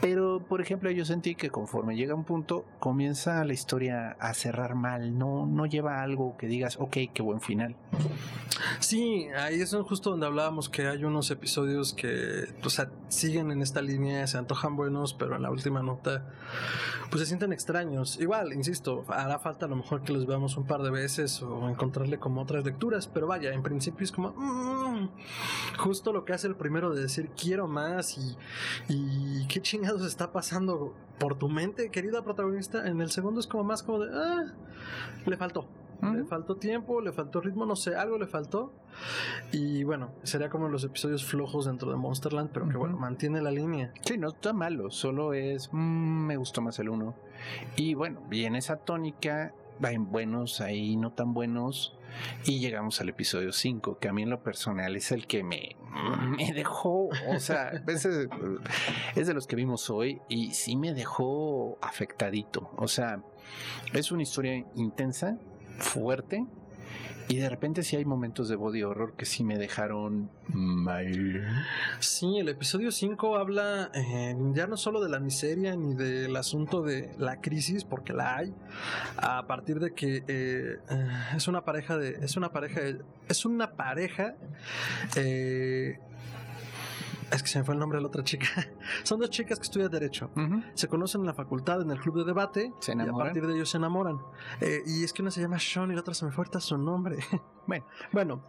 pero 0.00 0.44
por 0.48 0.60
ejemplo 0.60 0.90
yo 0.90 1.04
sentí 1.04 1.34
que 1.34 1.50
conforme 1.50 1.96
llega 1.96 2.14
un 2.14 2.24
punto 2.24 2.64
comienza 2.78 3.44
la 3.44 3.52
historia 3.52 4.16
a 4.20 4.34
cerrar 4.34 4.74
mal, 4.74 5.18
no, 5.18 5.46
no 5.46 5.66
lleva 5.66 6.02
algo 6.02 6.36
que 6.36 6.46
digas, 6.46 6.76
ok, 6.80 6.96
qué 7.12 7.22
buen 7.22 7.40
final. 7.40 7.76
Sí, 8.78 9.26
ahí 9.36 9.60
es 9.60 9.74
justo 9.74 10.10
donde 10.10 10.26
hablábamos 10.26 10.68
que 10.68 10.86
hay 10.86 11.04
unos 11.04 11.30
episodios 11.30 11.92
que, 11.94 12.48
sea, 12.66 12.90
siguen 13.08 13.50
en 13.50 13.62
esta 13.62 13.82
línea, 13.82 14.26
se 14.26 14.38
antojan 14.38 14.76
buenos, 14.76 15.14
pero 15.14 15.36
en 15.36 15.42
la 15.42 15.50
última 15.50 15.82
nota, 15.82 16.26
pues 17.10 17.20
se 17.20 17.26
sienten 17.26 17.52
extraños. 17.52 18.18
Igual, 18.20 18.52
insisto, 18.52 19.04
hará 19.08 19.38
falta 19.38 19.66
a 19.66 19.68
lo 19.68 19.76
mejor 19.76 20.02
que 20.02 20.12
los 20.12 20.26
veamos 20.26 20.56
un 20.56 20.66
par 20.66 20.82
de 20.82 20.90
veces 20.90 21.42
o 21.42 21.68
encontrarle 21.68 22.18
como 22.18 22.42
otras 22.42 22.64
lecturas, 22.64 23.06
pero 23.06 23.26
vaya, 23.26 23.52
en 23.52 23.62
principio 23.62 24.04
es 24.04 24.12
como, 24.12 24.30
mm, 24.30 24.89
justo 25.78 26.12
lo 26.12 26.24
que 26.24 26.32
hace 26.32 26.46
el 26.46 26.56
primero 26.56 26.94
de 26.94 27.02
decir 27.02 27.30
quiero 27.30 27.68
más 27.68 28.18
y, 28.18 28.36
y 28.88 29.46
qué 29.48 29.60
chingados 29.60 30.04
está 30.04 30.32
pasando 30.32 30.94
por 31.18 31.36
tu 31.36 31.48
mente, 31.48 31.90
querida 31.90 32.22
protagonista. 32.22 32.88
En 32.88 33.00
el 33.00 33.10
segundo 33.10 33.40
es 33.40 33.46
como 33.46 33.64
más 33.64 33.82
como 33.82 34.00
de, 34.00 34.10
ah, 34.12 34.52
le 35.26 35.36
faltó. 35.36 35.68
Le 36.02 36.24
faltó 36.24 36.56
tiempo, 36.56 37.02
le 37.02 37.12
faltó 37.12 37.42
ritmo, 37.42 37.66
no 37.66 37.76
sé, 37.76 37.94
algo 37.94 38.16
le 38.16 38.26
faltó. 38.26 38.72
Y 39.52 39.84
bueno, 39.84 40.12
sería 40.22 40.48
como 40.48 40.68
los 40.68 40.82
episodios 40.82 41.26
flojos 41.26 41.66
dentro 41.66 41.90
de 41.90 41.98
Monsterland, 41.98 42.50
pero 42.52 42.68
que 42.68 42.78
bueno, 42.78 42.96
mantiene 42.96 43.42
la 43.42 43.50
línea. 43.50 43.92
Sí, 44.06 44.16
no 44.16 44.28
está 44.28 44.54
malo, 44.54 44.90
solo 44.90 45.34
es, 45.34 45.68
mm, 45.72 46.26
me 46.26 46.36
gustó 46.38 46.62
más 46.62 46.78
el 46.78 46.88
uno. 46.88 47.14
Y 47.76 47.92
bueno, 47.92 48.22
viene 48.28 48.58
esa 48.58 48.76
tónica, 48.76 49.52
hay 49.82 49.96
buenos, 49.98 50.60
hay 50.60 50.96
no 50.96 51.12
tan 51.12 51.34
buenos. 51.34 51.96
Y 52.44 52.58
llegamos 52.58 53.00
al 53.00 53.08
episodio 53.08 53.52
5, 53.52 53.98
que 53.98 54.08
a 54.08 54.12
mí 54.12 54.22
en 54.22 54.30
lo 54.30 54.42
personal 54.42 54.96
es 54.96 55.12
el 55.12 55.26
que 55.26 55.42
me, 55.42 55.76
me 56.36 56.52
dejó, 56.52 57.08
o 57.28 57.38
sea, 57.38 57.70
ese 57.86 58.28
es 59.14 59.26
de 59.26 59.34
los 59.34 59.46
que 59.46 59.56
vimos 59.56 59.90
hoy 59.90 60.20
y 60.28 60.52
sí 60.52 60.76
me 60.76 60.92
dejó 60.92 61.78
afectadito. 61.80 62.70
O 62.76 62.88
sea, 62.88 63.22
es 63.92 64.12
una 64.12 64.22
historia 64.22 64.64
intensa, 64.74 65.38
fuerte, 65.78 66.44
y 67.30 67.36
de 67.36 67.48
repente 67.48 67.82
sí 67.82 67.96
hay 67.96 68.04
momentos 68.04 68.48
de 68.48 68.56
body 68.56 68.82
horror 68.82 69.14
que 69.16 69.24
sí 69.24 69.44
me 69.44 69.56
dejaron 69.56 70.30
mal. 70.48 71.46
Sí, 72.00 72.38
el 72.38 72.48
episodio 72.48 72.90
5 72.90 73.36
habla 73.36 73.90
eh, 73.94 74.36
ya 74.52 74.66
no 74.66 74.76
solo 74.76 75.00
de 75.00 75.08
la 75.08 75.20
miseria 75.20 75.76
ni 75.76 75.94
del 75.94 76.34
asunto 76.36 76.82
de 76.82 77.10
la 77.18 77.40
crisis, 77.40 77.84
porque 77.84 78.12
la 78.12 78.36
hay, 78.36 78.54
a 79.16 79.46
partir 79.46 79.78
de 79.80 79.92
que 79.94 80.24
eh, 80.26 80.78
eh, 80.90 81.08
es 81.36 81.46
una 81.48 81.64
pareja 81.64 81.96
de. 81.96 82.18
Es 82.22 82.36
una 82.36 82.50
pareja. 82.52 82.80
de- 82.80 83.00
es 83.28 83.44
una 83.44 83.72
pareja. 83.76 84.34
Es 87.32 87.42
que 87.42 87.48
se 87.48 87.58
me 87.58 87.64
fue 87.64 87.74
el 87.74 87.80
nombre 87.80 87.98
de 87.98 88.02
la 88.02 88.08
otra 88.08 88.22
chica. 88.24 88.46
Son 89.04 89.18
dos 89.20 89.30
chicas 89.30 89.58
que 89.58 89.64
estudian 89.64 89.90
Derecho. 89.90 90.30
Ujú. 90.36 90.62
Se 90.74 90.88
conocen 90.88 91.20
en 91.22 91.26
la 91.28 91.34
facultad, 91.34 91.82
en 91.82 91.90
el 91.90 91.98
club 92.00 92.16
de 92.18 92.24
debate. 92.24 92.72
Se 92.80 92.92
y 92.92 92.98
a 92.98 93.02
enamoran. 93.02 93.28
partir 93.28 93.46
de 93.46 93.54
ellos 93.54 93.68
se 93.70 93.76
enamoran. 93.78 94.18
Eh, 94.60 94.82
y 94.86 95.04
es 95.04 95.12
que 95.12 95.22
una 95.22 95.30
se 95.30 95.40
llama 95.40 95.58
Sean 95.58 95.90
y 95.90 95.94
la 95.94 96.00
otra 96.00 96.14
se 96.14 96.24
me 96.24 96.30
fue 96.32 96.42
ahorita 96.42 96.60
su 96.60 96.76
nombre. 96.78 97.18
Bueno. 97.66 97.84
bueno, 98.10 98.44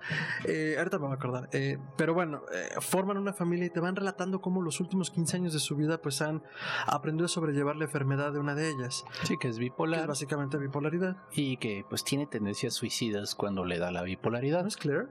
eh, 0.45 0.75
ahorita 0.79 0.97
me 0.97 1.03
voy 1.03 1.11
a 1.11 1.15
acordar. 1.15 1.47
Eh, 1.51 1.77
pero 1.95 2.15
bueno, 2.15 2.41
eh, 2.51 2.69
forman 2.79 3.17
una 3.19 3.33
familia 3.33 3.67
y 3.67 3.69
te 3.69 3.79
van 3.79 3.95
relatando 3.95 4.41
cómo 4.41 4.63
los 4.63 4.79
últimos 4.79 5.11
15 5.11 5.37
años 5.37 5.53
de 5.53 5.59
su 5.59 5.75
vida 5.75 6.01
pues 6.01 6.23
han 6.23 6.41
aprendido 6.87 7.25
a 7.25 7.29
sobrellevar 7.29 7.75
la 7.75 7.83
enfermedad 7.85 8.33
de 8.33 8.39
una 8.39 8.55
de 8.55 8.69
ellas. 8.71 9.05
Sí, 9.25 9.37
que 9.37 9.49
es 9.49 9.57
Que 9.57 9.65
bipolar. 9.65 9.99
es 10.01 10.07
básicamente 10.07 10.57
bipolaridad. 10.57 11.17
y 11.33 11.57
que 11.57 11.85
pues 11.87 12.03
tiene 12.03 12.25
tendencias 12.25 12.73
suicidas 12.73 13.35
cuando 13.35 13.63
le 13.63 13.77
da 13.77 13.91
la 13.91 13.99
¿No 13.99 14.05
bipolaridad. 14.05 14.65
es 14.65 14.75
Claire? 14.75 15.09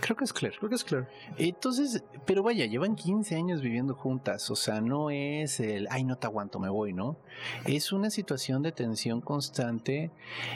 Creo 0.00 0.16
que 0.16 0.24
es 0.24 0.32
Claire. 0.32 0.56
Creo 0.58 0.68
que 0.68 0.76
es 0.76 0.84
Claire. 0.84 1.06
Entonces, 1.36 2.04
pero 2.26 2.42
vaya, 2.42 2.66
llevan 2.66 2.96
15 2.96 3.36
años 3.36 3.60
viviendo 3.60 3.94
juntas, 3.94 4.50
o 4.50 4.56
sea, 4.56 4.80
no 4.80 5.10
es 5.10 5.60
el, 5.60 5.88
ay, 5.90 6.04
no 6.04 6.16
te 6.16 6.26
aguanto, 6.26 6.58
me 6.58 6.68
voy, 6.68 6.92
¿no? 6.92 7.18
Es 7.64 7.92
una 7.92 8.10
situación 8.10 8.62
de 8.62 8.72
tensión 8.72 9.20
constante. 9.20 10.10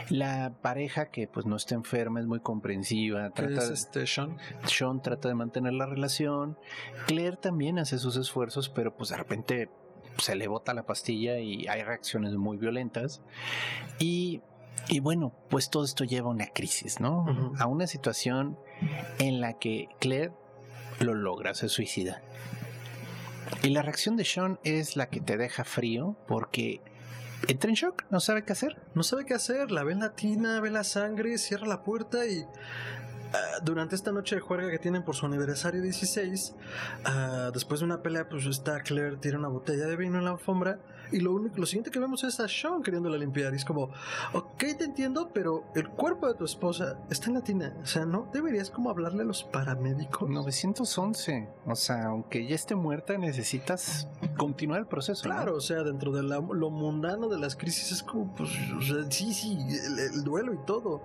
La 0.09 0.55
pareja 0.63 1.11
que 1.11 1.27
pues 1.29 1.47
no 1.47 1.57
está 1.57 1.75
enferma 1.75 2.21
es 2.21 2.27
muy 2.27 2.41
comprensiva, 2.41 3.31
trata, 3.31 3.65
es 3.65 3.71
este 3.71 4.07
Sean. 4.07 4.37
Sean 4.67 5.03
trata 5.03 5.29
de 5.29 5.35
mantener 5.35 5.75
la 5.75 5.87
relación, 5.87 6.59
Claire 7.07 7.37
también 7.37 7.79
hace 7.79 7.99
sus 7.99 8.17
esfuerzos, 8.17 8.69
pero 8.69 8.97
pues 8.97 9.11
de 9.11 9.17
repente 9.17 9.71
se 10.19 10.37
le 10.37 10.49
bota 10.49 10.75
la 10.75 10.85
pastilla 10.85 11.39
y 11.39 11.67
hay 11.67 11.83
reacciones 11.83 12.35
muy 12.35 12.57
violentas. 12.57 13.23
Y, 13.99 14.43
y 14.89 15.01
bueno, 15.01 15.33
pues 15.49 15.71
todo 15.71 15.85
esto 15.85 16.05
lleva 16.05 16.29
a 16.29 16.33
una 16.33 16.47
crisis, 16.49 17.01
¿no? 17.01 17.27
A 17.59 17.67
una 17.67 17.87
situación 17.87 18.59
en 19.19 19.41
la 19.41 19.55
que 19.55 19.89
Claire 19.99 20.33
lo 21.01 21.15
logra, 21.15 21.55
se 21.55 21.69
suicida. 21.69 22.23
Y 23.63 23.71
la 23.71 23.83
reacción 23.83 24.17
de 24.17 24.25
Sean 24.25 24.59
es 24.63 24.97
la 24.97 25.09
que 25.09 25.21
te 25.21 25.37
deja 25.37 25.65
frío 25.65 26.17
porque 26.27 26.81
entra 27.49 27.71
en 27.71 27.77
shock, 27.77 28.05
no 28.11 28.21
sabe 28.21 28.45
qué 28.45 28.53
hacer. 28.53 28.81
No 28.95 29.03
sabe 29.03 29.25
qué 29.25 29.35
hacer, 29.35 29.71
la 29.71 29.85
ve 29.85 29.93
en 29.93 30.01
la 30.01 30.15
tina, 30.15 30.61
ve 30.61 30.71
la 30.71 30.85
sangre, 30.85 31.39
cierra 31.39 31.67
la 31.67 31.83
puerta 31.83 32.27
y 32.27 32.45
ah, 33.35 33.61
durante 33.63 33.95
esta 33.95 34.13
noche 34.13 34.37
de 34.37 34.41
juerga 34.41 34.71
que 34.71 34.79
tienen 34.79 35.03
por 35.03 35.15
su 35.15 35.27
aniversario 35.27 35.83
16, 35.83 36.55
ah, 37.05 37.51
después 37.53 37.81
de 37.81 37.87
una 37.87 38.01
pelea, 38.03 38.29
pues 38.29 38.47
está 38.47 38.81
Claire, 38.83 39.17
tira 39.17 39.39
una 39.39 39.49
botella 39.49 39.87
de 39.87 39.97
vino 39.97 40.19
en 40.19 40.25
la 40.25 40.31
alfombra 40.33 40.79
y 41.13 41.21
lo 41.21 41.33
único, 41.33 41.57
lo 41.59 41.67
siguiente 41.67 41.91
que 41.91 41.99
vemos 42.01 42.25
es 42.25 42.41
a 42.41 42.49
Sean 42.49 42.83
queriéndola 42.83 43.19
limpiar 43.19 43.53
y 43.53 43.57
es 43.57 43.65
como, 43.65 43.91
ok, 44.33 44.57
te 44.79 44.85
entiendo, 44.85 45.31
pero 45.35 45.65
el 45.75 45.89
cuerpo 45.91 46.27
de 46.27 46.35
tu 46.35 46.45
esposa 46.45 46.99
está 47.11 47.27
en 47.29 47.35
la 47.35 47.41
tina, 47.43 47.77
o 47.83 47.87
sea, 47.87 48.07
¿no 48.07 48.29
deberías 48.33 48.71
como 48.71 48.91
hablarle 48.91 49.23
a 49.23 49.27
los 49.27 49.45
paramédicos? 49.45 50.29
911, 50.29 51.49
o 51.67 51.75
sea, 51.77 52.07
aunque 52.07 52.47
ya 52.49 52.55
esté 52.55 52.75
muerta, 52.75 53.17
necesitas 53.19 54.09
continuar 54.39 54.81
el 54.81 54.87
proceso. 54.87 55.29
¿no? 55.29 55.35
Claro, 55.35 55.57
o 55.57 55.61
sea, 55.61 55.83
dentro 55.83 56.11
de 56.11 56.23
la- 56.23 56.41
lo 56.41 56.71
mundano 56.71 57.29
de 57.29 57.39
las 57.39 57.55
crisis 57.55 57.93
es 57.93 58.03
como, 58.03 58.35
pues, 58.35 58.51
o 58.77 58.81
sea, 58.83 59.11
sí, 59.11 59.33
sí, 59.35 59.59
el, 59.87 59.99
el 59.99 60.25
duelo 60.25 60.53
y 60.55 60.59
todo. 60.67 61.03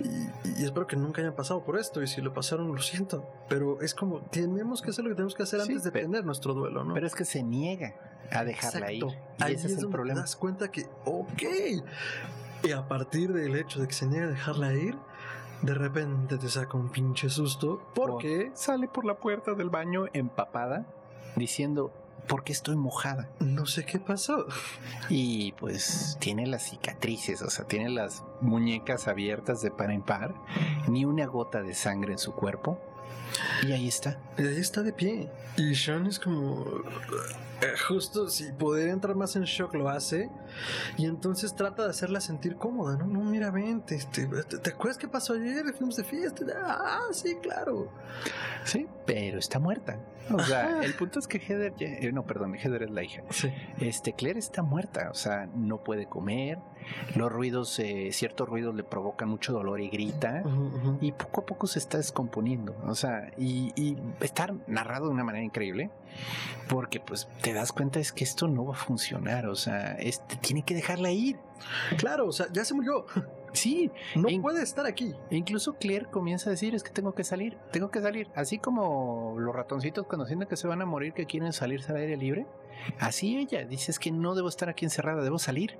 Y, 0.00 0.60
y 0.60 0.64
espero 0.64 0.86
que 0.86 0.96
nunca 0.96 1.20
hayan 1.22 1.34
pasado 1.34 1.59
por 1.64 1.78
esto, 1.78 2.02
y 2.02 2.06
si 2.06 2.20
lo 2.20 2.32
pasaron, 2.32 2.68
lo 2.74 2.80
siento. 2.82 3.24
Pero 3.48 3.80
es 3.80 3.94
como, 3.94 4.20
tenemos 4.22 4.82
que 4.82 4.90
hacer 4.90 5.04
lo 5.04 5.10
que 5.10 5.16
tenemos 5.16 5.34
que 5.34 5.42
hacer 5.44 5.60
Sí, 5.62 5.70
antes 5.72 5.84
de 5.84 5.92
pe- 5.92 6.00
tener 6.02 6.24
nuestro 6.24 6.54
duelo, 6.54 6.84
¿no? 6.84 6.94
Pero 6.94 7.06
es 7.06 7.14
que 7.14 7.24
se 7.24 7.42
niega 7.42 7.94
a 8.32 8.44
dejarla 8.44 8.92
ir. 8.92 9.04
Y 9.04 9.42
Ahí 9.42 9.54
ese 9.54 9.68
es, 9.68 9.78
el 9.78 9.88
problema. 9.88 10.14
Te 10.16 10.20
das 10.22 10.36
cuenta 10.36 10.70
que, 10.70 10.86
ok. 11.04 11.42
Y 12.62 12.72
a 12.72 12.86
partir 12.88 13.32
del 13.32 13.56
hecho 13.56 13.80
de 13.80 13.88
que 13.88 13.94
se 13.94 14.06
niega 14.06 14.26
a 14.26 14.30
dejarla 14.30 14.74
ir, 14.74 14.96
de 15.62 15.74
repente 15.74 16.38
te 16.38 16.48
saca 16.48 16.76
un 16.76 16.90
pinche 16.90 17.28
susto. 17.30 17.82
Porque 17.94 18.50
Sale 18.54 18.88
por 18.88 19.04
la 19.04 19.14
puerta 19.18 19.54
del 19.54 19.70
baño 19.70 20.06
empapada 20.12 20.86
diciendo, 21.36 21.92
¿por 22.26 22.44
qué 22.44 22.52
estoy 22.52 22.76
mojada? 22.76 23.28
no 23.40 23.66
sé 23.66 23.84
qué 23.84 23.98
pasó. 23.98 24.46
Y 25.08 25.52
pues 25.52 26.16
tiene 26.20 26.46
las 26.46 26.70
cicatrices, 26.70 27.42
o 27.42 27.50
sea, 27.50 27.66
tiene 27.66 27.90
las 27.90 28.24
muñecas 28.40 29.08
abiertas 29.08 29.60
de 29.62 29.70
par 29.70 29.90
en 29.90 30.02
par, 30.02 30.34
ni 30.88 31.04
una 31.04 31.26
gota 31.26 31.62
de 31.62 31.74
sangre 31.74 32.12
en 32.12 32.18
su 32.18 32.32
cuerpo. 32.32 32.80
Y 33.66 33.72
ahí 33.72 33.88
está. 33.88 34.18
Y 34.38 34.42
ahí 34.42 34.58
está 34.58 34.82
de 34.82 34.92
pie. 34.92 35.30
Y 35.56 35.74
Sean 35.74 36.06
es 36.06 36.18
como. 36.18 36.64
eh, 37.62 37.66
Justo 37.88 38.28
si 38.28 38.50
poder 38.52 38.88
entrar 38.88 39.14
más 39.16 39.36
en 39.36 39.42
shock 39.42 39.74
lo 39.74 39.88
hace. 39.88 40.30
Y 40.96 41.06
entonces 41.06 41.54
trata 41.54 41.84
de 41.84 41.90
hacerla 41.90 42.20
sentir 42.20 42.56
cómoda, 42.56 42.96
¿no? 42.96 43.06
No, 43.06 43.20
mira, 43.20 43.50
vente. 43.50 43.94
Este, 43.96 44.26
¿te, 44.26 44.58
te 44.58 44.70
acuerdas 44.70 44.96
qué 44.98 45.08
pasó 45.08 45.34
ayer? 45.34 45.64
Fuimos 45.76 45.96
de 45.96 46.04
fiesta. 46.04 46.44
Ah, 46.64 47.00
sí, 47.12 47.36
claro. 47.42 47.88
Sí, 48.64 48.86
pero 49.06 49.38
está 49.38 49.58
muerta. 49.58 49.98
O 50.32 50.38
sea, 50.44 50.82
el 50.84 50.94
punto 50.94 51.18
es 51.18 51.26
que 51.26 51.38
Heather, 51.40 51.74
ya- 51.76 51.88
eh, 51.88 52.12
no, 52.12 52.24
perdón, 52.24 52.54
Heather 52.54 52.84
es 52.84 52.90
la 52.90 53.02
hija. 53.02 53.22
Sí. 53.30 53.50
Este, 53.80 54.12
Claire 54.12 54.38
está 54.38 54.62
muerta, 54.62 55.08
o 55.10 55.14
sea, 55.14 55.46
no 55.56 55.82
puede 55.82 56.06
comer, 56.06 56.58
los 57.16 57.32
ruidos, 57.32 57.76
eh, 57.80 58.10
ciertos 58.12 58.48
ruidos 58.48 58.76
le 58.76 58.84
provocan 58.84 59.28
mucho 59.28 59.52
dolor 59.52 59.80
y 59.80 59.88
grita. 59.88 60.44
Y 61.00 61.10
poco 61.12 61.40
a 61.40 61.46
poco 61.46 61.66
se 61.66 61.80
está 61.80 61.96
descomponiendo, 61.98 62.76
o 62.86 62.94
sea, 62.94 63.32
y, 63.38 63.49
y 63.50 63.96
está 64.20 64.54
narrado 64.66 65.06
de 65.06 65.12
una 65.12 65.24
manera 65.24 65.44
increíble, 65.44 65.90
porque 66.68 67.00
pues 67.00 67.28
te 67.42 67.52
das 67.52 67.72
cuenta 67.72 68.00
es 68.00 68.12
que 68.12 68.24
esto 68.24 68.48
no 68.48 68.64
va 68.64 68.74
a 68.74 68.78
funcionar, 68.78 69.46
o 69.46 69.56
sea, 69.56 69.92
este, 69.94 70.36
tiene 70.36 70.62
que 70.62 70.74
dejarla 70.74 71.10
ir. 71.10 71.38
Claro, 71.98 72.26
o 72.26 72.32
sea, 72.32 72.46
ya 72.52 72.64
se 72.64 72.74
murió. 72.74 73.06
Sí, 73.52 73.90
No 74.14 74.28
En- 74.28 74.42
puede 74.42 74.62
estar 74.62 74.86
aquí. 74.86 75.14
e 75.30 75.36
incluso 75.36 75.74
Claire 75.74 76.06
comienza 76.06 76.50
a 76.50 76.52
decir 76.52 76.74
es 76.74 76.82
que 76.82 76.90
tengo 76.90 77.14
que 77.14 77.24
salir, 77.24 77.56
tengo 77.72 77.90
que 77.90 78.00
salir, 78.00 78.28
así 78.34 78.58
como 78.58 79.34
los 79.38 79.54
ratoncitos 79.54 80.06
cuando 80.06 80.26
sienten 80.26 80.48
que 80.48 80.56
se 80.56 80.66
van 80.68 80.82
a 80.82 80.86
morir, 80.86 81.12
que 81.12 81.26
quieren 81.26 81.52
salirse 81.52 81.90
al 81.92 81.98
aire 81.98 82.16
libre, 82.16 82.46
así 82.98 83.36
ella 83.36 83.64
dice 83.64 83.90
es 83.90 83.98
que 83.98 84.10
no 84.12 84.34
debo 84.34 84.48
estar 84.48 84.68
aquí 84.68 84.84
encerrada, 84.84 85.22
debo 85.22 85.38
salir. 85.38 85.76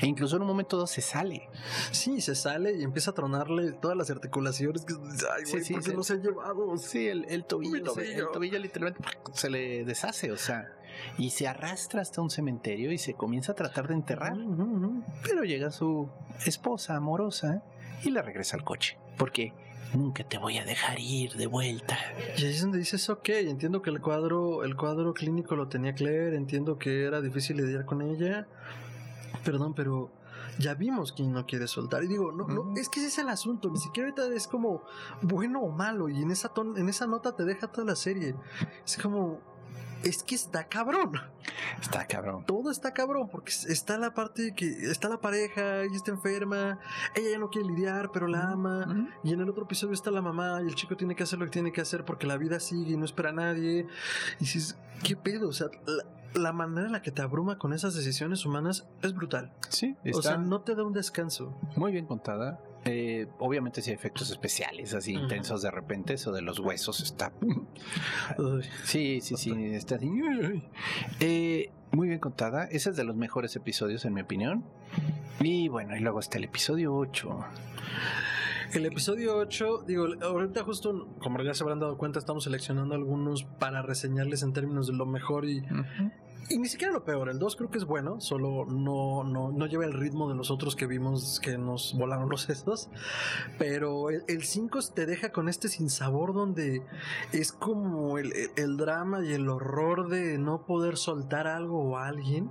E 0.00 0.06
incluso 0.06 0.36
en 0.36 0.42
un 0.42 0.48
momento 0.48 0.76
dado 0.76 0.86
se 0.86 1.00
sale. 1.00 1.48
Sí, 1.90 2.20
se 2.20 2.34
sale 2.34 2.72
y 2.76 2.82
empieza 2.82 3.10
a 3.12 3.14
tronarle 3.14 3.72
todas 3.72 3.96
las 3.96 4.10
articulaciones. 4.10 4.84
Que, 4.84 4.94
ay, 4.94 5.44
Sí, 5.46 5.52
güey, 5.52 5.64
sí, 5.64 5.72
¿por 5.74 5.82
qué 5.84 5.90
sí. 5.90 5.96
no 5.96 6.02
se 6.02 6.12
han 6.14 6.22
llevado? 6.22 6.76
Sí, 6.78 7.06
el, 7.08 7.24
el 7.28 7.44
tobillo, 7.44 7.72
Mi 7.72 7.78
se- 7.78 7.84
tobillo. 7.84 8.26
el 8.26 8.32
tobillo 8.32 8.58
literalmente 8.58 9.02
se 9.32 9.48
le 9.50 9.84
deshace, 9.84 10.32
o 10.32 10.36
sea, 10.36 10.72
y 11.18 11.30
se 11.30 11.46
arrastra 11.48 12.00
hasta 12.02 12.20
un 12.20 12.30
cementerio 12.30 12.92
y 12.92 12.98
se 12.98 13.14
comienza 13.14 13.52
a 13.52 13.54
tratar 13.54 13.88
de 13.88 13.94
enterrar, 13.94 14.34
pero 15.22 15.44
llega 15.44 15.70
su 15.70 16.08
esposa 16.44 16.96
amorosa 16.96 17.62
y 18.04 18.10
le 18.10 18.22
regresa 18.22 18.56
al 18.56 18.64
coche, 18.64 18.98
porque 19.16 19.52
nunca 19.94 20.24
te 20.24 20.36
voy 20.38 20.58
a 20.58 20.64
dejar 20.64 20.98
ir 21.00 21.32
de 21.34 21.46
vuelta. 21.46 21.96
Y 22.36 22.44
ahí 22.44 22.50
es 22.50 22.60
donde 22.62 22.78
dices, 22.78 23.08
ok, 23.08 23.28
entiendo 23.30 23.80
que 23.82 23.90
el 23.90 24.00
cuadro, 24.00 24.64
el 24.64 24.76
cuadro 24.76 25.14
clínico 25.14 25.56
lo 25.56 25.68
tenía 25.68 25.94
Claire, 25.94 26.36
entiendo 26.36 26.78
que 26.78 27.04
era 27.04 27.20
difícil 27.20 27.56
lidiar 27.56 27.84
con 27.86 28.02
ella. 28.02 28.46
Perdón, 29.44 29.74
pero 29.74 30.10
ya 30.58 30.74
vimos 30.74 31.12
quién 31.12 31.32
no 31.32 31.46
quiere 31.46 31.66
soltar. 31.68 32.02
Y 32.02 32.08
digo, 32.08 32.32
no, 32.32 32.46
no, 32.48 32.74
es 32.76 32.88
que 32.88 32.98
ese 33.00 33.08
es 33.08 33.18
el 33.18 33.28
asunto, 33.28 33.70
ni 33.70 33.78
siquiera 33.78 34.08
ahorita 34.08 34.34
es 34.34 34.46
como 34.48 34.82
bueno 35.22 35.60
o 35.60 35.70
malo, 35.70 36.08
y 36.08 36.20
en 36.20 36.30
esa 36.30 36.48
ton- 36.52 36.76
en 36.76 36.88
esa 36.88 37.06
nota 37.06 37.34
te 37.36 37.44
deja 37.44 37.68
toda 37.68 37.86
la 37.86 37.96
serie. 37.96 38.34
Es 38.84 38.98
como, 38.98 39.40
es 40.04 40.22
que 40.22 40.34
está 40.34 40.68
cabrón. 40.68 41.12
Está 41.80 42.06
cabrón. 42.06 42.44
todo 42.46 42.70
está 42.70 42.92
cabrón, 42.92 43.28
porque 43.30 43.50
está 43.68 43.98
la 43.98 44.14
parte 44.14 44.52
que 44.54 44.66
está 44.90 45.08
la 45.08 45.18
pareja, 45.20 45.82
ella 45.82 45.94
está 45.96 46.10
enferma, 46.12 46.78
ella 47.14 47.30
ya 47.32 47.38
no 47.38 47.48
quiere 47.50 47.68
lidiar, 47.68 48.10
pero 48.12 48.26
la 48.28 48.50
ama. 48.50 48.86
Ujú. 48.88 49.08
Y 49.24 49.32
en 49.32 49.40
el 49.40 49.48
otro 49.48 49.64
episodio 49.64 49.94
está 49.94 50.10
la 50.10 50.22
mamá 50.22 50.60
y 50.62 50.66
el 50.68 50.74
chico 50.74 50.96
tiene 50.96 51.14
que 51.16 51.22
hacer 51.22 51.38
lo 51.38 51.44
que 51.46 51.50
tiene 51.50 51.72
que 51.72 51.80
hacer 51.80 52.04
porque 52.04 52.26
la 52.26 52.36
vida 52.36 52.60
sigue 52.60 52.92
y 52.92 52.96
no 52.96 53.04
espera 53.04 53.30
a 53.30 53.32
nadie. 53.32 53.86
Y 54.36 54.44
dices, 54.44 54.76
¿qué 55.02 55.16
pedo? 55.16 55.48
O 55.48 55.52
sea, 55.52 55.68
la, 55.86 56.04
la 56.40 56.52
manera 56.52 56.86
en 56.86 56.92
la 56.92 57.02
que 57.02 57.10
te 57.10 57.22
abruma 57.22 57.58
con 57.58 57.72
esas 57.72 57.94
decisiones 57.94 58.44
humanas 58.44 58.86
es 59.02 59.14
brutal. 59.14 59.52
Sí, 59.68 59.96
O 60.04 60.08
está 60.08 60.22
sea, 60.22 60.36
no 60.38 60.60
te 60.60 60.74
da 60.74 60.84
un 60.84 60.92
descanso. 60.92 61.56
muy 61.76 61.92
bien 61.92 62.06
contada. 62.06 62.60
Eh, 62.86 63.26
obviamente 63.40 63.82
sí 63.82 63.90
hay 63.90 63.96
efectos 63.96 64.30
especiales 64.30 64.94
así 64.94 65.12
intensos 65.12 65.60
de 65.60 65.72
repente, 65.72 66.14
eso 66.14 66.30
de 66.30 66.40
los 66.40 66.60
huesos 66.60 67.00
está... 67.00 67.32
Sí, 68.84 69.20
sí, 69.20 69.36
sí, 69.36 69.52
está 69.74 69.96
así. 69.96 70.08
Eh, 71.20 71.70
muy 71.90 72.08
bien 72.08 72.20
contada. 72.20 72.64
Ese 72.64 72.90
es 72.90 72.96
de 72.96 73.04
los 73.04 73.16
mejores 73.16 73.56
episodios, 73.56 74.04
en 74.04 74.14
mi 74.14 74.20
opinión. 74.20 74.64
Y 75.40 75.68
bueno, 75.68 75.96
y 75.96 76.00
luego 76.00 76.20
está 76.20 76.38
el 76.38 76.44
episodio 76.44 76.94
8. 76.94 77.44
El 78.72 78.86
episodio 78.86 79.36
8, 79.36 79.84
digo, 79.86 80.06
ahorita 80.20 80.62
justo, 80.64 81.08
como 81.20 81.42
ya 81.42 81.54
se 81.54 81.62
habrán 81.62 81.80
dado 81.80 81.96
cuenta, 81.96 82.18
estamos 82.18 82.44
seleccionando 82.44 82.94
algunos 82.94 83.44
para 83.44 83.82
reseñarles 83.82 84.42
en 84.42 84.52
términos 84.52 84.86
de 84.88 84.92
lo 84.92 85.06
mejor 85.06 85.46
y, 85.46 85.62
y 86.50 86.58
ni 86.58 86.68
siquiera 86.68 86.92
lo 86.92 87.04
peor. 87.04 87.28
El 87.28 87.38
2 87.38 87.56
creo 87.56 87.70
que 87.70 87.78
es 87.78 87.84
bueno, 87.84 88.20
solo 88.20 88.64
no, 88.66 89.24
no, 89.24 89.50
no 89.52 89.66
lleva 89.66 89.84
el 89.84 89.92
ritmo 89.92 90.28
de 90.28 90.34
los 90.34 90.50
otros 90.50 90.76
que 90.76 90.86
vimos 90.86 91.40
que 91.40 91.58
nos 91.58 91.94
volaron 91.96 92.28
los 92.28 92.42
sesos. 92.42 92.88
Pero 93.58 94.10
el 94.10 94.42
5 94.44 94.78
te 94.94 95.06
deja 95.06 95.30
con 95.32 95.48
este 95.48 95.68
sinsabor 95.68 96.34
donde 96.34 96.82
es 97.32 97.52
como 97.52 98.18
el, 98.18 98.32
el- 98.56 98.76
drama 98.76 99.24
y 99.24 99.32
el 99.32 99.48
horror 99.48 100.08
de 100.08 100.36
no 100.38 100.66
poder 100.66 100.96
soltar 100.98 101.46
algo 101.46 101.80
o 101.82 101.96
a 101.96 102.06
alguien. 102.08 102.50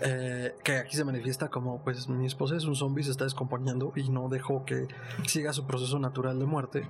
eh, 0.00 0.54
que 0.62 0.76
aquí 0.76 0.94
se 0.96 1.04
manifiesta 1.04 1.48
como, 1.48 1.82
pues 1.82 2.08
mi 2.08 2.26
esposa 2.26 2.54
es 2.56 2.64
un 2.66 2.76
zombie, 2.76 3.02
se 3.02 3.10
está 3.10 3.24
descomponiendo 3.24 3.92
y 3.96 4.10
no 4.10 4.28
dejó 4.28 4.64
que 4.64 4.86
siga 5.26 5.52
su 5.52 5.66
proceso 5.66 5.98
natural 5.98 6.38
de 6.38 6.46
muerte. 6.46 6.86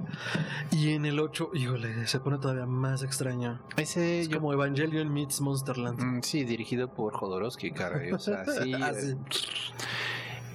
Y 0.71 0.91
en 0.93 1.07
el 1.07 1.19
8, 1.21 1.51
híjole, 1.55 2.07
se 2.07 2.21
pone 2.21 2.37
todavía 2.39 2.67
más 2.67 3.03
extraño. 3.03 3.61
Ese 3.79 4.21
Es 4.21 4.29
yo- 4.29 4.39
como 4.39 4.53
Evangelion 4.53 5.11
meets 5.13 5.41
Monsterland. 5.41 5.99
Mm, 6.03 6.18
sí, 6.23 6.45
dirigido 6.45 6.89
por 6.89 7.15
Jodorowsky, 7.15 7.73
caray. 7.73 8.13
O 8.13 8.19
sea, 8.19 8.45
sí. 8.45 8.73
Ah, 8.81 8.93
eh, 8.95 9.17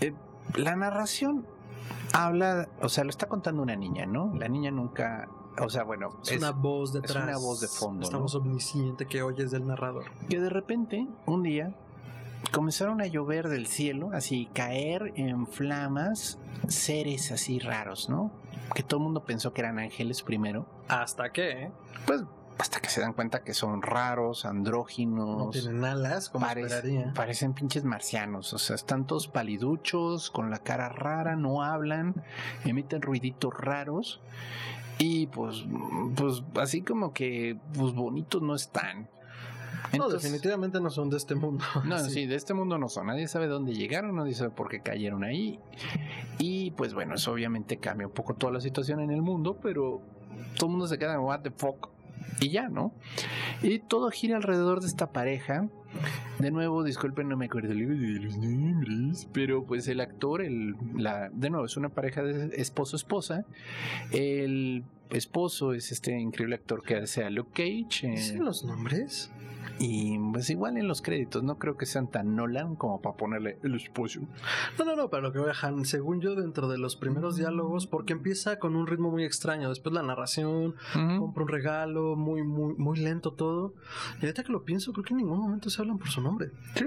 eh, 0.01 0.13
la 0.55 0.75
narración 0.75 1.45
habla, 2.13 2.69
o 2.81 2.89
sea, 2.89 3.03
lo 3.03 3.09
está 3.09 3.27
contando 3.27 3.61
una 3.61 3.75
niña, 3.75 4.05
¿no? 4.05 4.33
La 4.35 4.47
niña 4.47 4.71
nunca, 4.71 5.27
o 5.59 5.69
sea, 5.69 5.83
bueno, 5.83 6.19
Es, 6.25 6.37
una 6.37 6.51
voz 6.51 6.93
detrás. 6.93 7.23
una 7.23 7.37
voz 7.37 7.61
de 7.61 7.67
fondo, 7.67 8.03
Esta 8.03 8.17
¿no? 8.17 8.23
voz 8.23 8.35
omnisciente 8.35 9.05
que 9.05 9.21
oyes 9.23 9.51
del 9.51 9.65
narrador. 9.67 10.05
que 10.29 10.39
de 10.39 10.49
repente, 10.49 11.07
un 11.25 11.43
día, 11.43 11.73
comenzaron 12.51 13.01
a 13.01 13.07
llover 13.07 13.47
del 13.49 13.67
cielo, 13.67 14.09
así 14.13 14.47
caer 14.53 15.13
en 15.15 15.47
flamas 15.47 16.37
seres 16.67 17.31
así 17.31 17.59
raros, 17.59 18.09
¿no? 18.09 18.31
Que 18.75 18.83
todo 18.83 18.99
el 18.99 19.03
mundo 19.05 19.23
pensó 19.25 19.53
que 19.53 19.61
eran 19.61 19.79
ángeles 19.79 20.21
primero, 20.23 20.65
¿Hasta 20.87 21.31
qué? 21.31 21.71
pues 22.05 22.23
hasta 22.57 22.79
que 22.79 22.89
se 22.89 23.01
dan 23.01 23.13
cuenta 23.13 23.43
que 23.43 23.53
son 23.53 23.81
raros, 23.81 24.43
No 24.45 24.51
andróginos. 24.51 25.51
tienen 25.51 25.83
alas, 25.83 26.29
como 26.29 26.45
Parec- 26.45 27.13
parecen 27.13 27.53
pinches 27.53 27.83
marcianos, 27.83 28.53
o 28.53 28.57
sea, 28.57 28.75
están 28.75 29.05
todos 29.07 29.27
paliduchos, 29.27 30.29
con 30.29 30.49
la 30.49 30.59
cara 30.59 30.89
rara, 30.89 31.35
no 31.35 31.63
hablan, 31.63 32.23
emiten 32.65 33.01
ruiditos 33.01 33.53
raros 33.53 34.21
y 34.99 35.27
pues, 35.27 35.65
pues 36.15 36.43
así 36.61 36.81
como 36.81 37.13
que 37.13 37.57
pues 37.73 37.93
bonitos 37.93 38.41
no 38.41 38.53
están. 38.55 39.03
no, 39.03 39.89
Entonces- 40.05 40.21
definitivamente 40.23 40.79
no 40.79 40.89
son 40.89 41.09
de 41.09 41.17
este 41.17 41.35
mundo. 41.35 41.63
No, 41.85 41.97
sí. 41.99 42.25
de 42.27 42.35
este 42.35 42.53
mundo 42.53 42.77
no 42.77 42.87
son. 42.89 43.07
Nadie 43.07 43.27
sabe 43.27 43.47
dónde 43.47 43.73
llegaron, 43.73 44.15
nadie 44.15 44.33
sabe 44.35 44.51
por 44.51 44.69
qué 44.69 44.81
cayeron 44.81 45.23
ahí. 45.23 45.59
Y 46.39 46.71
pues 46.71 46.93
bueno, 46.93 47.15
eso 47.15 47.31
obviamente 47.31 47.77
cambia 47.77 48.07
un 48.07 48.13
poco 48.13 48.35
toda 48.35 48.53
la 48.53 48.61
situación 48.61 48.99
en 49.01 49.11
el 49.11 49.21
mundo, 49.21 49.57
pero 49.61 50.01
todo 50.55 50.67
el 50.67 50.71
mundo 50.71 50.87
se 50.87 50.97
queda 50.97 51.13
en 51.15 51.19
what 51.21 51.41
the 51.41 51.51
fuck. 51.51 51.89
Y 52.39 52.49
ya, 52.49 52.69
¿no? 52.69 52.93
Y 53.61 53.79
todo 53.79 54.09
gira 54.11 54.37
alrededor 54.37 54.81
de 54.81 54.87
esta 54.87 55.11
pareja. 55.11 55.67
De 56.39 56.49
nuevo, 56.49 56.83
disculpen, 56.83 57.29
no 57.29 57.37
me 57.37 57.45
acuerdo 57.45 57.69
de 57.69 57.75
los 57.75 58.37
nombres, 58.37 59.27
pero 59.31 59.63
pues 59.63 59.87
el 59.87 59.99
actor, 60.01 60.41
el, 60.41 60.75
la, 60.95 61.29
de 61.29 61.49
nuevo, 61.51 61.65
es 61.65 61.77
una 61.77 61.89
pareja 61.89 62.23
de 62.23 62.55
esposo-esposa. 62.59 63.45
El 64.11 64.83
esposo 65.11 65.73
es 65.73 65.91
este 65.91 66.19
increíble 66.19 66.55
actor 66.55 66.81
que 66.83 66.95
hace 66.95 67.23
a 67.23 67.29
Luke 67.29 67.51
Cage. 67.53 68.07
eh, 68.07 68.11
¿Dicen 68.11 68.43
los 68.43 68.63
nombres? 68.63 69.31
Y 69.79 70.17
pues 70.31 70.49
igual 70.49 70.77
en 70.77 70.87
los 70.87 71.01
créditos, 71.01 71.43
no 71.43 71.57
creo 71.57 71.77
que 71.77 71.85
sean 71.85 72.07
tan 72.07 72.35
Nolan 72.35 72.75
como 72.75 73.01
para 73.01 73.15
ponerle 73.15 73.57
el 73.63 73.75
esposo. 73.75 74.21
No, 74.77 74.85
no, 74.85 74.95
no, 74.95 75.09
pero 75.09 75.23
lo 75.23 75.31
que 75.31 75.39
voy 75.39 75.47
a 75.47 75.49
dejar, 75.49 75.73
según 75.85 76.21
yo, 76.21 76.35
dentro 76.35 76.67
de 76.67 76.77
los 76.77 76.95
primeros 76.95 77.35
diálogos, 77.35 77.87
porque 77.87 78.13
empieza 78.13 78.59
con 78.59 78.75
un 78.75 78.87
ritmo 78.87 79.11
muy 79.11 79.23
extraño, 79.23 79.69
después 79.69 79.93
la 79.93 80.03
narración, 80.03 80.75
compra 80.93 81.43
un 81.43 81.49
regalo, 81.49 82.15
muy, 82.15 82.43
muy, 82.43 82.75
muy 82.75 82.99
lento 82.99 83.33
todo. 83.33 83.73
Y 84.21 84.25
ahorita 84.25 84.43
que 84.43 84.51
lo 84.51 84.63
pienso, 84.63 84.93
creo 84.93 85.03
que 85.03 85.13
en 85.13 85.17
ningún 85.17 85.39
momento 85.39 85.69
se 85.69 85.81
hablan 85.81 85.97
por 85.97 86.09
su 86.09 86.21
nombre. 86.21 86.51
Sí. 86.75 86.85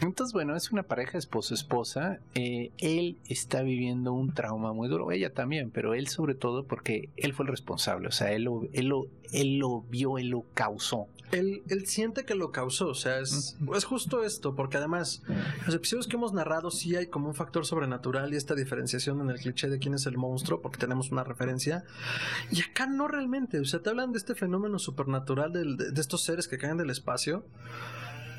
Entonces, 0.00 0.32
bueno, 0.32 0.56
es 0.56 0.70
una 0.72 0.82
pareja 0.82 1.18
esposo-esposa. 1.18 2.20
Eh, 2.34 2.70
él 2.78 3.18
está 3.28 3.62
viviendo 3.62 4.12
un 4.12 4.32
trauma 4.32 4.72
muy 4.72 4.88
duro, 4.88 5.10
ella 5.10 5.32
también, 5.32 5.70
pero 5.70 5.94
él 5.94 6.08
sobre 6.08 6.34
todo 6.34 6.64
porque 6.64 7.08
él 7.16 7.32
fue 7.32 7.44
el 7.44 7.50
responsable, 7.50 8.08
o 8.08 8.12
sea, 8.12 8.32
él 8.32 8.44
lo, 8.44 8.62
él 8.72 8.86
lo, 8.86 9.06
él 9.32 9.58
lo 9.58 9.82
vio, 9.82 10.18
él 10.18 10.28
lo 10.28 10.44
causó. 10.54 11.06
Él, 11.32 11.62
él 11.68 11.86
siente 11.86 12.09
que 12.12 12.34
lo 12.34 12.52
causó, 12.52 12.88
o 12.88 12.94
sea, 12.94 13.18
es, 13.20 13.56
es 13.74 13.84
justo 13.84 14.22
esto, 14.24 14.54
porque 14.54 14.76
además, 14.76 15.22
los 15.66 15.74
episodios 15.74 16.06
que 16.06 16.16
hemos 16.16 16.32
narrado 16.32 16.70
sí 16.70 16.94
hay 16.96 17.06
como 17.06 17.28
un 17.28 17.34
factor 17.34 17.64
sobrenatural 17.64 18.32
y 18.32 18.36
esta 18.36 18.54
diferenciación 18.54 19.20
en 19.20 19.30
el 19.30 19.38
cliché 19.38 19.68
de 19.68 19.78
quién 19.78 19.94
es 19.94 20.06
el 20.06 20.16
monstruo, 20.18 20.60
porque 20.60 20.78
tenemos 20.78 21.10
una 21.10 21.24
referencia. 21.24 21.84
Y 22.50 22.60
acá 22.62 22.86
no 22.86 23.08
realmente, 23.08 23.60
o 23.60 23.64
sea, 23.64 23.80
te 23.80 23.90
hablan 23.90 24.12
de 24.12 24.18
este 24.18 24.34
fenómeno 24.34 24.78
supernatural 24.78 25.52
del- 25.52 25.76
de, 25.76 25.90
de 25.92 26.00
estos 26.00 26.22
seres 26.22 26.48
que 26.48 26.58
caen 26.58 26.76
del 26.76 26.90
espacio. 26.90 27.44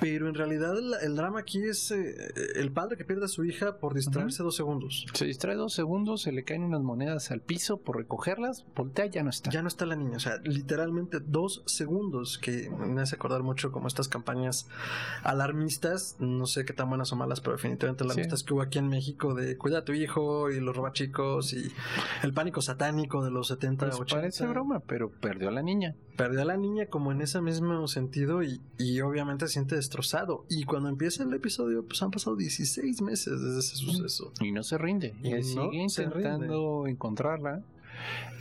Pero 0.02 0.28
en 0.28 0.34
realidad 0.36 0.78
el, 0.78 0.94
el 1.02 1.16
drama 1.16 1.40
aquí 1.40 1.64
es 1.64 1.92
eh, 1.92 2.16
el 2.56 2.72
padre 2.72 2.98
que 2.98 3.06
pierde 3.06 3.26
a 3.26 3.28
su 3.30 3.46
hija 3.46 3.78
por 3.78 3.94
distraerse 3.94 4.42
dos 4.44 4.56
segundos. 4.56 5.06
Se 5.14 5.26
distrae 5.26 5.56
dos 5.56 5.74
segundos, 5.74 6.24
se 6.24 6.32
le 6.34 6.44
caen 6.44 6.64
unas 6.64 6.82
monedas 6.82 7.32
al 7.32 7.40
piso 7.42 7.78
por 7.78 7.98
recogerlas, 7.98 8.66
voltea, 8.76 9.06
ya 9.06 9.22
no 9.24 9.30
está. 9.30 9.52
Ya 9.52 9.62
no 9.62 9.68
está 9.68 9.86
la 9.86 9.96
niña, 9.96 10.18
o 10.18 10.20
sea, 10.20 10.38
literalmente 10.44 11.20
dos 11.20 11.62
segundos 11.68 12.40
que 12.40 12.70
me 12.70 13.00
hace 13.02 13.16
acordar 13.16 13.44
mucho 13.44 13.72
como 13.72 13.88
estas 13.88 14.08
campañas 14.10 14.68
alarmistas, 15.24 16.16
no 16.20 16.46
sé 16.48 16.66
qué 16.66 16.74
tan 16.74 16.90
buenas 16.90 17.12
o 17.14 17.16
malas, 17.16 17.40
pero 17.42 17.56
definitivamente 17.56 18.04
alarmistas 18.04 18.44
que 18.44 18.54
hubo 18.54 18.62
aquí 18.62 18.80
en 18.80 18.88
México 18.88 19.34
de 19.36 19.58
cuida 19.58 19.80
a 19.80 19.86
tu 19.86 19.94
hijo 19.94 20.50
y 20.50 20.60
los 20.60 20.76
roba 20.76 20.94
chicos 20.94 21.54
y 21.54 21.72
el 22.24 22.34
pánico 22.34 22.62
satánico 22.62 23.24
de 23.24 23.32
los 23.32 23.48
70, 23.50 23.86
Pues 23.88 24.00
80. 24.00 24.16
parece 24.16 24.48
broma, 24.48 24.80
pero 24.80 25.12
perdió 25.12 25.50
a 25.50 25.52
la 25.52 25.62
niña. 25.62 25.96
Perdió 26.22 26.44
a 26.44 26.46
la 26.46 26.58
niña 26.58 26.86
como 26.86 27.12
en 27.12 27.20
ese 27.22 27.42
mismo 27.42 27.88
sentido 27.88 28.44
y, 28.44 28.62
y 28.78 29.02
obviamente 29.02 29.48
se 29.48 29.54
siente 29.54 29.76
destrozado. 29.76 30.46
Y 30.50 30.66
cuando 30.66 30.88
empieza 30.88 31.24
el 31.24 31.34
episodio, 31.34 31.84
pues 31.84 32.00
han 32.04 32.12
pasado 32.12 32.36
16 32.36 33.02
meses 33.02 33.42
desde 33.42 33.58
ese 33.58 33.76
suceso. 33.76 34.32
Y 34.40 34.52
no 34.52 34.62
se 34.62 34.78
rinde. 34.78 35.16
Y 35.24 35.32
no 35.32 35.42
sigue 35.42 35.78
intentando 35.82 36.86
encontrarla. 36.86 37.64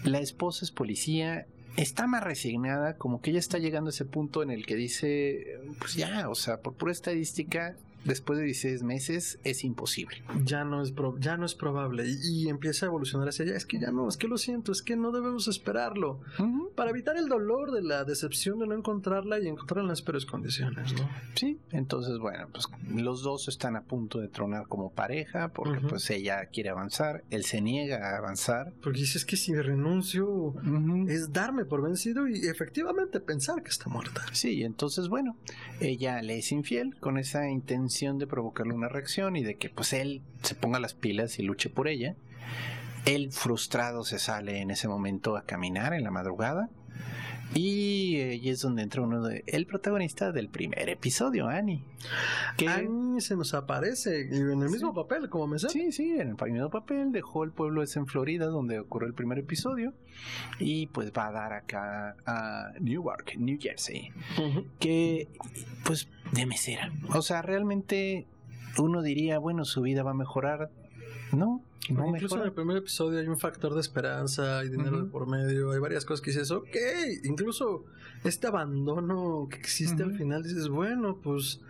La 0.04 0.20
esposa 0.20 0.66
es 0.66 0.70
policía. 0.70 1.46
Está 1.78 2.06
más 2.06 2.22
resignada, 2.22 2.96
como 2.96 3.22
que 3.22 3.30
ella 3.30 3.38
está 3.38 3.56
llegando 3.56 3.88
a 3.88 3.92
ese 3.92 4.04
punto 4.04 4.42
en 4.42 4.50
el 4.50 4.66
que 4.66 4.76
dice, 4.76 5.58
pues 5.78 5.94
ya, 5.94 6.28
o 6.28 6.34
sea, 6.34 6.58
por 6.58 6.74
pura 6.74 6.92
estadística, 6.92 7.76
después 8.04 8.38
de 8.38 8.44
16 8.46 8.82
meses 8.82 9.38
es 9.44 9.64
imposible. 9.64 10.22
Ya 10.44 10.64
no 10.64 10.82
es, 10.82 10.92
pro- 10.92 11.16
ya 11.18 11.36
no 11.36 11.46
es 11.46 11.54
probable. 11.54 12.04
Y, 12.08 12.44
y 12.44 12.48
empieza 12.48 12.86
a 12.86 12.88
evolucionar 12.88 13.28
hacia 13.28 13.44
allá. 13.44 13.56
Es 13.56 13.66
que 13.66 13.78
ya 13.78 13.90
no, 13.90 14.08
es 14.08 14.16
que 14.16 14.28
lo 14.28 14.38
siento, 14.38 14.72
es 14.72 14.82
que 14.82 14.96
no 14.96 15.12
debemos 15.12 15.48
esperarlo. 15.48 16.20
Para 16.74 16.90
evitar 16.90 17.16
el 17.16 17.28
dolor 17.28 17.72
de 17.72 17.82
la 17.82 18.04
decepción 18.04 18.58
de 18.58 18.66
no 18.66 18.74
encontrarla 18.74 19.38
y 19.38 19.48
encontrarla 19.48 19.82
en 19.82 19.88
las 19.88 20.02
peores 20.02 20.24
condiciones, 20.26 20.94
¿no? 20.94 21.08
Sí, 21.34 21.58
entonces 21.72 22.18
bueno, 22.18 22.48
pues 22.52 22.66
los 22.88 23.22
dos 23.22 23.48
están 23.48 23.76
a 23.76 23.82
punto 23.82 24.18
de 24.20 24.28
tronar 24.28 24.66
como 24.68 24.90
pareja 24.92 25.48
porque 25.52 25.78
Ujú. 25.78 25.88
pues 25.88 26.08
ella 26.10 26.46
quiere 26.46 26.70
avanzar, 26.70 27.24
él 27.30 27.44
se 27.44 27.60
niega 27.60 28.14
a 28.14 28.18
avanzar. 28.18 28.72
Porque 28.82 29.00
dices 29.00 29.24
que 29.24 29.36
si 29.36 29.54
renuncio 29.54 30.26
Ujú. 30.28 31.06
es 31.08 31.32
darme 31.32 31.64
por 31.64 31.82
vencido 31.82 32.28
y 32.28 32.46
efectivamente 32.46 33.20
pensar 33.20 33.62
que 33.62 33.70
está 33.70 33.88
muerta. 33.90 34.22
Sí, 34.32 34.62
entonces 34.62 35.08
bueno, 35.08 35.36
ella 35.80 36.22
le 36.22 36.38
es 36.38 36.52
infiel 36.52 36.96
con 37.00 37.18
esa 37.18 37.48
intención 37.48 37.89
de 38.18 38.26
provocarle 38.26 38.72
una 38.74 38.88
reacción 38.88 39.36
y 39.36 39.42
de 39.44 39.56
que 39.56 39.68
pues 39.68 39.92
él 39.92 40.22
se 40.42 40.54
ponga 40.54 40.78
las 40.78 40.94
pilas 40.94 41.38
y 41.38 41.42
luche 41.42 41.68
por 41.70 41.88
ella. 41.88 42.14
Él 43.06 43.32
frustrado 43.32 44.04
se 44.04 44.18
sale 44.18 44.60
en 44.60 44.70
ese 44.70 44.86
momento 44.88 45.36
a 45.36 45.42
caminar 45.42 45.92
en 45.94 46.04
la 46.04 46.10
madrugada 46.10 46.68
y 47.52 48.14
ahí 48.20 48.48
es 48.48 48.60
donde 48.60 48.82
entra 48.82 49.02
uno 49.02 49.22
de 49.22 49.42
el 49.48 49.66
protagonista 49.66 50.30
del 50.30 50.48
primer 50.48 50.88
episodio, 50.88 51.48
Annie. 51.48 51.82
Que 52.56 52.68
Annie 52.68 53.20
se 53.20 53.34
nos 53.34 53.54
aparece 53.54 54.28
y 54.30 54.36
en 54.36 54.62
el 54.62 54.68
Sí. 54.68 54.74
mismo 54.74 54.94
papel, 54.94 55.28
como 55.28 55.48
me 55.48 55.58
sé. 55.58 55.68
Sí, 55.68 55.90
sí, 55.90 56.10
en 56.12 56.28
el 56.28 56.36
primer 56.36 56.68
papel 56.70 57.10
dejó 57.10 57.42
el 57.42 57.50
pueblo 57.50 57.82
ese 57.82 57.98
en 57.98 58.06
Florida 58.06 58.46
donde 58.46 58.78
ocurrió 58.78 59.08
el 59.08 59.14
primer 59.14 59.38
episodio 59.40 59.92
y 60.60 60.86
pues 60.88 61.10
va 61.16 61.26
a 61.26 61.32
dar 61.32 61.52
acá 61.52 62.14
a 62.24 62.70
Newark, 62.78 63.34
New 63.36 63.58
Jersey, 63.60 64.12
Ujú. 64.38 64.66
que 64.78 65.26
pues 65.84 66.06
de 66.32 66.46
mesera. 66.46 66.92
O 67.14 67.22
sea, 67.22 67.42
realmente 67.42 68.26
uno 68.78 69.02
diría, 69.02 69.38
bueno, 69.38 69.64
su 69.64 69.82
vida 69.82 70.02
va 70.02 70.12
a 70.12 70.14
mejorar. 70.14 70.70
No, 71.32 71.62
no 71.88 72.06
Incluso 72.06 72.36
en 72.36 72.42
el 72.42 72.52
primer 72.52 72.76
episodio 72.76 73.18
hay 73.18 73.26
un 73.26 73.38
factor 73.38 73.74
de 73.74 73.80
esperanza, 73.80 74.58
hay 74.58 74.68
dinero 74.68 75.02
de 75.02 75.10
por 75.10 75.26
medio, 75.26 75.72
hay 75.72 75.78
varias 75.78 76.04
cosas 76.04 76.20
que 76.20 76.30
dices, 76.30 76.50
ok, 76.50 76.76
incluso 77.24 77.84
este 78.22 78.46
abandono 78.46 79.48
que 79.50 79.56
existe 79.56 80.02
al 80.02 80.14
final, 80.14 80.42
dices, 80.42 80.68
bueno, 80.68 81.18
pues, 81.22 81.60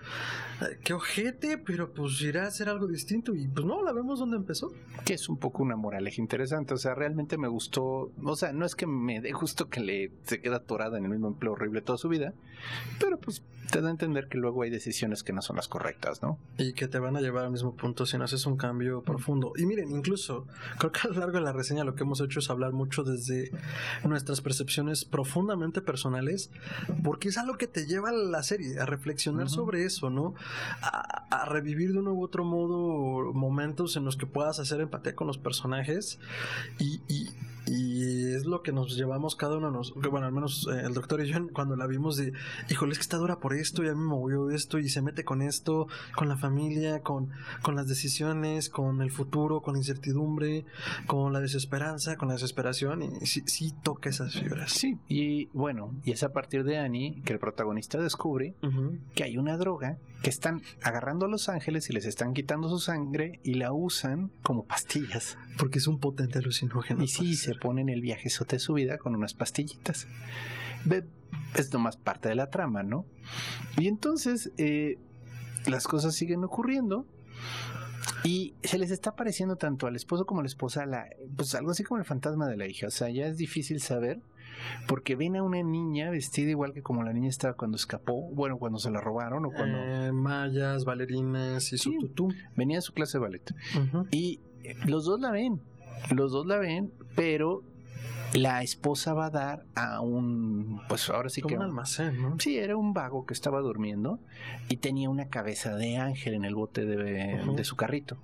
qué 0.83 0.95
ojete, 0.95 1.59
pero 1.59 1.93
pues 1.93 2.21
irá 2.23 2.45
a 2.45 2.49
hacer 2.49 2.69
algo 2.69 2.87
distinto 2.87 3.35
y 3.35 3.47
pues 3.47 3.65
no, 3.65 3.83
la 3.83 3.93
vemos 3.93 4.19
donde 4.19 4.37
empezó. 4.37 4.73
Que 5.05 5.15
es 5.15 5.29
un 5.29 5.37
poco 5.37 5.63
una 5.63 5.77
moraleja 5.77 6.21
interesante. 6.21 6.75
O 6.75 6.79
sea, 6.79 6.95
realmente 6.95 7.39
me 7.39 7.49
gustó. 7.49 8.11
O 8.23 8.37
sea, 8.37 8.53
no 8.53 8.67
es 8.67 8.75
que 8.75 8.87
me 8.87 9.21
dé 9.21 9.33
gusto 9.33 9.69
que 9.69 9.81
le 9.81 10.13
se 10.25 10.41
queda 10.41 10.57
atorada 10.57 10.99
en 10.99 11.05
el 11.05 11.11
mismo 11.11 11.29
empleo 11.29 11.53
horrible 11.53 11.83
toda 11.83 11.99
su 11.99 12.09
vida, 12.09 12.35
pero 12.99 13.19
pues 13.19 13.43
te 13.71 13.81
da 13.81 13.89
a 13.89 13.91
entender 13.93 14.29
que 14.29 14.37
luego 14.37 14.63
hay 14.63 14.71
decisiones 14.71 15.23
que 15.23 15.33
no 15.33 15.43
son 15.43 15.57
las 15.57 15.69
correctas, 15.69 16.23
¿no? 16.23 16.39
Y 16.59 16.73
que 16.73 16.89
te 16.89 16.99
van 16.99 17.17
a 17.17 17.21
llevar 17.21 17.45
al 17.45 17.53
mismo 17.53 17.75
punto 17.77 18.05
si 18.05 18.19
no 18.19 18.25
haces 18.25 18.45
un 18.47 18.57
cambio 18.57 19.03
profundo. 19.03 19.53
Y 19.57 19.65
miren, 19.65 19.93
incluso, 20.01 20.47
creo 20.79 20.93
que 20.93 21.01
a 21.05 21.09
lo 21.11 21.21
largo 21.21 21.39
de 21.39 21.45
la 21.45 21.53
reseña 21.53 21.85
lo 21.85 21.95
que 21.95 22.03
hemos 22.03 22.21
hecho 22.21 22.39
es 22.41 22.51
hablar 22.51 22.73
mucho 22.73 23.05
desde 23.05 23.51
nuestras 24.05 24.41
percepciones 24.41 25.05
profundamente 25.05 25.81
personales, 25.81 26.51
porque 27.05 27.29
es 27.29 27.39
algo 27.39 27.57
que 27.57 27.67
te 27.67 27.87
lleva 27.87 28.11
a 28.11 28.13
la 28.13 28.43
serie, 28.43 28.79
a 28.81 28.87
reflexionar 28.87 29.49
sobre 29.49 29.85
eso, 29.85 30.11
¿no? 30.11 30.35
A, 30.83 31.27
a 31.31 31.45
revivir 31.45 31.93
de 31.93 31.99
uno 32.01 32.13
u 32.13 32.23
otro 32.25 32.45
modo 32.45 33.33
momentos 33.33 33.97
en 33.97 34.05
los 34.05 34.17
que 34.17 34.27
puedas 34.27 34.59
hacer 34.59 34.81
empatía 34.81 35.15
con 35.15 35.27
los 35.27 35.39
personajes 35.39 36.19
y, 36.79 37.01
y- 37.09 37.31
y 37.71 38.35
es 38.35 38.47
lo 38.47 38.63
que 38.63 38.73
nos 38.73 38.97
llevamos 38.97 39.37
cada 39.37 39.57
uno, 39.57 39.71
nos, 39.71 39.95
bueno, 39.95 40.27
al 40.27 40.33
menos 40.33 40.69
eh, 40.73 40.83
el 40.85 40.95
doctor 40.95 41.25
y 41.25 41.29
yo 41.29 41.49
cuando 41.53 41.77
la 41.77 41.87
vimos 41.87 42.17
de, 42.17 42.33
híjole, 42.69 42.93
es 42.93 42.99
que 42.99 43.03
está 43.03 43.17
dura 43.17 43.39
por 43.39 43.55
esto 43.55 43.85
y 43.85 43.89
a 43.89 43.95
mí 43.95 44.01
me 44.01 44.07
movió 44.07 44.51
esto 44.51 44.79
y 44.79 44.89
se 44.89 45.03
mete 45.03 45.25
con 45.25 45.41
esto, 45.41 45.87
con 46.17 46.29
la 46.29 46.37
familia, 46.37 47.01
con, 47.03 47.31
con 47.63 47.77
las 47.77 47.87
decisiones, 47.87 48.69
con 48.69 49.03
el 49.03 49.11
futuro, 49.11 49.61
con 49.61 49.75
la 49.75 49.79
incertidumbre, 49.79 50.65
con 51.07 51.33
la 51.33 51.41
desesperanza, 51.41 52.17
con 52.17 52.29
la 52.29 52.35
desesperación 52.35 53.03
y 53.03 53.27
sí, 53.27 53.43
sí 53.47 53.73
toca 53.83 54.11
esas 54.11 54.35
fibras. 54.35 54.73
Sí, 54.73 54.99
y 55.09 55.47
bueno, 55.53 55.95
y 56.05 56.13
es 56.13 56.23
a 56.23 56.33
partir 56.33 56.65
de 56.65 56.79
Annie 56.79 57.23
que 57.25 57.33
el 57.33 57.39
protagonista 57.39 57.99
descubre 57.99 58.55
que 59.15 59.25
hay 59.25 59.37
una 59.37 59.57
droga 59.57 59.99
que 60.23 60.31
están 60.31 60.63
agarrando 60.83 61.27
a 61.27 61.29
los 61.29 61.49
ángeles 61.49 61.89
y 61.89 61.93
les 61.93 62.05
están 62.05 62.35
quitando 62.35 62.69
su 62.69 62.79
sangre 62.79 63.41
y 63.43 63.55
la 63.55 63.73
usan 63.73 64.31
como 64.43 64.65
pastillas. 64.65 65.39
Porque 65.59 65.79
es 65.79 65.87
un 65.87 65.99
potente 65.99 66.39
alucinógeno. 66.39 67.03
Y 67.03 67.09
sí, 67.09 67.35
se 67.37 67.55
ponen 67.61 67.89
el 67.89 68.01
viajezote 68.01 68.57
de 68.57 68.61
su 68.61 68.75
vida 68.75 68.99
con 68.99 69.15
unas 69.15 69.35
pastillitas. 69.35 70.07
Es 71.57 71.73
nomás 71.73 71.97
parte 71.97 72.29
de 72.29 72.35
la 72.35 72.49
trama, 72.51 72.83
¿no? 72.83 73.05
Y 73.79 73.89
entonces 73.89 74.51
eh, 74.57 74.99
las 75.67 75.87
cosas 75.87 76.15
siguen 76.15 76.43
ocurriendo 76.45 77.07
y 78.25 78.55
se 78.63 78.79
les 78.79 78.91
está 78.91 79.11
apareciendo 79.11 79.57
tanto 79.57 79.87
al 79.87 79.97
esposo 79.97 80.25
como 80.27 80.41
a 80.41 80.43
la 80.45 80.49
esposa 80.49 80.87
la, 80.87 81.07
pues 81.37 81.55
algo 81.55 81.71
así 81.71 81.83
como 81.85 81.99
el 81.99 82.05
fantasma 82.07 82.49
de 82.49 82.57
la 82.57 82.67
hija. 82.67 82.87
O 82.87 82.91
sea, 82.91 83.11
ya 83.11 83.27
es 83.27 83.37
difícil 83.37 83.81
saber 83.81 84.21
porque 84.87 85.17
ven 85.17 85.37
a 85.37 85.43
una 85.43 85.63
niña 85.63 86.11
vestida 86.11 86.51
igual 86.51 86.73
que 86.73 86.83
como 86.83 87.03
la 87.03 87.13
niña 87.13 87.29
estaba 87.29 87.55
cuando 87.55 87.77
escapó, 87.77 88.29
bueno, 88.31 88.59
cuando 88.59 88.79
se 88.79 88.91
la 88.91 89.01
robaron 89.01 89.45
o 89.47 89.51
cuando 89.51 89.79
Eh, 89.79 90.13
mayas, 90.13 90.85
bailarinas 90.85 91.73
y 91.73 91.79
su 91.79 91.91
Sí. 91.93 91.99
tutú. 91.99 92.29
venía 92.57 92.79
a 92.79 92.83
su 92.83 92.93
clase 92.93 93.19
de 93.19 93.23
ballet. 93.23 93.55
Y 94.11 94.41
los 94.87 95.05
dos 95.05 95.21
la 95.21 95.31
ven, 95.31 95.61
los 96.15 96.33
dos 96.33 96.47
la 96.47 96.59
ven, 96.59 96.93
pero 97.15 97.63
la 98.33 98.63
esposa 98.63 99.13
va 99.13 99.27
a 99.27 99.31
dar 99.31 99.65
a 99.75 100.01
un, 100.01 100.81
pues 100.89 101.11
ahora 101.11 101.29
sí 101.31 101.41
Como 101.41 101.51
que... 101.51 101.57
un 101.57 101.63
almacén, 101.65 102.23
¿no? 102.23 102.37
Sí, 102.39 102.59
era 102.59 102.77
un 102.77 102.93
vago 102.95 103.27
que 103.27 103.35
estaba 103.35 103.59
durmiendo 103.61 104.21
y 104.69 104.77
tenía 104.77 105.11
una 105.11 105.27
cabeza 105.29 105.75
de 105.75 105.97
ángel 105.97 106.35
en 106.35 106.45
el 106.45 106.55
bote 106.55 106.85
de, 106.87 107.65
su 107.65 107.75
carrito. 107.77 108.19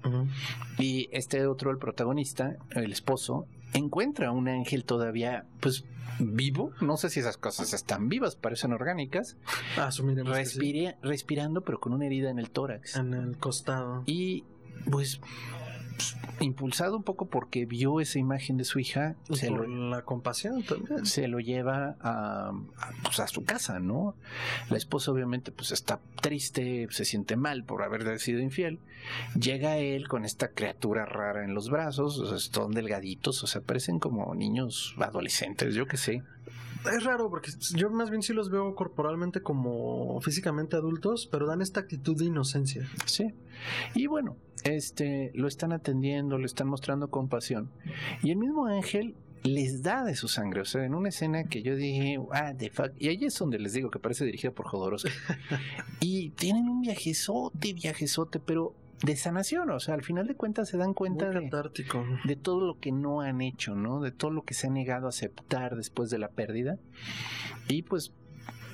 Y 0.79 1.09
este 1.11 1.45
otro, 1.47 1.71
el 1.73 1.79
protagonista, 1.79 2.57
el 2.71 2.93
esposo, 2.93 3.47
encuentra 3.75 4.31
un 4.31 4.49
ángel 4.49 4.85
todavía, 4.85 5.45
pues 5.61 5.85
vivo. 6.21 6.71
No 6.81 6.97
sé 6.97 7.11
si 7.11 7.19
esas 7.21 7.37
cosas 7.37 7.75
están 7.75 8.09
vivas, 8.09 8.37
parecen 8.37 8.73
orgánicas. 8.73 9.37
Asumiremos 9.77 10.37
sí. 10.37 10.61
Respire- 10.61 10.97
respirando, 11.03 11.63
pero 11.63 11.81
con 11.81 11.93
una 11.93 12.07
herida 12.07 12.31
en 12.31 12.39
el 12.39 12.51
tórax. 12.51 12.95
En 12.97 13.13
el 13.13 13.37
costado. 13.39 14.05
Y 14.07 14.45
pues 14.91 15.21
impulsado 16.41 16.97
un 16.97 17.03
poco 17.03 17.27
porque 17.27 17.65
vio 17.65 18.01
esa 18.01 18.19
imagen 18.19 18.57
de 18.57 18.65
su 18.65 18.79
hija, 18.79 19.17
Y 19.29 19.37
se 19.37 19.49
por 19.49 19.69
lo, 19.69 19.91
la 19.91 20.03
compasión 20.03 20.63
también. 20.63 21.07
se 21.07 21.29
lo 21.29 21.41
lleva 21.41 21.97
a, 22.01 22.49
a, 22.51 22.91
pues, 23.03 23.21
a 23.21 23.27
su 23.27 23.45
casa, 23.45 23.79
¿no? 23.81 24.15
La 24.69 24.77
esposa 24.77 25.11
obviamente 25.13 25.53
pues 25.53 25.73
está 25.73 26.01
triste, 26.21 26.87
se 26.91 27.05
siente 27.05 27.37
mal 27.37 27.65
por 27.65 27.83
haber 27.83 28.19
sido 28.19 28.41
infiel. 28.41 28.79
Llega 29.39 29.79
él 29.79 30.09
con 30.09 30.25
esta 30.25 30.49
criatura 30.49 31.07
rara 31.07 31.45
en 31.45 31.55
los 31.55 31.71
brazos, 31.71 32.19
o 32.19 32.27
sea, 32.27 32.37
están 32.37 32.73
delgaditos, 32.73 33.43
o 33.43 33.47
sea, 33.47 33.61
parecen 33.63 33.99
como 33.99 34.35
niños 34.35 34.95
adolescentes, 34.99 35.75
yo 35.75 35.87
qué 35.87 35.97
sé. 35.97 36.23
Es 36.95 37.03
raro 37.03 37.31
porque 37.31 37.51
yo 37.75 37.91
más 37.91 38.11
bien 38.11 38.23
sí 38.23 38.33
los 38.33 38.49
veo 38.51 38.75
corporalmente 38.75 39.41
como 39.41 40.21
físicamente 40.21 40.77
adultos, 40.77 41.29
pero 41.31 41.47
dan 41.47 41.61
esta 41.61 41.81
actitud 41.81 42.17
de 42.17 42.27
inocencia. 42.27 42.89
Sí. 43.07 43.33
Y 43.95 44.07
bueno, 44.07 44.37
este 44.67 45.31
lo 45.35 45.49
están 45.49 45.73
atendiendo, 45.73 46.39
le 46.39 46.47
están 46.47 46.69
mostrando 46.69 47.09
compasión. 47.09 47.71
Y 48.23 48.31
el 48.31 48.37
mismo 48.37 48.67
ángel 48.67 49.15
les 49.47 49.83
da 49.83 50.05
de 50.05 50.15
su 50.15 50.29
sangre. 50.29 50.61
O 50.61 50.65
sea, 50.65 50.85
en 50.85 50.95
una 50.95 51.09
escena 51.09 51.45
que 51.45 51.63
yo 51.63 51.77
dije, 51.77 52.19
ah, 52.33 52.53
the 52.57 52.71
fuck. 52.71 52.93
Y 52.99 53.09
ahí 53.09 53.25
es 53.25 53.39
donde 53.39 53.59
les 53.59 53.73
digo 53.73 53.91
que 53.91 53.99
parece 53.99 54.25
dirigida 54.25 54.51
por 54.51 54.67
Jodorowsky. 54.67 55.11
y 56.01 56.31
tienen 56.31 56.69
un 56.69 56.81
viajezote, 56.81 57.73
viajezote, 57.73 58.41
pero 58.41 58.75
de 59.03 59.17
sanación. 59.17 59.71
O 59.71 59.81
sea, 59.81 59.95
al 59.95 60.03
final 60.03 60.27
de 60.27 60.35
cuentas 60.35 60.69
se 60.69 60.77
dan 60.77 60.95
cuenta 60.95 61.31
de, 61.31 61.51
de 62.25 62.37
todo 62.37 62.67
lo 62.67 62.79
que 62.79 62.93
no 62.93 63.21
han 63.21 63.41
hecho, 63.41 63.75
¿no? 63.75 64.01
De 64.01 64.11
todo 64.11 64.31
lo 64.31 64.43
que 64.43 64.55
se 64.55 64.67
han 64.67 64.75
negado 64.75 65.07
a 65.07 65.11
aceptar 65.11 65.77
después 65.77 66.11
de 66.11 66.19
la 66.19 66.29
pérdida. 66.29 66.79
Y 67.69 67.83
pues 67.83 68.13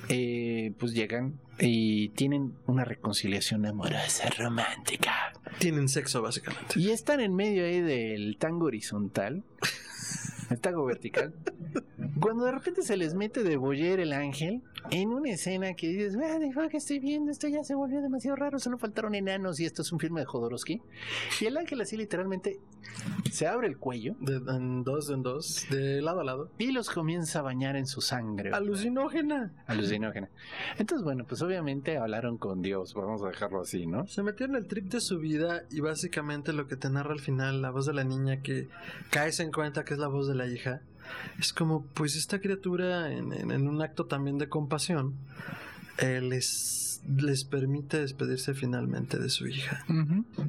eh, 0.09 0.73
pues 0.77 0.93
llegan 0.93 1.39
y 1.59 2.09
tienen 2.09 2.55
una 2.65 2.85
reconciliación 2.85 3.65
amorosa, 3.65 4.29
romántica. 4.37 5.33
Tienen 5.59 5.87
sexo, 5.87 6.21
básicamente. 6.21 6.79
Y 6.79 6.89
están 6.89 7.19
en 7.19 7.35
medio 7.35 7.65
ahí 7.65 7.81
del 7.81 8.37
tango 8.37 8.65
horizontal, 8.65 9.43
el 10.49 10.59
tango 10.59 10.85
vertical. 10.85 11.33
Cuando 12.19 12.45
de 12.45 12.51
repente 12.51 12.81
se 12.83 12.95
les 12.97 13.15
mete 13.15 13.43
de 13.43 13.57
boyer 13.57 13.99
el 13.99 14.13
ángel 14.13 14.61
en 14.91 15.09
una 15.09 15.29
escena 15.31 15.73
que 15.73 15.87
dices, 15.87 16.15
"Ah, 16.21 16.67
que 16.69 16.77
estoy 16.77 16.99
viendo, 16.99 17.31
esto 17.31 17.47
ya 17.47 17.63
se 17.63 17.73
volvió 17.75 18.01
demasiado 18.01 18.35
raro, 18.35 18.59
solo 18.59 18.77
faltaron 18.77 19.15
enanos 19.15 19.59
y 19.59 19.65
esto 19.65 19.81
es 19.81 19.91
un 19.91 19.99
filme 19.99 20.19
de 20.19 20.25
Jodorowsky. 20.25 20.81
Y 21.41 21.45
el 21.45 21.57
ángel 21.57 21.81
así 21.81 21.97
literalmente 21.97 22.59
se 23.31 23.47
abre 23.47 23.67
el 23.67 23.77
cuello 23.77 24.15
De, 24.19 24.35
en 24.55 24.83
dos, 24.83 25.09
en 25.09 25.23
dos, 25.23 25.65
de 25.71 26.01
lado 26.01 26.19
a 26.19 26.23
lado. 26.23 26.51
y 26.57 26.71
los 26.71 26.89
comienza 26.89 27.39
a 27.39 27.41
bañar 27.41 27.75
en 27.75 27.87
su 27.87 28.01
sangre. 28.01 28.51
Alucinógena. 28.53 29.51
Alucinógena. 29.67 30.29
Entonces, 30.77 31.03
bueno, 31.03 31.25
pues 31.27 31.41
obviamente 31.41 31.97
hablaron 31.97 32.37
con 32.37 32.61
Dios, 32.61 32.93
vamos 32.93 33.23
a 33.23 33.27
dejarlo 33.29 33.61
así, 33.61 33.87
¿no? 33.87 34.05
Se 34.07 34.21
metió 34.21 34.45
en 34.45 34.55
el 34.55 34.67
trip 34.67 34.85
de 34.91 35.01
su 35.01 35.17
vida 35.19 35.63
y 35.71 35.79
básicamente 35.79 36.53
lo 36.53 36.67
que 36.67 36.75
te 36.75 36.89
narra 36.89 37.13
al 37.13 37.19
final, 37.21 37.61
la 37.61 37.71
voz 37.71 37.85
de 37.85 37.93
la 37.93 38.03
niña 38.03 38.41
que 38.41 38.67
caes 39.09 39.39
en 39.39 39.51
cuenta 39.51 39.83
que 39.83 39.93
es 39.93 39.99
la 39.99 40.07
voz 40.07 40.27
de 40.27 40.35
la 40.35 40.45
hija, 40.47 40.81
es 41.39 41.53
como 41.53 41.83
pues 41.93 42.15
esta 42.15 42.39
criatura 42.39 43.11
en, 43.11 43.33
en- 43.33 43.51
en 43.51 43.67
un 43.67 43.81
acto 43.81 44.05
también 44.05 44.37
de 44.37 44.49
compasión 44.49 45.13
eh, 45.99 46.21
les, 46.21 47.01
les 47.17 47.43
permite 47.43 47.99
despedirse 47.99 48.53
finalmente 48.53 49.19
de 49.19 49.29
su 49.29 49.47
hija. 49.47 49.85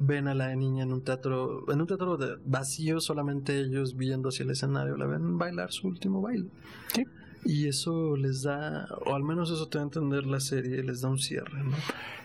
Ven 0.01 0.27
a 0.29 0.35
la 0.35 0.55
niña 0.57 0.85
en 0.85 0.93
un 0.93 1.03
teatro, 1.03 1.71
en 1.71 1.81
un 1.81 1.87
teatro 1.87 2.17
de 2.17 2.37
vacío, 2.47 3.01
solamente 3.01 3.59
ellos 3.59 3.97
viendo 3.97 4.31
hacia 4.31 4.45
el 4.45 4.51
escenario, 4.51 4.97
la 4.97 5.07
ven 5.07 5.37
bailar 5.39 5.71
su 5.73 5.89
último 5.89 6.21
baile. 6.23 6.49
Sí. 6.95 7.05
Y 7.45 7.69
eso 7.69 8.17
les 8.17 8.43
da, 8.43 8.89
o 9.05 9.15
al 9.15 9.23
menos 9.23 9.51
eso 9.51 9.69
te 9.69 9.77
va 9.77 9.83
a 9.83 9.87
entender 9.87 10.25
la 10.25 10.41
serie, 10.41 10.83
les 10.83 11.03
da 11.03 11.09
un 11.11 11.19
cierre, 11.19 11.63
¿no? 11.63 11.73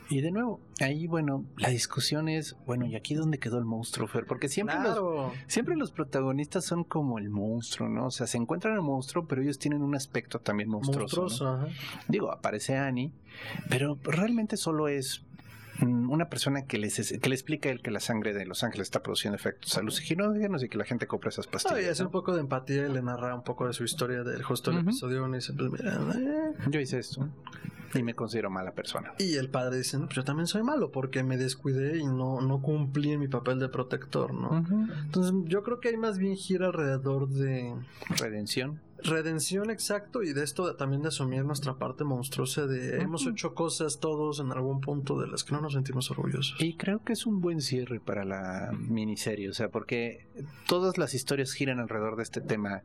Y 0.10 0.22
de 0.22 0.32
nuevo, 0.32 0.60
ahí, 0.82 1.06
bueno, 1.06 1.46
la 1.58 1.70
discusión 1.70 2.30
es, 2.30 2.56
bueno, 2.66 2.88
¿y 2.88 2.96
aquí 2.96 3.14
dónde 3.14 3.38
quedó 3.38 3.60
el 3.60 3.66
monstruo, 3.66 4.08
Fer? 4.08 4.26
Porque 4.26 4.50
siempre 4.50 4.76
los. 4.80 5.34
Siempre 5.48 5.76
los 5.76 5.92
protagonistas 5.92 6.66
son 6.66 6.84
como 6.84 7.20
el 7.20 7.30
monstruo, 7.30 7.88
¿no? 7.90 8.08
O 8.08 8.12
sea, 8.12 8.26
se 8.26 8.38
encuentran 8.38 8.74
el 8.74 8.82
monstruo, 8.82 9.28
pero 9.28 9.44
ellos 9.44 9.60
tienen 9.60 9.84
un 9.84 9.96
aspecto 9.96 10.40
también 10.40 10.70
monstruoso. 10.70 11.16
¿no? 11.16 11.22
Monstruoso, 11.24 11.48
ajá. 11.48 11.68
Digo, 12.08 12.32
aparece 12.32 12.76
Annie, 12.76 13.12
pero 13.70 14.00
realmente 14.04 14.58
solo 14.58 14.88
es 14.88 15.24
mm, 15.80 16.10
una 16.10 16.28
persona 16.28 16.66
que 16.66 16.80
les 16.80 17.20
que 17.20 17.30
le 17.30 17.36
explica 17.36 17.70
a 17.70 17.72
él 17.72 17.82
que 17.82 17.92
la 17.92 18.00
sangre 18.00 18.34
de 18.34 18.46
los 18.48 18.64
ángeles 18.64 18.88
está 18.88 19.04
produciendo 19.04 19.36
efectos 19.36 19.78
alucinógenos 19.78 20.64
y 20.64 20.70
que 20.70 20.78
la 20.80 20.86
gente 20.86 21.06
compra 21.06 21.30
esas 21.30 21.46
pastillas. 21.46 21.92
hace 21.92 22.02
¿no? 22.02 22.10
un 22.10 22.12
poco 22.14 22.34
de 22.34 22.42
empatía 22.42 22.88
y 22.88 22.92
le 22.92 23.04
narra 23.04 23.36
un 23.36 23.44
poco 23.44 23.68
de 23.68 23.74
su 23.74 23.84
historia 23.84 24.24
del 24.24 24.42
justo 24.42 24.72
el 24.72 24.80
episodio 24.80 25.24
uno 25.24 25.36
y 25.36 25.40
dice, 25.40 25.54
pues 25.54 25.72
mira, 25.72 26.00
eh. 26.16 26.49
Yo 26.68 26.80
hice 26.80 27.00
esto 27.00 27.28
y 27.96 28.04
me 28.04 28.14
considero 28.14 28.50
mala 28.52 28.72
persona. 28.74 29.14
y 29.18 29.36
el 29.36 29.50
padre 29.50 29.78
dice, 29.78 29.98
"No, 29.98 30.06
pues 30.06 30.18
yo 30.18 30.24
también 30.24 30.46
soy 30.46 30.62
malo 30.62 30.92
porque 30.92 31.24
me 31.24 31.38
descuidé 31.38 31.98
y 31.98 32.06
no, 32.06 32.40
no 32.42 32.62
cumplí 32.62 33.12
en 33.14 33.20
mi 33.20 33.28
papel 33.28 33.58
de 33.60 33.68
protector, 33.70 34.32
¿no? 34.34 34.64
Entonces 35.06 35.34
yo 35.46 35.64
creo 35.64 35.80
que 35.80 35.90
hay 35.90 35.98
más 35.98 36.20
bien 36.20 36.36
gira 36.36 36.68
alrededor 36.68 37.28
de 37.30 37.74
Redención. 38.20 38.80
redención 39.02 39.70
exacto 39.72 40.22
y 40.24 40.34
de 40.34 40.44
esto 40.44 40.76
también 40.76 41.02
de 41.02 41.08
asumir 41.08 41.46
nuestra 41.46 41.78
parte 41.80 42.04
monstruosa 42.04 42.68
de 42.68 42.98
Ujú. 42.98 43.02
hemos 43.06 43.26
hecho 43.26 43.56
cosas 43.56 44.00
todos 44.00 44.40
en 44.42 44.52
algún 44.52 44.82
punto 44.82 45.18
de 45.20 45.28
las 45.28 45.44
que 45.44 45.54
no 45.54 45.62
nos 45.62 45.74
sentimos 45.74 46.12
orgullosos. 46.12 46.58
Y 46.60 46.76
creo 46.76 47.02
que 47.04 47.14
es 47.14 47.26
un 47.26 47.40
buen 47.42 47.62
cierre 47.62 48.00
para 48.02 48.24
la 48.26 48.72
miniserie, 48.78 49.50
o 49.50 49.54
sea, 49.54 49.70
porque 49.70 50.28
todas 50.68 50.98
las 51.00 51.14
historias 51.16 51.54
giran 51.54 51.80
alrededor 51.80 52.18
de 52.18 52.24
este 52.24 52.42
tema. 52.42 52.84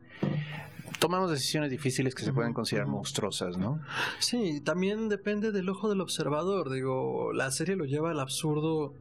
Tomamos 0.99 1.29
decisiones 1.31 1.69
difíciles 1.71 2.15
que 2.15 2.23
se 2.23 2.33
pueden 2.33 2.53
considerar 2.53 2.87
monstruosas, 2.87 3.57
¿no? 3.57 3.79
Sí, 4.19 4.61
también 4.61 5.09
depende 5.09 5.51
del 5.51 5.69
ojo 5.69 5.89
del 5.89 6.01
observador. 6.01 6.71
Digo, 6.71 7.33
la 7.33 7.51
serie 7.51 7.75
lo 7.75 7.85
lleva 7.85 8.11
al 8.11 8.19
absurdo. 8.19 8.93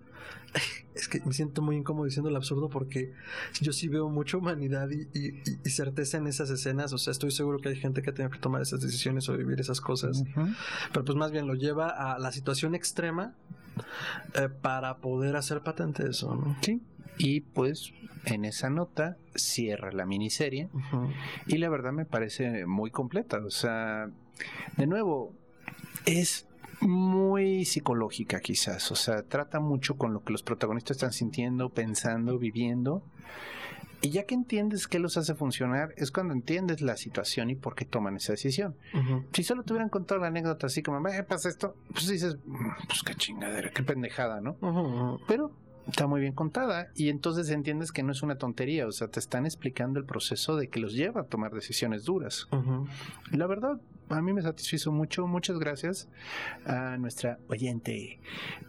Es 0.94 1.08
que 1.08 1.20
me 1.24 1.32
siento 1.32 1.60
muy 1.60 1.74
incómodo 1.74 2.04
diciendo 2.04 2.30
el 2.30 2.36
absurdo 2.36 2.68
porque 2.68 3.12
yo 3.60 3.72
sí 3.72 3.88
veo 3.88 4.08
mucha 4.08 4.36
humanidad 4.36 4.88
y, 4.90 5.08
y- 5.12 5.28
y- 5.44 5.58
y 5.64 5.70
certeza 5.70 6.18
en 6.18 6.28
esas 6.28 6.50
escenas. 6.50 6.92
O 6.92 6.98
sea, 6.98 7.10
estoy 7.10 7.32
seguro 7.32 7.58
que 7.58 7.68
hay 7.70 7.74
gente 7.76 8.00
que 8.00 8.10
ha 8.10 8.14
tenido 8.14 8.30
que 8.30 8.38
tomar 8.38 8.62
esas 8.62 8.80
decisiones 8.80 9.28
o 9.28 9.36
vivir 9.36 9.58
esas 9.60 9.80
cosas. 9.80 10.22
Pero 10.92 11.04
pues 11.04 11.16
más 11.18 11.32
bien 11.32 11.48
lo 11.48 11.54
lleva 11.54 11.88
a 11.88 12.20
la 12.20 12.30
situación 12.30 12.76
extrema 12.76 13.34
eh, 14.34 14.48
para 14.48 14.98
poder 14.98 15.34
hacer 15.34 15.62
patente 15.62 16.08
eso, 16.08 16.32
¿no? 16.36 16.56
Sí. 16.62 16.80
Y 17.18 17.40
pues 17.42 17.92
en 18.24 18.44
esa 18.44 18.70
nota 18.70 19.16
cierra 19.34 19.92
la 19.92 20.06
miniserie 20.06 20.68
y 21.46 21.58
la 21.58 21.68
verdad 21.68 21.92
me 21.92 22.04
parece 22.06 22.66
muy 22.66 22.90
completa. 22.90 23.38
O 23.44 23.50
sea, 23.50 24.08
de 24.76 24.86
nuevo, 24.86 25.32
es 26.06 26.46
muy 26.80 27.64
psicológica 27.64 28.40
quizás. 28.40 28.90
O 28.90 28.96
sea, 28.96 29.22
trata 29.22 29.60
mucho 29.60 29.96
con 29.96 30.12
lo 30.12 30.22
que 30.24 30.32
los 30.32 30.42
protagonistas 30.42 30.96
están 30.96 31.12
sintiendo, 31.12 31.70
pensando, 31.70 32.38
viviendo. 32.38 33.02
Y 34.02 34.10
ya 34.10 34.24
que 34.24 34.34
entiendes 34.34 34.86
qué 34.86 34.98
los 34.98 35.16
hace 35.16 35.34
funcionar, 35.34 35.94
es 35.96 36.10
cuando 36.10 36.34
entiendes 36.34 36.82
la 36.82 36.96
situación 36.98 37.48
y 37.48 37.54
por 37.54 37.74
qué 37.74 37.86
toman 37.86 38.16
esa 38.16 38.32
decisión. 38.32 38.76
Si 39.32 39.42
solo 39.44 39.62
te 39.62 39.72
hubieran 39.72 39.88
contado 39.88 40.20
la 40.20 40.26
anécdota 40.26 40.66
así 40.66 40.82
como, 40.82 41.08
"Eh, 41.08 41.22
pasa 41.22 41.48
esto, 41.48 41.74
pues 41.90 42.06
dices, 42.08 42.36
"Mm, 42.44 42.68
pues 42.86 43.02
qué 43.02 43.14
chingadera, 43.14 43.70
qué 43.70 43.82
pendejada, 43.82 44.42
¿no? 44.42 44.58
Pero 45.26 45.52
está 45.88 46.06
muy 46.06 46.20
bien 46.20 46.32
contada 46.32 46.88
y 46.94 47.08
entonces 47.08 47.50
entiendes 47.50 47.92
que 47.92 48.02
no 48.02 48.12
es 48.12 48.22
una 48.22 48.36
tontería, 48.36 48.86
o 48.86 48.92
sea, 48.92 49.08
te 49.08 49.20
están 49.20 49.44
explicando 49.44 49.98
el 49.98 50.06
proceso 50.06 50.56
de 50.56 50.68
que 50.68 50.80
los 50.80 50.94
lleva 50.94 51.22
a 51.22 51.24
tomar 51.24 51.52
decisiones 51.52 52.04
duras. 52.04 52.48
La 53.30 53.46
verdad, 53.46 53.80
a 54.08 54.22
mí 54.22 54.32
me 54.32 54.42
satisfizo 54.42 54.92
mucho, 54.92 55.26
muchas 55.26 55.58
gracias 55.58 56.08
a 56.66 56.96
nuestra 56.98 57.38
oyente, 57.48 58.18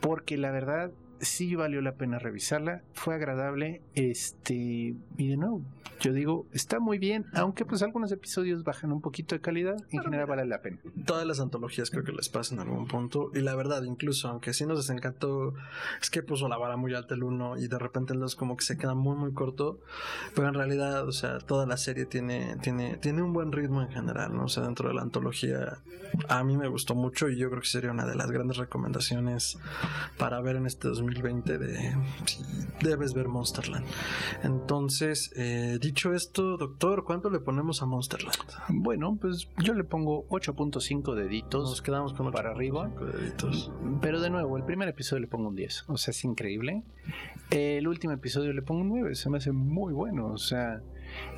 porque 0.01 0.37
la 0.37 0.51
verdad 0.51 0.91
sí 1.19 1.55
valió 1.55 1.81
la 1.81 1.93
pena 1.93 2.19
revisarla, 2.19 2.83
fue 2.93 3.15
agradable, 3.15 3.81
este, 3.93 4.95
y 5.17 5.27
de 5.27 5.37
nuevo, 5.37 5.61
yo 6.05 6.13
digo, 6.13 6.45
está 6.51 6.79
muy 6.79 6.99
bien, 6.99 7.25
aunque 7.33 7.65
pues 7.65 7.81
algunos 7.81 8.11
episodios 8.11 8.63
bajan 8.63 8.91
un 8.91 9.01
poquito 9.01 9.33
de 9.33 9.41
calidad, 9.41 9.75
en 9.89 10.03
general 10.03 10.27
vale 10.27 10.45
la 10.45 10.61
pena. 10.61 10.77
Todas 11.03 11.25
las 11.25 11.39
antologías 11.39 11.89
creo 11.89 12.03
que 12.03 12.11
les 12.11 12.29
pasa 12.29 12.53
en 12.53 12.61
algún 12.61 12.87
punto. 12.87 13.31
Y 13.33 13.39
la 13.39 13.55
verdad, 13.55 13.81
incluso 13.81 14.27
aunque 14.27 14.53
sí 14.53 14.67
nos 14.67 14.77
desencantó, 14.77 15.55
es 15.99 16.11
que 16.11 16.21
puso 16.21 16.47
la 16.47 16.57
vara 16.57 16.77
muy 16.77 16.93
alta 16.93 17.15
el 17.15 17.23
1 17.23 17.57
y 17.57 17.67
de 17.67 17.79
repente 17.79 18.13
el 18.13 18.19
2 18.19 18.35
como 18.35 18.55
que 18.55 18.63
se 18.63 18.77
queda 18.77 18.93
muy 18.93 19.15
muy 19.15 19.33
corto. 19.33 19.79
Pero 20.35 20.47
en 20.47 20.53
realidad, 20.53 21.07
o 21.07 21.11
sea, 21.11 21.39
toda 21.39 21.65
la 21.65 21.77
serie 21.77 22.05
tiene, 22.05 22.55
tiene, 22.61 22.97
tiene 22.97 23.23
un 23.23 23.33
buen 23.33 23.51
ritmo 23.51 23.81
en 23.81 23.89
general, 23.89 24.35
¿no? 24.35 24.45
O 24.45 24.49
sea, 24.49 24.61
dentro 24.61 24.89
de 24.89 24.93
la 24.93 25.01
antología 25.01 25.79
a 26.29 26.43
mí 26.43 26.55
me 26.55 26.67
gustó 26.67 26.93
mucho 26.93 27.29
y 27.29 27.37
yo 27.37 27.49
creo 27.49 27.61
que 27.61 27.67
sería 27.67 27.91
una 27.91 28.05
de 28.05 28.15
las 28.15 28.29
grandes 28.29 28.57
recomendaciones 28.57 29.57
para 30.17 30.39
ver 30.41 30.57
en 30.57 30.67
este 30.67 30.87
2020 30.87 31.57
de 31.57 31.97
si 32.25 32.43
debes 32.81 33.13
ver 33.13 33.27
Monsterland. 33.27 33.85
Entonces, 34.43 35.31
eh, 35.35 35.79
dicho 35.81 35.94
esto, 36.13 36.57
doctor, 36.57 37.03
¿cuánto 37.03 37.29
le 37.29 37.39
ponemos 37.39 37.81
a 37.81 37.85
Monsterland? 37.85 38.35
Bueno, 38.69 39.17
pues 39.19 39.47
yo 39.63 39.73
le 39.73 39.83
pongo 39.83 40.27
8.5 40.27 41.15
deditos. 41.15 41.69
Nos 41.69 41.81
quedamos 41.81 42.13
con 42.13 42.31
para 42.31 42.51
arriba. 42.51 42.89
8.5 42.95 43.11
deditos. 43.11 43.71
Pero 44.01 44.19
de 44.19 44.29
nuevo, 44.29 44.57
el 44.57 44.63
primer 44.63 44.89
episodio 44.89 45.21
le 45.21 45.27
pongo 45.27 45.49
un 45.49 45.55
10. 45.55 45.85
O 45.87 45.97
sea, 45.97 46.11
es 46.11 46.23
increíble. 46.23 46.83
El 47.49 47.87
último 47.87 48.13
episodio 48.13 48.53
le 48.53 48.61
pongo 48.61 48.81
un 48.81 48.89
9. 48.89 49.15
Se 49.15 49.29
me 49.29 49.37
hace 49.37 49.51
muy 49.51 49.93
bueno. 49.93 50.27
O 50.27 50.37
sea, 50.37 50.81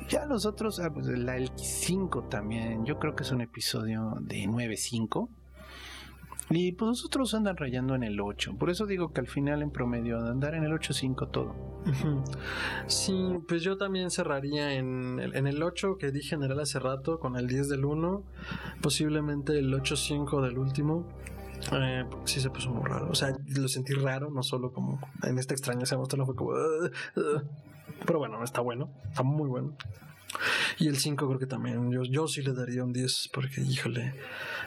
ya 0.08 0.26
los 0.26 0.46
otros, 0.46 0.80
ah, 0.80 0.92
pues 0.92 1.06
la, 1.06 1.36
el 1.36 1.50
5 1.54 2.24
también. 2.24 2.84
Yo 2.84 2.98
creo 2.98 3.14
que 3.14 3.22
es 3.22 3.30
un 3.30 3.40
episodio 3.40 4.16
de 4.20 4.44
9.5. 4.44 5.28
Y 6.50 6.72
pues 6.72 6.88
los 6.88 7.04
otros 7.04 7.34
andan 7.34 7.56
rayando 7.56 7.94
en 7.94 8.02
el 8.02 8.20
8. 8.20 8.56
Por 8.58 8.70
eso 8.70 8.86
digo 8.86 9.12
que 9.12 9.20
al 9.20 9.26
final 9.26 9.62
en 9.62 9.70
promedio 9.70 10.22
de 10.22 10.30
andar 10.30 10.54
en 10.54 10.64
el 10.64 10.72
8.5 10.72 11.30
todo. 11.30 11.54
Sí, 12.86 13.38
pues 13.46 13.62
yo 13.62 13.76
también 13.76 14.10
cerraría 14.10 14.74
en 14.74 15.20
el, 15.20 15.36
en 15.36 15.46
el 15.46 15.62
8 15.62 15.98
que 15.98 16.10
di 16.10 16.22
general 16.22 16.60
hace 16.60 16.78
rato, 16.78 17.18
con 17.18 17.36
el 17.36 17.46
10 17.46 17.68
del 17.68 17.84
1, 17.84 18.22
posiblemente 18.80 19.58
el 19.58 19.72
8.5 19.72 20.42
del 20.42 20.58
último. 20.58 21.06
Eh, 21.72 22.04
sí 22.24 22.40
se 22.40 22.50
puso 22.50 22.70
muy 22.70 22.88
raro. 22.88 23.10
O 23.10 23.14
sea, 23.14 23.36
lo 23.46 23.68
sentí 23.68 23.92
raro, 23.92 24.30
no 24.30 24.42
solo 24.42 24.72
como 24.72 25.00
en 25.22 25.38
esta 25.38 25.54
mostró, 25.96 26.18
no 26.18 26.26
fue 26.26 26.34
como. 26.34 26.52
Pero 28.06 28.18
bueno, 28.18 28.42
está 28.42 28.60
bueno, 28.60 28.90
está 29.08 29.22
muy 29.22 29.48
bueno. 29.48 29.76
Y 30.78 30.88
el 30.88 30.98
5 30.98 31.26
creo 31.26 31.38
que 31.38 31.46
también, 31.46 31.90
yo, 31.90 32.02
yo 32.04 32.28
sí 32.28 32.42
le 32.42 32.52
daría 32.52 32.84
un 32.84 32.92
10 32.92 33.30
porque, 33.32 33.60
híjole, 33.60 34.14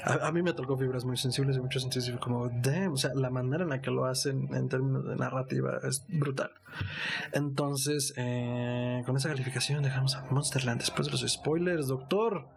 a, 0.03 0.27
a 0.27 0.31
mí 0.31 0.41
me 0.41 0.53
tocó 0.53 0.77
fibras 0.77 1.05
muy 1.05 1.17
sensibles 1.17 1.57
y 1.57 1.59
y 1.59 2.11
fue 2.11 2.19
como, 2.19 2.49
damn, 2.49 2.93
o 2.93 2.97
sea, 2.97 3.11
la 3.13 3.29
manera 3.29 3.63
en 3.63 3.69
la 3.69 3.81
que 3.81 3.91
lo 3.91 4.05
hacen 4.05 4.53
en 4.53 4.69
términos 4.69 5.05
de 5.05 5.15
narrativa 5.15 5.79
es 5.83 6.03
brutal. 6.07 6.51
Entonces, 7.31 8.13
eh, 8.17 9.03
con 9.05 9.15
esa 9.17 9.29
calificación 9.29 9.83
dejamos 9.83 10.15
a 10.15 10.25
Monsterland 10.31 10.79
después 10.79 11.07
de 11.07 11.11
los 11.11 11.21
spoilers, 11.21 11.87
doctor. 11.87 12.47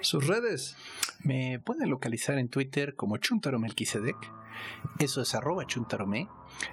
Sus 0.00 0.26
redes. 0.26 0.76
Me 1.22 1.60
pueden 1.64 1.88
localizar 1.88 2.36
en 2.38 2.48
Twitter 2.48 2.94
como 2.94 3.16
Chuntaro 3.16 3.58
Melquisedec. 3.58 4.16
Eso 4.98 5.22
es 5.22 5.34
arroba 5.34 5.66
chuntarome. 5.66 6.28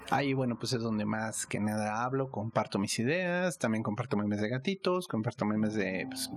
Ahí, 0.10 0.34
bueno, 0.34 0.58
pues 0.58 0.74
es 0.74 0.82
donde 0.82 1.06
más 1.06 1.46
que 1.46 1.60
nada 1.60 2.04
hablo, 2.04 2.32
comparto 2.32 2.80
mis 2.80 3.00
ideas, 3.00 3.58
también 3.58 3.84
comparto 3.84 4.18
memes 4.18 4.42
de 4.42 4.50
gatitos, 4.50 5.08
comparto 5.08 5.46
memes 5.46 5.74
de 5.74 6.06
pues, 6.10 6.30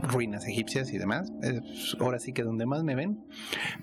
ruinas 0.00 0.46
egipcias 0.46 0.92
y 0.92 0.98
demás. 0.98 1.32
Es 1.42 1.96
ahora 2.00 2.18
sí 2.18 2.32
que 2.32 2.42
donde 2.42 2.66
más 2.66 2.84
me 2.84 2.94
ven, 2.94 3.24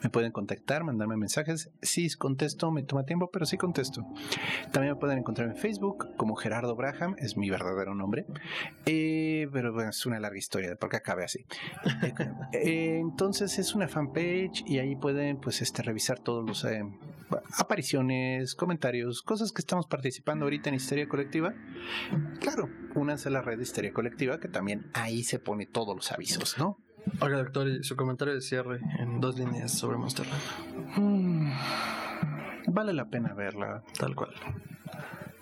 me 0.01 0.09
pueden 0.09 0.32
contactar, 0.32 0.84
mandarme 0.84 1.18
mensajes. 1.18 1.70
Sí 1.82 2.09
contesto, 2.18 2.72
me 2.72 2.84
toma 2.84 3.05
tiempo, 3.05 3.30
pero 3.32 3.45
sí 3.45 3.57
contesto. 3.57 4.05
También 4.72 4.93
me 4.93 4.99
pueden 4.99 5.20
encontrar 5.20 5.49
en 5.49 5.55
Facebook 5.55 6.16
como 6.16 6.36
Gerardo 6.36 6.76
Braham, 6.76 7.16
es 7.18 7.38
mi 7.38 7.49
verdadero 7.49 7.95
nombre. 7.95 8.26
Eh, 8.86 9.47
pero 9.51 9.74
bueno, 9.74 9.89
es 9.89 10.05
una 10.05 10.20
larga 10.20 10.38
historia, 10.38 10.76
porque 10.80 10.97
acabe 10.97 11.24
así. 11.24 11.45
Eh, 12.53 12.99
entonces 12.99 13.57
es 13.57 13.74
una 13.74 13.88
fanpage 13.88 14.64
y 14.66 14.78
ahí 14.78 14.95
pueden 14.95 15.38
pues 15.38 15.61
este 15.61 15.82
revisar 15.82 16.20
todos 16.20 16.45
los 16.45 16.64
eh, 16.66 16.84
apariciones, 17.57 18.55
comentarios, 18.55 19.03
cosas 19.22 19.51
que 19.51 19.62
estamos 19.62 19.88
participando 19.88 20.45
ahorita 20.45 20.70
en 20.70 20.76
Histeria 20.76 21.08
Colectiva. 21.08 21.54
Claro, 22.39 22.70
únanse 22.95 23.30
a 23.30 23.32
la 23.32 23.41
red 23.41 23.58
de 23.58 23.64
Histeria 23.64 23.93
Colectiva, 23.93 24.39
que 24.39 24.47
también 24.47 24.89
ahí 24.93 25.24
se 25.24 25.39
pone 25.39 25.66
todos 25.66 25.95
los 25.95 26.12
avisos, 26.12 26.58
¿no? 26.58 26.78
Oiga, 27.20 27.38
doctor, 27.38 27.68
y 27.68 27.84
su 27.84 27.95
comentario 27.95 28.34
de 28.34 28.41
cierre 28.41 28.80
en 28.99 29.20
dos 29.20 29.38
líneas 29.38 29.72
sobre 29.72 29.97
Monster 29.97 30.26
mm, 30.95 31.51
vale 32.68 32.93
la 32.93 33.05
pena 33.05 33.34
verla. 33.34 33.84
Tal 33.97 34.16
cual 34.16 34.34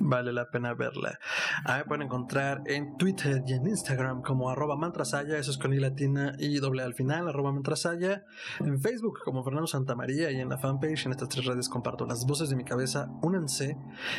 vale 0.01 0.33
la 0.33 0.49
pena 0.49 0.73
verla. 0.73 1.19
Ahí 1.65 1.83
pueden 1.87 2.03
encontrar 2.03 2.63
en 2.65 2.97
Twitter 2.97 3.43
y 3.45 3.53
en 3.53 3.67
Instagram 3.67 4.21
como 4.21 4.49
arroba 4.49 4.75
mantrasaya, 4.75 5.37
eso 5.37 5.51
es 5.51 5.57
con 5.57 5.73
i 5.73 5.79
latina 5.79 6.33
y 6.39 6.59
doble 6.59 6.83
al 6.83 6.93
final, 6.93 7.27
arroba 7.27 7.51
mantrasaya. 7.51 8.25
En 8.59 8.79
Facebook 8.79 9.19
como 9.23 9.43
Fernando 9.43 9.67
Santamaría 9.67 10.31
y 10.31 10.39
en 10.39 10.49
la 10.49 10.57
fanpage, 10.57 11.05
en 11.05 11.11
estas 11.11 11.29
tres 11.29 11.45
redes 11.45 11.69
comparto 11.69 12.05
las 12.05 12.25
voces 12.25 12.49
de 12.49 12.55
mi 12.55 12.63
cabeza, 12.63 13.09
únanse 13.21 13.77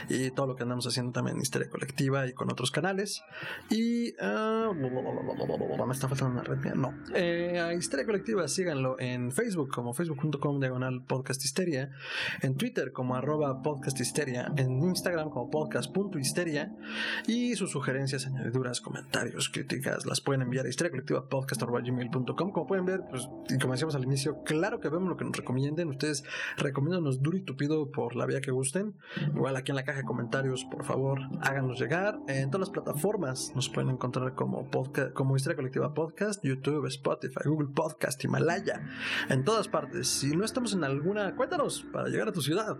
y 0.09 0.31
todo 0.31 0.47
lo 0.47 0.57
que 0.57 0.63
andamos 0.63 0.87
haciendo 0.87 1.13
también 1.13 1.37
en 1.37 1.43
Historia 1.43 1.69
Colectiva 1.69 2.27
y 2.27 2.33
con 2.33 2.51
otros 2.51 2.71
canales. 2.71 3.23
Y... 3.71 4.13
Uh, 4.23 4.73
me 4.73 5.93
está 5.93 6.09
faltando 6.09 6.41
una 6.41 6.43
red 6.43 6.75
No. 6.75 6.95
Eh, 7.15 7.61
a 7.61 7.75
Histeria 7.75 8.07
Colectiva 8.07 8.47
síganlo 8.49 8.99
en 8.99 9.33
Facebook 9.33 9.71
como 9.71 9.93
facebook.com 9.93 10.61
diagonal 10.61 11.03
podcast 11.05 11.45
histeria, 11.45 11.91
en 12.41 12.57
Twitter 12.57 12.92
como 12.93 13.15
arroba 13.15 13.63
podcast 13.63 13.99
histeria, 14.01 14.53
en 14.57 14.83
Instagram 14.83 15.31
como 15.31 15.51
podcast 15.51 15.73
podcast.histeria 15.73 16.75
y 17.27 17.55
sus 17.57 17.71
sugerencias, 17.71 18.27
añadiduras, 18.27 18.81
comentarios, 18.81 19.49
críticas 19.49 20.07
las 20.07 20.21
pueden 20.21 20.43
enviar 20.43 20.67
a 20.67 20.69
historiacolectivapodcast.gmail.com 20.69 22.53
como 22.53 22.67
pueden 22.67 22.85
ver, 22.85 23.03
pues, 23.09 23.29
y 23.49 23.59
como 23.59 23.73
decíamos 23.73 23.95
al 23.95 24.05
inicio, 24.05 24.43
claro 24.45 24.81
que 24.81 24.89
vemos 24.89 25.09
lo 25.09 25.17
que 25.17 25.25
nos 25.25 25.37
recomienden, 25.37 25.89
ustedes 25.89 26.25
recomiéndonos 26.57 27.23
duro 27.23 27.37
y 27.37 27.43
tupido 27.43 27.91
por 27.91 28.17
la 28.17 28.27
vía 28.27 28.41
que 28.41 28.51
gusten, 28.51 28.95
igual 29.35 29.57
aquí 29.57 29.73
en 29.73 29.77
la 29.77 29.85
caja 29.85 29.99
de 29.99 30.05
comentarios, 30.05 30.65
por 30.65 30.85
favor, 30.85 31.21
háganos 31.41 31.81
llegar, 31.81 32.19
en 32.29 32.51
todas 32.51 32.69
las 32.69 32.71
plataformas 32.71 33.53
nos 33.55 33.69
pueden 33.69 33.91
encontrar 33.91 34.35
como 34.35 34.71
podcast, 34.71 35.13
como 35.13 35.37
Historia 35.37 35.57
Colectiva 35.57 35.95
Podcast, 35.95 36.45
YouTube, 36.45 36.87
Spotify, 36.87 37.41
Google 37.47 37.69
Podcast, 37.75 38.23
Himalaya, 38.25 38.83
en 39.29 39.45
todas 39.45 39.69
partes, 39.69 40.09
si 40.09 40.37
no 40.37 40.45
estamos 40.45 40.75
en 40.75 40.85
alguna, 40.85 41.35
cuéntanos 41.35 41.85
para 41.93 42.09
llegar 42.09 42.29
a 42.29 42.33
tu 42.33 42.43
ciudad. 42.43 42.77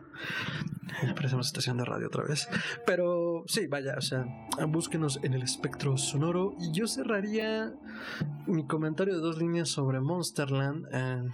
Parecemos 1.15 1.47
estación 1.47 1.79
de 1.79 1.85
radio 1.85 2.07
otra 2.07 2.25
vez. 2.25 2.49
Pero 2.87 3.45
sí, 3.47 3.67
vaya, 3.67 3.95
o 3.97 4.01
sea, 4.01 4.27
búsquenos 4.69 5.21
en 5.23 5.35
el 5.35 5.43
espectro 5.43 5.97
sonoro. 5.97 6.55
Y 6.61 6.73
yo 6.73 6.87
cerraría 6.87 7.73
mi 8.47 8.67
comentario 8.67 9.15
de 9.15 9.21
dos 9.21 9.39
líneas 9.39 9.69
sobre 9.69 10.01
Monsterland. 10.01 10.87
Eh, 10.93 11.31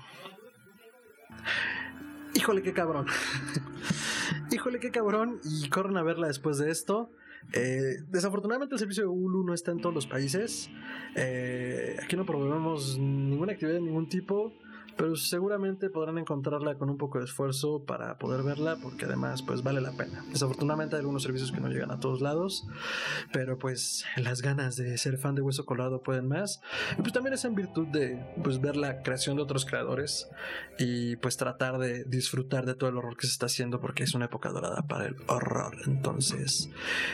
híjole, 2.35 2.63
qué 2.63 2.73
cabrón. 2.73 3.07
híjole, 4.53 4.81
qué 4.81 4.91
cabrón. 4.91 5.41
Y 5.45 5.69
corren 5.69 5.97
a 5.97 6.03
verla 6.03 6.29
después 6.29 6.59
de 6.59 6.71
esto. 6.71 7.11
Eh, 7.53 8.03
desafortunadamente 8.09 8.75
el 8.75 8.79
servicio 8.79 9.05
de 9.05 9.09
Hulu 9.09 9.45
no 9.45 9.55
está 9.55 9.71
en 9.71 9.81
todos 9.81 9.95
los 9.95 10.07
países. 10.07 10.71
Eh, 11.15 11.97
aquí 12.03 12.17
no 12.17 12.27
promovemos 12.27 12.99
ninguna 12.99 13.53
actividad 13.53 13.77
de 13.77 13.83
ningún 13.83 14.09
tipo 14.09 14.53
pero 14.99 15.15
seguramente 15.17 15.89
podrán 15.91 16.19
encontrarla 16.19 16.75
con 16.75 16.91
un 16.91 16.99
poco 16.99 17.21
de 17.21 17.25
esfuerzo 17.25 17.85
para 17.85 18.19
poder 18.19 18.43
verla 18.43 18.77
porque 18.83 19.05
además 19.05 19.43
pues 19.43 19.63
vale 19.63 19.81
la 19.81 19.93
pena. 19.93 20.25
Desafortunadamente 20.31 20.97
hay 20.97 21.01
algunos 21.01 21.23
servicios 21.23 21.53
que 21.53 21.61
no 21.61 21.69
llegan 21.69 21.93
a 21.93 22.01
todos 22.01 22.21
lados, 22.21 22.67
pero 23.33 23.59
pues 23.59 24.05
las 24.17 24.43
ganas 24.43 24.77
de 24.77 24.99
ser 24.99 25.17
fan 25.17 25.37
de 25.37 25.41
Hueso 25.43 25.65
Colado 25.65 26.03
pueden 26.03 26.27
más. 26.27 26.61
Y 26.99 27.03
pues 27.03 27.13
también 27.13 27.33
es 27.33 27.45
en 27.45 27.55
virtud 27.55 27.87
de 27.87 28.21
pues 28.43 28.61
ver 28.61 28.77
la 28.77 29.03
creación 29.03 29.37
de 29.37 29.43
otros 29.43 29.65
creadores 29.65 30.29
y 30.81 31.15
pues 31.17 31.37
tratar 31.37 31.79
de 31.79 32.03
disfrutar 32.05 32.67
de 32.67 32.75
todo 32.75 32.91
el 32.91 32.97
horror 32.97 33.17
que 33.17 33.29
se 33.29 33.33
está 33.33 33.47
haciendo 33.47 33.81
porque 33.81 34.03
es 34.03 34.15
una 34.15 34.25
época 34.25 34.51
dorada 34.51 34.83
para 34.83 35.07
el 35.07 35.17
horror. 35.29 35.77
Entonces, 35.87 36.71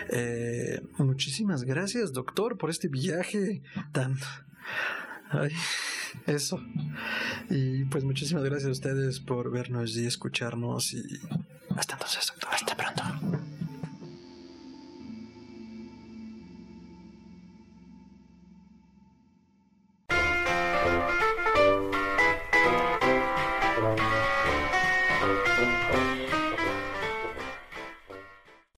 eh, 0.08 0.80
muchísimas 0.96 1.64
gracias 1.64 2.14
doctor 2.14 2.56
por 2.56 2.70
este 2.70 2.88
viaje 2.88 3.62
tan... 3.92 4.16
Ay, 5.30 5.52
eso. 6.26 6.60
Y 7.50 7.84
pues 7.84 8.04
muchísimas 8.04 8.44
gracias 8.44 8.68
a 8.68 8.72
ustedes 8.72 9.20
por 9.20 9.50
vernos 9.50 9.96
y 9.96 10.06
escucharnos 10.06 10.92
y 10.92 11.02
hasta 11.76 11.94
entonces. 11.94 12.32